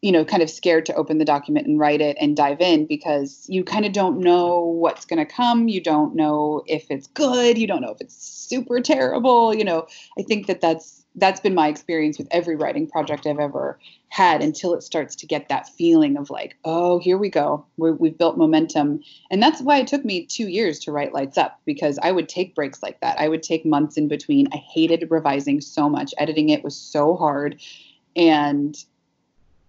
you 0.05 0.11
know, 0.11 0.23
kind 0.23 0.43
of 0.43 0.51
scared 0.51 0.85
to 0.85 0.93
open 0.93 1.17
the 1.17 1.25
document 1.25 1.65
and 1.65 1.79
write 1.79 1.99
it 1.99 2.15
and 2.21 2.37
dive 2.37 2.61
in 2.61 2.85
because 2.85 3.43
you 3.49 3.63
kind 3.63 3.87
of 3.87 3.91
don't 3.91 4.19
know 4.19 4.59
what's 4.59 5.03
going 5.03 5.17
to 5.17 5.25
come. 5.25 5.67
You 5.67 5.81
don't 5.81 6.15
know 6.15 6.61
if 6.67 6.91
it's 6.91 7.07
good. 7.07 7.57
You 7.57 7.65
don't 7.65 7.81
know 7.81 7.89
if 7.89 7.99
it's 7.99 8.15
super 8.15 8.79
terrible. 8.81 9.51
You 9.55 9.63
know, 9.63 9.87
I 10.15 10.21
think 10.21 10.45
that 10.45 10.61
that's 10.61 11.03
that's 11.15 11.39
been 11.39 11.55
my 11.55 11.69
experience 11.69 12.19
with 12.19 12.27
every 12.29 12.55
writing 12.55 12.87
project 12.87 13.25
I've 13.25 13.39
ever 13.39 13.79
had 14.09 14.43
until 14.43 14.75
it 14.75 14.83
starts 14.83 15.15
to 15.15 15.25
get 15.25 15.49
that 15.49 15.69
feeling 15.69 16.17
of 16.17 16.29
like, 16.29 16.55
oh, 16.65 16.99
here 16.99 17.17
we 17.17 17.29
go. 17.29 17.65
We're, 17.77 17.93
we've 17.93 18.17
built 18.17 18.37
momentum. 18.37 19.01
And 19.31 19.41
that's 19.41 19.61
why 19.61 19.79
it 19.79 19.87
took 19.87 20.05
me 20.05 20.27
two 20.27 20.49
years 20.49 20.77
to 20.81 20.91
write 20.91 21.13
Lights 21.13 21.39
Up 21.39 21.59
because 21.65 21.97
I 22.03 22.11
would 22.11 22.29
take 22.29 22.53
breaks 22.53 22.83
like 22.83 22.99
that. 22.99 23.19
I 23.19 23.27
would 23.27 23.41
take 23.41 23.65
months 23.65 23.97
in 23.97 24.07
between. 24.07 24.49
I 24.53 24.57
hated 24.57 25.07
revising 25.09 25.61
so 25.61 25.89
much. 25.89 26.13
Editing 26.19 26.49
it 26.49 26.63
was 26.63 26.75
so 26.75 27.15
hard. 27.15 27.59
And 28.15 28.77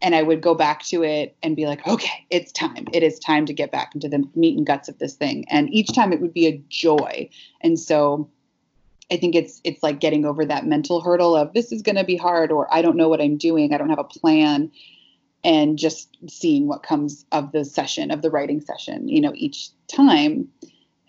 and 0.07 0.15
I 0.15 0.23
would 0.23 0.41
go 0.41 0.55
back 0.55 0.85
to 0.85 1.03
it 1.03 1.37
and 1.43 1.57
be 1.57 1.67
like, 1.67 1.85
okay, 1.85 2.25
it's 2.31 2.53
time. 2.53 2.87
It 2.93 3.03
is 3.03 3.19
time 3.19 3.45
to 3.47 3.53
get 3.53 3.73
back 3.73 3.93
into 3.93 4.09
the 4.09 4.23
meat 4.37 4.57
and 4.57 4.65
guts 4.65 4.89
of 4.89 4.97
this 5.01 5.15
thing. 5.15 5.45
And 5.51 5.69
each 5.75 5.93
time 5.93 6.13
it 6.13 6.21
would 6.21 6.33
be 6.33 6.47
a 6.47 6.63
joy. 6.69 7.29
And 7.61 7.77
so 7.77 8.31
I 9.11 9.17
think 9.17 9.35
it's 9.35 9.61
it's 9.65 9.83
like 9.83 9.99
getting 9.99 10.25
over 10.25 10.45
that 10.45 10.65
mental 10.65 11.01
hurdle 11.01 11.35
of 11.35 11.55
this 11.55 11.73
is 11.73 11.83
going 11.83 11.97
to 11.97 12.05
be 12.05 12.17
hard 12.17 12.53
or 12.53 12.73
I 12.73 12.83
don't 12.83 12.97
know 12.97 13.09
what 13.09 13.21
I'm 13.21 13.37
doing. 13.37 13.75
I 13.75 13.79
don't 13.79 13.89
have 13.89 13.99
a 13.99 14.05
plan 14.05 14.71
and 15.43 15.77
just 15.77 16.17
seeing 16.29 16.69
what 16.69 16.85
comes 16.85 17.27
of 17.33 17.51
the 17.51 17.65
session 17.65 18.13
of 18.13 18.23
the 18.23 18.31
writing 18.31 18.61
session, 18.61 19.09
you 19.09 19.21
know, 19.21 19.33
each 19.35 19.71
time. 19.89 20.47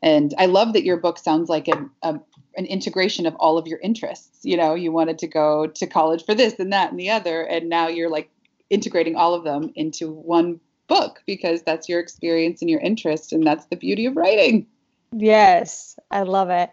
And 0.02 0.34
I 0.40 0.48
love 0.48 0.74
that 0.74 0.84
your 0.84 0.98
book 0.98 1.20
sounds 1.20 1.50
like 1.50 1.68
an 1.68 1.92
a, 2.02 2.20
an 2.56 2.66
integration 2.66 3.28
of 3.28 3.36
all 3.36 3.60
of 3.60 3.68
your 3.68 3.78
interests. 3.78 4.40
You 4.42 4.58
know, 4.58 4.74
you 4.74 4.92
wanted 4.92 5.20
to 5.20 5.28
go 5.28 5.68
to 5.68 5.86
college 5.86 6.26
for 6.26 6.34
this 6.34 6.56
and 6.58 6.74
that 6.74 6.90
and 6.90 7.00
the 7.00 7.12
other 7.12 7.44
and 7.44 7.70
now 7.70 7.90
you're 7.90 8.10
like 8.10 8.32
integrating 8.70 9.16
all 9.16 9.34
of 9.34 9.44
them 9.44 9.72
into 9.76 10.12
one 10.12 10.60
book 10.88 11.22
because 11.26 11.64
that's 11.64 11.90
your 11.90 12.00
experience 12.00 12.62
and 12.62 12.70
your 12.70 12.80
interest 12.80 13.34
and 13.34 13.46
that's 13.46 13.66
the 13.66 13.76
beauty 13.76 14.06
of 14.06 14.16
writing. 14.16 14.66
Yes, 15.12 15.98
I 16.12 16.24
love 16.24 16.50
it. 16.50 16.70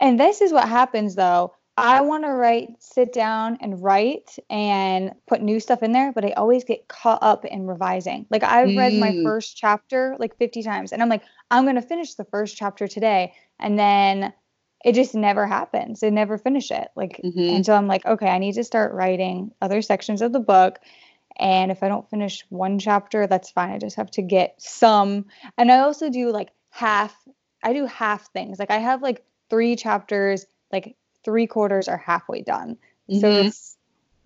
And 0.00 0.18
this 0.18 0.40
is 0.40 0.52
what 0.52 0.68
happens 0.68 1.14
though. 1.14 1.54
I 1.76 2.02
want 2.02 2.24
to 2.24 2.30
write, 2.30 2.68
sit 2.80 3.12
down 3.14 3.56
and 3.60 3.82
write 3.82 4.36
and 4.50 5.12
put 5.26 5.40
new 5.40 5.58
stuff 5.58 5.82
in 5.82 5.92
there, 5.92 6.12
but 6.12 6.24
I 6.24 6.32
always 6.32 6.64
get 6.64 6.86
caught 6.88 7.22
up 7.22 7.44
in 7.46 7.66
revising. 7.66 8.26
Like 8.30 8.42
I've 8.42 8.76
read 8.76 8.92
my 8.94 9.12
Mm. 9.12 9.22
first 9.22 9.56
chapter 9.56 10.14
like 10.18 10.36
50 10.36 10.62
times 10.62 10.92
and 10.92 11.00
I'm 11.02 11.08
like, 11.08 11.22
I'm 11.50 11.64
going 11.64 11.76
to 11.76 11.82
finish 11.82 12.14
the 12.14 12.24
first 12.26 12.56
chapter 12.56 12.86
today. 12.86 13.32
And 13.58 13.78
then 13.78 14.32
it 14.84 14.94
just 14.94 15.14
never 15.14 15.46
happens. 15.46 16.02
I 16.02 16.10
never 16.10 16.36
finish 16.36 16.70
it. 16.70 16.88
Like, 16.94 17.20
Mhm. 17.24 17.48
and 17.48 17.64
so 17.66 17.74
I'm 17.74 17.86
like, 17.86 18.04
okay, 18.04 18.28
I 18.28 18.38
need 18.38 18.54
to 18.54 18.64
start 18.64 18.92
writing 18.92 19.52
other 19.62 19.80
sections 19.80 20.20
of 20.20 20.32
the 20.32 20.40
book. 20.40 20.78
And 21.38 21.70
if 21.70 21.82
I 21.82 21.88
don't 21.88 22.08
finish 22.08 22.44
one 22.48 22.78
chapter, 22.78 23.26
that's 23.26 23.50
fine. 23.50 23.70
I 23.70 23.78
just 23.78 23.96
have 23.96 24.10
to 24.12 24.22
get 24.22 24.54
some. 24.58 25.26
And 25.58 25.70
I 25.70 25.80
also 25.80 26.10
do 26.10 26.30
like 26.30 26.50
half, 26.70 27.16
I 27.62 27.72
do 27.72 27.86
half 27.86 28.30
things. 28.32 28.58
Like 28.58 28.70
I 28.70 28.78
have 28.78 29.02
like 29.02 29.24
three 29.50 29.76
chapters, 29.76 30.46
like 30.72 30.96
three 31.24 31.46
quarters 31.46 31.88
are 31.88 31.96
halfway 31.96 32.42
done. 32.42 32.76
So 33.10 33.28
Mhm. 33.28 33.46
it's 33.46 33.76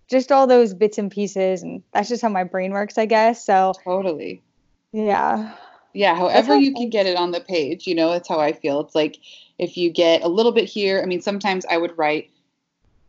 just 0.09 0.31
all 0.31 0.47
those 0.47 0.75
bits 0.75 0.99
and 0.99 1.11
pieces. 1.11 1.63
And 1.63 1.83
that's 1.93 2.09
just 2.09 2.23
how 2.23 2.29
my 2.29 2.45
brain 2.45 2.73
works, 2.73 2.99
I 2.99 3.07
guess. 3.07 3.45
So 3.45 3.73
Totally. 3.85 4.43
yeah. 4.93 5.55
Yeah, 5.93 6.15
however 6.15 6.55
you 6.57 6.75
can 6.75 6.91
get 6.91 7.07
it 7.07 7.17
on 7.17 7.31
the 7.31 7.41
page, 7.41 7.87
you 7.87 7.95
know, 7.95 8.11
that's 8.11 8.29
how 8.29 8.39
I 8.39 8.53
feel. 8.53 8.81
It's 8.81 8.95
like 8.95 9.19
if 9.59 9.79
you 9.79 9.91
get 9.91 10.23
a 10.23 10.29
little 10.29 10.53
bit 10.53 10.69
here, 10.69 11.01
I 11.03 11.07
mean, 11.07 11.23
sometimes 11.23 11.65
I 11.71 11.79
would 11.79 11.97
write, 11.97 12.31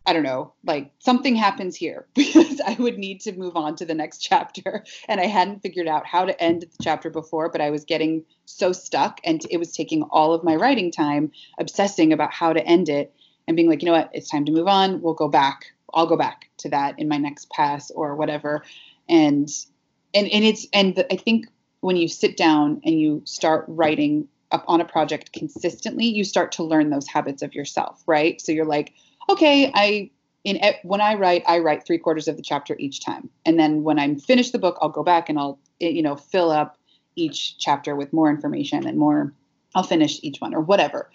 I 0.08 0.14
don't 0.14 0.22
know, 0.22 0.54
like 0.64 0.90
something 1.00 1.36
happens 1.36 1.76
here 1.76 2.06
because 2.14 2.62
I 2.66 2.76
would 2.78 2.96
need 2.96 3.20
to 3.22 3.36
move 3.36 3.56
on 3.56 3.76
to 3.76 3.84
the 3.84 3.94
next 3.94 4.18
chapter. 4.18 4.84
And 5.06 5.20
I 5.20 5.26
hadn't 5.26 5.60
figured 5.60 5.86
out 5.86 6.06
how 6.06 6.24
to 6.24 6.42
end 6.42 6.62
the 6.62 6.82
chapter 6.82 7.10
before, 7.10 7.50
but 7.50 7.60
I 7.60 7.70
was 7.70 7.84
getting 7.84 8.24
so 8.46 8.72
stuck 8.72 9.20
and 9.22 9.42
it 9.50 9.58
was 9.58 9.72
taking 9.72 10.02
all 10.04 10.32
of 10.32 10.44
my 10.44 10.56
writing 10.56 10.90
time 10.90 11.30
obsessing 11.58 12.12
about 12.12 12.32
how 12.32 12.54
to 12.54 12.66
end 12.66 12.88
it 12.88 13.14
and 13.46 13.54
being 13.56 13.68
like, 13.68 13.82
you 13.82 13.86
know 13.86 13.92
what, 13.92 14.10
it's 14.14 14.30
time 14.30 14.46
to 14.46 14.52
move 14.52 14.66
on. 14.66 15.02
We'll 15.02 15.14
go 15.14 15.28
back. 15.28 15.66
I'll 15.92 16.06
go 16.06 16.16
back 16.16 16.48
to 16.58 16.70
that 16.70 16.98
in 16.98 17.08
my 17.08 17.18
next 17.18 17.50
pass 17.50 17.90
or 17.90 18.16
whatever. 18.16 18.62
And 19.10 19.48
and 20.14 20.26
and 20.28 20.44
it's 20.44 20.66
and 20.72 20.94
the, 20.94 21.12
I 21.12 21.16
think 21.16 21.46
when 21.80 21.96
you 21.96 22.08
sit 22.08 22.36
down 22.36 22.80
and 22.84 22.98
you 22.98 23.22
start 23.24 23.66
writing 23.68 24.28
up 24.52 24.64
on 24.66 24.80
a 24.80 24.86
project 24.86 25.32
consistently, 25.32 26.06
you 26.06 26.24
start 26.24 26.52
to 26.52 26.64
learn 26.64 26.88
those 26.88 27.06
habits 27.06 27.42
of 27.42 27.54
yourself, 27.54 28.02
right? 28.06 28.40
So 28.40 28.52
you're 28.52 28.64
like, 28.64 28.94
okay, 29.28 29.70
I 29.74 30.10
in 30.44 30.58
when 30.82 31.00
I 31.00 31.14
write, 31.14 31.42
I 31.46 31.58
write 31.58 31.84
three 31.84 31.98
quarters 31.98 32.28
of 32.28 32.36
the 32.36 32.42
chapter 32.42 32.76
each 32.78 33.04
time, 33.04 33.28
and 33.44 33.58
then 33.58 33.82
when 33.82 33.98
I'm 33.98 34.18
finished 34.18 34.52
the 34.52 34.58
book, 34.58 34.78
I'll 34.80 34.88
go 34.88 35.02
back 35.02 35.28
and 35.28 35.38
I'll 35.38 35.58
eh, 35.80 35.88
you 35.88 36.02
know 36.02 36.16
fill 36.16 36.50
up 36.50 36.78
each 37.16 37.58
chapter 37.58 37.96
with 37.96 38.12
more 38.12 38.30
information 38.30 38.86
and 38.86 38.98
more. 38.98 39.32
I'll 39.74 39.82
finish 39.82 40.18
each 40.22 40.40
one 40.40 40.54
or 40.54 40.60
whatever, 40.60 41.10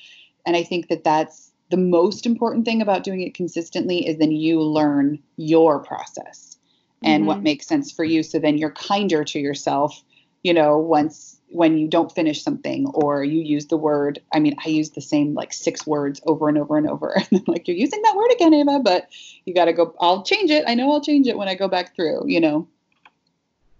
and 0.45 0.55
I 0.55 0.63
think 0.63 0.89
that 0.89 1.03
that's 1.03 1.51
the 1.69 1.77
most 1.77 2.25
important 2.25 2.65
thing 2.65 2.81
about 2.81 3.03
doing 3.03 3.21
it 3.21 3.33
consistently 3.33 4.05
is 4.07 4.17
then 4.17 4.31
you 4.31 4.61
learn 4.61 5.17
your 5.37 5.79
process 5.79 6.57
and 7.01 7.25
what 7.25 7.39
Mhm. 7.39 7.43
makes 7.43 7.67
sense 7.67 7.91
for 7.91 8.05
you 8.05 8.21
so 8.21 8.37
then 8.37 8.57
you're 8.57 8.71
kinder 8.71 9.23
to 9.23 9.39
yourself 9.39 10.03
you 10.43 10.53
know 10.53 10.77
once 10.77 11.39
when 11.53 11.77
you 11.77 11.87
don't 11.87 12.11
finish 12.11 12.43
something 12.43 12.87
or 12.93 13.23
you 13.23 13.41
use 13.41 13.67
the 13.67 13.77
word 13.77 14.19
i 14.33 14.39
mean 14.39 14.55
i 14.65 14.69
use 14.69 14.91
the 14.91 15.01
same 15.01 15.33
like 15.33 15.53
six 15.53 15.85
words 15.85 16.21
over 16.25 16.49
and 16.49 16.57
over 16.57 16.77
and 16.77 16.89
over 16.89 17.09
and 17.15 17.27
I'm 17.31 17.43
like 17.47 17.67
you're 17.67 17.77
using 17.77 18.01
that 18.01 18.15
word 18.15 18.31
again 18.31 18.53
ava 18.53 18.79
but 18.79 19.07
you 19.45 19.53
got 19.53 19.65
to 19.65 19.73
go 19.73 19.95
i'll 19.99 20.23
change 20.23 20.51
it 20.51 20.63
i 20.67 20.73
know 20.73 20.91
i'll 20.91 21.01
change 21.01 21.27
it 21.27 21.37
when 21.37 21.47
i 21.47 21.55
go 21.55 21.67
back 21.67 21.95
through 21.95 22.23
you 22.27 22.39
know 22.39 22.67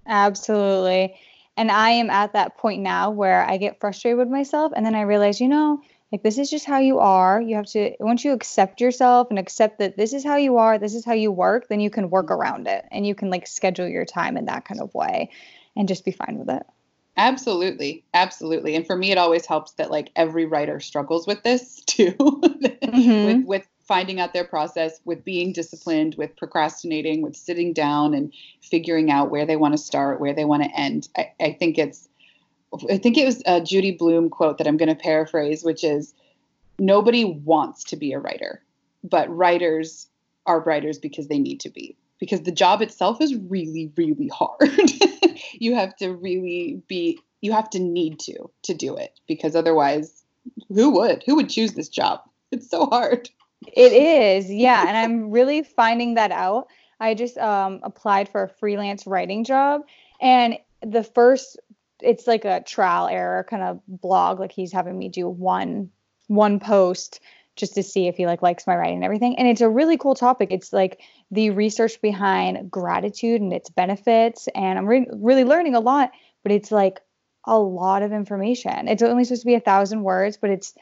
Absolutely. 0.05 1.15
And 1.55 1.71
I 1.71 1.91
am 1.91 2.09
at 2.09 2.33
that 2.33 2.57
point 2.57 2.81
now 2.81 3.11
where 3.11 3.45
I 3.45 3.57
get 3.57 3.79
frustrated 3.79 4.17
with 4.17 4.27
myself 4.27 4.73
and 4.75 4.85
then 4.85 4.95
I 4.95 5.01
realize, 5.01 5.39
you 5.39 5.47
know, 5.47 5.81
like 6.11 6.23
this 6.23 6.37
is 6.37 6.49
just 6.49 6.65
how 6.65 6.79
you 6.79 6.99
are. 6.99 7.41
You 7.41 7.55
have 7.55 7.65
to 7.67 7.95
once 7.99 8.23
you 8.23 8.33
accept 8.33 8.81
yourself 8.81 9.27
and 9.29 9.39
accept 9.39 9.79
that 9.79 9.97
this 9.97 10.13
is 10.13 10.23
how 10.23 10.35
you 10.35 10.57
are, 10.57 10.77
this 10.77 10.93
is 10.93 11.05
how 11.05 11.13
you 11.13 11.31
work, 11.31 11.67
then 11.69 11.79
you 11.79 11.89
can 11.89 12.09
work 12.09 12.27
mm-hmm. 12.27 12.41
around 12.41 12.67
it 12.67 12.85
and 12.91 13.05
you 13.05 13.15
can 13.15 13.29
like 13.29 13.47
schedule 13.47 13.87
your 13.87 14.05
time 14.05 14.37
in 14.37 14.45
that 14.45 14.65
kind 14.65 14.81
of 14.81 14.93
way 14.93 15.29
and 15.75 15.87
just 15.87 16.05
be 16.05 16.11
fine 16.11 16.37
with 16.37 16.49
it. 16.49 16.63
Absolutely. 17.15 18.03
Absolutely. 18.13 18.75
And 18.75 18.85
for 18.85 18.95
me 18.95 19.11
it 19.11 19.17
always 19.17 19.45
helps 19.45 19.73
that 19.73 19.91
like 19.91 20.11
every 20.15 20.45
writer 20.45 20.79
struggles 20.79 21.27
with 21.27 21.43
this 21.43 21.81
too 21.85 22.13
Mhm. 22.13 23.25
with 23.25 23.45
with 23.45 23.67
finding 23.85 24.19
out 24.19 24.33
their 24.33 24.45
process 24.45 24.99
with 25.03 25.25
being 25.25 25.51
disciplined 25.51 26.15
with 26.15 26.35
procrastinating 26.37 27.21
with 27.21 27.35
sitting 27.35 27.73
down 27.73 28.13
and 28.13 28.33
figuring 28.61 29.11
out 29.11 29.29
where 29.29 29.45
they 29.45 29.57
want 29.57 29.73
to 29.73 29.77
start 29.77 30.21
where 30.21 30.33
they 30.33 30.45
want 30.45 30.63
to 30.63 30.69
end. 30.75 31.09
I, 31.17 31.31
I 31.39 31.51
think 31.59 31.77
it's 31.77 32.07
i 32.89 32.97
think 32.97 33.17
it 33.17 33.25
was 33.25 33.43
a 33.45 33.61
Judy 33.61 33.91
Blume 33.91 34.29
quote 34.29 34.57
that 34.57 34.65
i'm 34.67 34.77
going 34.77 34.89
to 34.89 34.95
paraphrase 34.95 35.63
which 35.63 35.83
is 35.83 36.13
nobody 36.79 37.23
wants 37.23 37.83
to 37.85 37.95
be 37.95 38.13
a 38.13 38.19
writer 38.19 38.63
but 39.03 39.29
writers 39.29 40.07
are 40.47 40.59
writers 40.61 40.97
because 40.97 41.27
they 41.27 41.37
need 41.37 41.59
to 41.59 41.69
be 41.69 41.95
because 42.23 42.43
the 42.43 42.53
job 42.53 42.81
itself 42.81 43.19
is 43.19 43.35
really 43.35 43.91
really 43.97 44.29
hard 44.29 44.71
you 45.59 45.75
have 45.75 45.93
to 45.93 46.13
really 46.13 46.81
be 46.87 47.19
you 47.41 47.51
have 47.51 47.69
to 47.69 47.79
need 47.79 48.17
to 48.17 48.49
to 48.61 48.73
do 48.73 48.95
it 48.95 49.19
because 49.27 49.57
otherwise 49.57 50.23
who 50.69 50.89
would 50.89 51.21
who 51.25 51.35
would 51.35 51.49
choose 51.49 51.73
this 51.73 51.89
job 51.89 52.21
it's 52.49 52.69
so 52.69 52.85
hard 52.85 53.29
It 53.67 53.93
is, 53.93 54.51
yeah, 54.51 54.85
and 54.87 54.97
I'm 54.97 55.31
really 55.31 55.63
finding 55.63 56.15
that 56.15 56.31
out. 56.31 56.67
I 56.99 57.13
just 57.13 57.37
um, 57.37 57.79
applied 57.83 58.29
for 58.29 58.43
a 58.43 58.49
freelance 58.49 59.07
writing 59.07 59.43
job, 59.43 59.81
and 60.21 60.57
the 60.81 61.03
first, 61.03 61.59
it's 62.01 62.27
like 62.27 62.45
a 62.45 62.61
trial 62.61 63.07
error 63.07 63.45
kind 63.49 63.63
of 63.63 63.79
blog. 63.87 64.39
Like 64.39 64.51
he's 64.51 64.73
having 64.73 64.97
me 64.97 65.09
do 65.09 65.27
one 65.29 65.89
one 66.27 66.59
post 66.59 67.19
just 67.55 67.75
to 67.75 67.83
see 67.83 68.07
if 68.07 68.17
he 68.17 68.25
like 68.25 68.41
likes 68.41 68.65
my 68.65 68.75
writing 68.75 68.95
and 68.95 69.03
everything. 69.03 69.37
And 69.37 69.47
it's 69.47 69.61
a 69.61 69.69
really 69.69 69.97
cool 69.97 70.15
topic. 70.15 70.49
It's 70.51 70.73
like 70.73 71.01
the 71.31 71.51
research 71.51 72.01
behind 72.01 72.71
gratitude 72.71 73.41
and 73.41 73.53
its 73.53 73.69
benefits, 73.69 74.47
and 74.55 74.77
I'm 74.77 74.85
re- 74.85 75.07
really 75.11 75.43
learning 75.43 75.75
a 75.75 75.79
lot. 75.79 76.11
But 76.43 76.51
it's 76.51 76.71
like 76.71 77.01
a 77.45 77.57
lot 77.57 78.03
of 78.03 78.11
information. 78.11 78.87
It's 78.87 79.03
only 79.03 79.23
supposed 79.23 79.41
to 79.41 79.47
be 79.47 79.55
a 79.55 79.59
thousand 79.59 80.03
words, 80.03 80.37
but 80.37 80.49
it's 80.49 80.73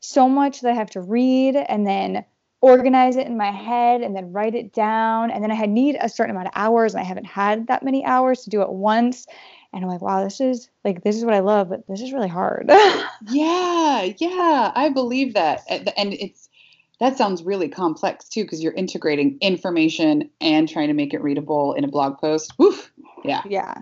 so 0.00 0.28
much 0.28 0.60
that 0.60 0.70
I 0.70 0.74
have 0.74 0.90
to 0.90 1.00
read 1.00 1.56
and 1.56 1.86
then 1.86 2.24
organize 2.62 3.16
it 3.16 3.26
in 3.26 3.36
my 3.36 3.50
head 3.50 4.02
and 4.02 4.14
then 4.14 4.32
write 4.32 4.54
it 4.54 4.72
down. 4.72 5.30
And 5.30 5.42
then 5.42 5.50
I 5.50 5.54
had 5.54 5.70
need 5.70 5.96
a 5.98 6.08
certain 6.08 6.34
amount 6.34 6.48
of 6.48 6.52
hours 6.56 6.94
and 6.94 7.00
I 7.00 7.04
haven't 7.04 7.24
had 7.24 7.68
that 7.68 7.82
many 7.82 8.04
hours 8.04 8.42
to 8.42 8.50
do 8.50 8.62
it 8.62 8.70
once. 8.70 9.26
And 9.72 9.84
I'm 9.84 9.90
like, 9.90 10.00
wow, 10.02 10.24
this 10.24 10.40
is 10.40 10.68
like, 10.84 11.02
this 11.04 11.16
is 11.16 11.24
what 11.24 11.34
I 11.34 11.40
love, 11.40 11.68
but 11.68 11.86
this 11.86 12.00
is 12.00 12.12
really 12.12 12.28
hard. 12.28 12.68
yeah 13.28 14.08
yeah 14.18 14.72
i 14.74 14.88
believe 14.92 15.34
that 15.34 15.60
and 15.68 16.14
it's 16.14 16.48
that 17.00 17.18
sounds 17.18 17.42
really 17.42 17.68
complex 17.68 18.28
too 18.28 18.42
because 18.44 18.62
you're 18.62 18.72
integrating 18.72 19.36
information 19.42 20.30
and 20.40 20.68
trying 20.68 20.88
to 20.88 20.94
make 20.94 21.12
it 21.12 21.22
readable 21.22 21.74
in 21.74 21.84
a 21.84 21.88
blog 21.88 22.18
post 22.18 22.54
Woof. 22.58 22.90
yeah 23.24 23.42
yeah. 23.46 23.74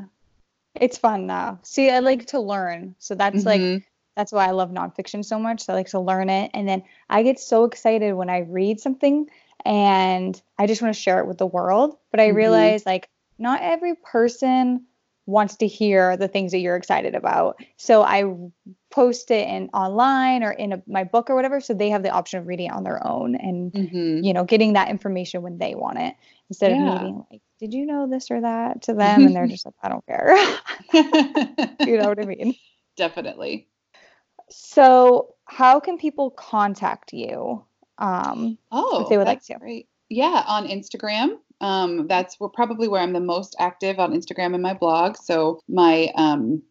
It's 0.74 0.98
fun 0.98 1.26
though. 1.26 1.58
See, 1.62 1.90
I 1.90 2.00
like 2.00 2.26
to 2.26 2.40
learn. 2.40 2.94
So 2.98 3.14
that's 3.14 3.44
like, 3.44 3.60
Mhm. 3.60 3.82
that's 4.16 4.32
why 4.32 4.46
I 4.46 4.50
love 4.52 4.70
nonfiction 4.70 5.24
so 5.24 5.38
much. 5.38 5.62
So 5.62 5.72
I 5.72 5.76
like 5.76 5.88
to 5.90 6.00
learn 6.00 6.30
it. 6.30 6.50
And 6.54 6.68
then 6.68 6.82
I 7.08 7.22
get 7.22 7.40
so 7.40 7.64
excited 7.64 8.12
when 8.14 8.30
I 8.30 8.40
read 8.40 8.80
something 8.80 9.28
and 9.64 10.40
I 10.58 10.66
just 10.66 10.82
want 10.82 10.94
to 10.94 11.00
share 11.00 11.18
it 11.20 11.26
with 11.26 11.38
the 11.38 11.46
world. 11.46 11.96
But 12.10 12.20
I 12.20 12.28
Mhm. 12.28 12.34
realize 12.36 12.86
like 12.86 13.08
not 13.38 13.62
every 13.62 13.94
person 13.94 14.86
wants 15.28 15.56
to 15.56 15.66
hear 15.66 16.16
the 16.16 16.26
things 16.28 16.52
that 16.52 16.58
you're 16.58 16.76
excited 16.76 17.14
about. 17.14 17.60
So 17.76 18.02
I 18.02 18.24
post 18.90 19.30
it 19.30 19.46
in 19.46 19.68
online 19.74 20.42
or 20.42 20.52
in 20.52 20.72
a, 20.72 20.82
my 20.86 21.04
book 21.04 21.28
or 21.30 21.36
whatever. 21.36 21.60
So 21.60 21.74
they 21.74 21.90
have 21.90 22.02
the 22.02 22.10
option 22.10 22.40
of 22.40 22.46
reading 22.46 22.66
it 22.68 22.72
on 22.72 22.82
their 22.84 23.06
own 23.06 23.36
and, 23.36 23.72
Mhm. 23.74 24.24
you 24.24 24.32
know, 24.32 24.44
getting 24.44 24.72
that 24.72 24.88
information 24.88 25.42
when 25.42 25.58
they 25.58 25.74
want 25.74 25.98
it 25.98 26.14
instead 26.48 26.72
Yeah. 26.72 26.78
of 26.78 26.78
me 26.94 26.98
being 26.98 27.24
like, 27.30 27.42
did 27.60 27.74
you 27.74 27.84
know 27.86 28.08
this 28.08 28.30
or 28.30 28.40
that 28.40 28.82
to 28.82 28.94
them? 28.94 29.26
And 29.26 29.36
they're 29.36 29.46
just 29.54 29.66
like, 29.66 29.74
I 29.82 29.88
don't 29.90 30.06
care. 30.06 30.34
you 31.86 31.98
know 31.98 32.08
what 32.08 32.20
I 32.20 32.24
mean? 32.24 32.54
definitely 32.96 33.68
So, 34.50 35.34
how 35.44 35.80
can 35.80 35.98
people 35.98 36.30
contact 36.30 37.12
you? 37.12 37.64
Um, 37.98 38.58
Oh, 38.70 39.02
if 39.02 39.08
they 39.08 39.18
would 39.18 39.26
like 39.26 39.42
to. 39.44 39.58
Great. 39.58 39.88
Yeah, 40.08 40.42
on 40.46 40.66
Instagram. 40.68 41.38
Um, 41.60 42.06
that's 42.06 42.38
where 42.38 42.48
probably 42.48 42.88
where 42.88 43.02
I'm 43.02 43.12
the 43.12 43.20
most 43.20 43.56
active 43.58 43.98
on 43.98 44.12
Instagram 44.12 44.54
and 44.54 44.62
my 44.62 44.74
blog. 44.74 45.16
So 45.16 45.60
my 45.68 46.10
um, 46.14 46.62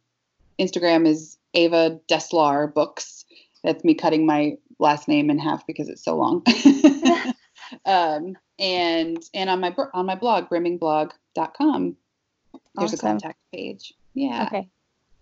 Instagram 0.59 1.07
is 1.07 1.37
Ava 1.53 1.99
Deslaur 2.07 2.73
Books. 2.73 3.25
That's 3.63 3.83
me 3.83 3.95
cutting 3.95 4.25
my 4.25 4.57
last 4.79 5.07
name 5.07 5.29
in 5.29 5.39
half 5.39 5.65
because 5.67 5.89
it's 5.89 6.03
so 6.03 6.15
long. 6.15 6.43
um, 7.85 8.37
and 8.59 9.23
and 9.33 9.49
on 9.49 9.59
my 9.59 9.75
on 9.93 10.05
my 10.05 10.15
blog, 10.15 10.49
brimmingblog.com, 10.49 11.95
there's 12.75 12.93
a 12.93 12.97
contact 12.97 13.39
page. 13.53 13.93
Yeah. 14.13 14.45
okay. 14.47 14.69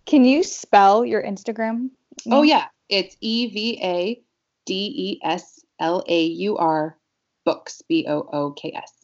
Can 0.06 0.24
you 0.24 0.42
spell 0.42 1.04
your 1.04 1.22
Instagram? 1.22 1.90
Oh 2.30 2.42
yeah, 2.42 2.66
it's 2.88 3.16
E 3.20 3.48
V 3.48 3.78
A 3.82 4.22
D 4.64 4.74
E 4.96 5.20
S 5.24 5.64
L 5.80 6.04
A 6.06 6.22
U 6.24 6.56
R 6.56 6.96
books 7.44 7.82
B 7.88 8.06
O 8.08 8.28
O 8.32 8.52
K 8.52 8.72
S. 8.74 8.95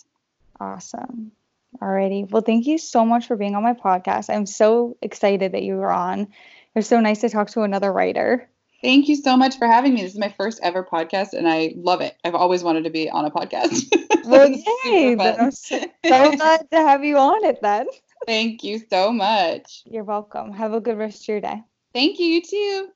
Awesome. 0.62 1.32
Alrighty. 1.80 2.30
Well, 2.30 2.42
thank 2.42 2.66
you 2.66 2.78
so 2.78 3.04
much 3.04 3.26
for 3.26 3.36
being 3.36 3.56
on 3.56 3.64
my 3.64 3.72
podcast. 3.72 4.32
I'm 4.32 4.46
so 4.46 4.96
excited 5.02 5.52
that 5.52 5.64
you 5.64 5.74
were 5.74 5.90
on. 5.90 6.20
It 6.20 6.28
was 6.76 6.86
so 6.86 7.00
nice 7.00 7.22
to 7.22 7.28
talk 7.28 7.50
to 7.50 7.62
another 7.62 7.92
writer. 7.92 8.48
Thank 8.80 9.08
you 9.08 9.16
so 9.16 9.36
much 9.36 9.58
for 9.58 9.66
having 9.66 9.94
me. 9.94 10.02
This 10.02 10.12
is 10.12 10.20
my 10.20 10.32
first 10.38 10.60
ever 10.62 10.84
podcast, 10.84 11.32
and 11.32 11.48
I 11.48 11.74
love 11.76 12.00
it. 12.00 12.16
I've 12.24 12.36
always 12.36 12.62
wanted 12.62 12.84
to 12.84 12.90
be 12.90 13.10
on 13.10 13.24
a 13.24 13.30
podcast. 13.30 13.86
well, 14.24 14.48
yay! 14.48 15.16
I'm 15.18 15.50
so 15.50 15.80
glad 16.04 16.70
to 16.70 16.76
have 16.76 17.04
you 17.04 17.16
on 17.16 17.44
it 17.44 17.58
then. 17.60 17.86
Thank 18.26 18.62
you 18.62 18.80
so 18.88 19.12
much. 19.12 19.82
You're 19.84 20.04
welcome. 20.04 20.52
Have 20.52 20.74
a 20.74 20.80
good 20.80 20.96
rest 20.96 21.22
of 21.22 21.28
your 21.28 21.40
day. 21.40 21.60
Thank 21.92 22.20
you. 22.20 22.26
You 22.26 22.42
too. 22.42 22.88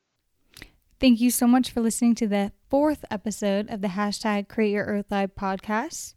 Thank 1.01 1.19
you 1.19 1.31
so 1.31 1.47
much 1.47 1.71
for 1.71 1.81
listening 1.81 2.15
to 2.15 2.27
the 2.27 2.53
fourth 2.69 3.03
episode 3.11 3.69
of 3.69 3.81
the 3.81 3.89
hashtag 3.89 4.47
Create 4.47 4.71
Your 4.71 4.85
Earth 4.85 5.07
Lab 5.11 5.35
podcast. 5.35 6.13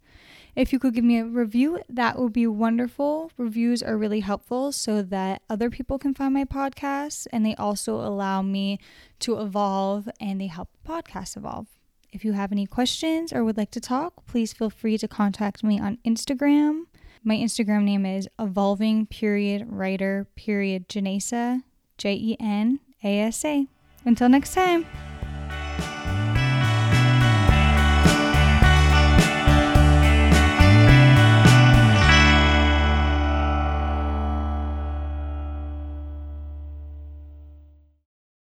If 0.57 0.73
you 0.73 0.79
could 0.79 0.95
give 0.95 1.05
me 1.05 1.19
a 1.19 1.25
review, 1.25 1.81
that 1.89 2.19
would 2.19 2.33
be 2.33 2.47
wonderful. 2.47 3.31
Reviews 3.37 3.83
are 3.83 3.97
really 3.97 4.21
helpful 4.21 4.73
so 4.73 5.03
that 5.03 5.43
other 5.49 5.71
people 5.71 5.99
can 5.99 6.15
find 6.15 6.35
my 6.35 6.45
podcast 6.45 7.27
and 7.33 7.47
they 7.47 7.55
also 7.55 7.97
allow 7.97 8.43
me 8.43 8.79
to 9.21 9.39
evolve 9.39 10.09
and 10.21 10.41
they 10.41 10.49
help 10.49 10.71
the 10.73 10.91
podcast 10.91 11.37
evolve. 11.37 11.69
If 12.13 12.25
you 12.25 12.33
have 12.33 12.51
any 12.51 12.67
questions 12.67 13.33
or 13.33 13.45
would 13.45 13.57
like 13.57 13.71
to 13.73 13.81
talk, 13.81 14.27
please 14.27 14.53
feel 14.53 14.71
free 14.71 14.99
to 14.99 15.07
contact 15.07 15.63
me 15.63 15.79
on 15.79 15.99
Instagram. 16.05 16.83
My 17.23 17.37
Instagram 17.37 17.85
name 17.85 18.05
is 18.05 18.29
evolving 18.39 19.07
period 19.07 19.67
writer 19.69 20.27
period 20.35 20.89
Jenasa, 20.89 21.63
J 21.99 22.15
E 22.15 22.37
N 22.41 22.81
A 23.05 23.21
S 23.21 23.45
A. 23.45 23.67
Until 24.05 24.29
next 24.29 24.55
time. 24.55 24.87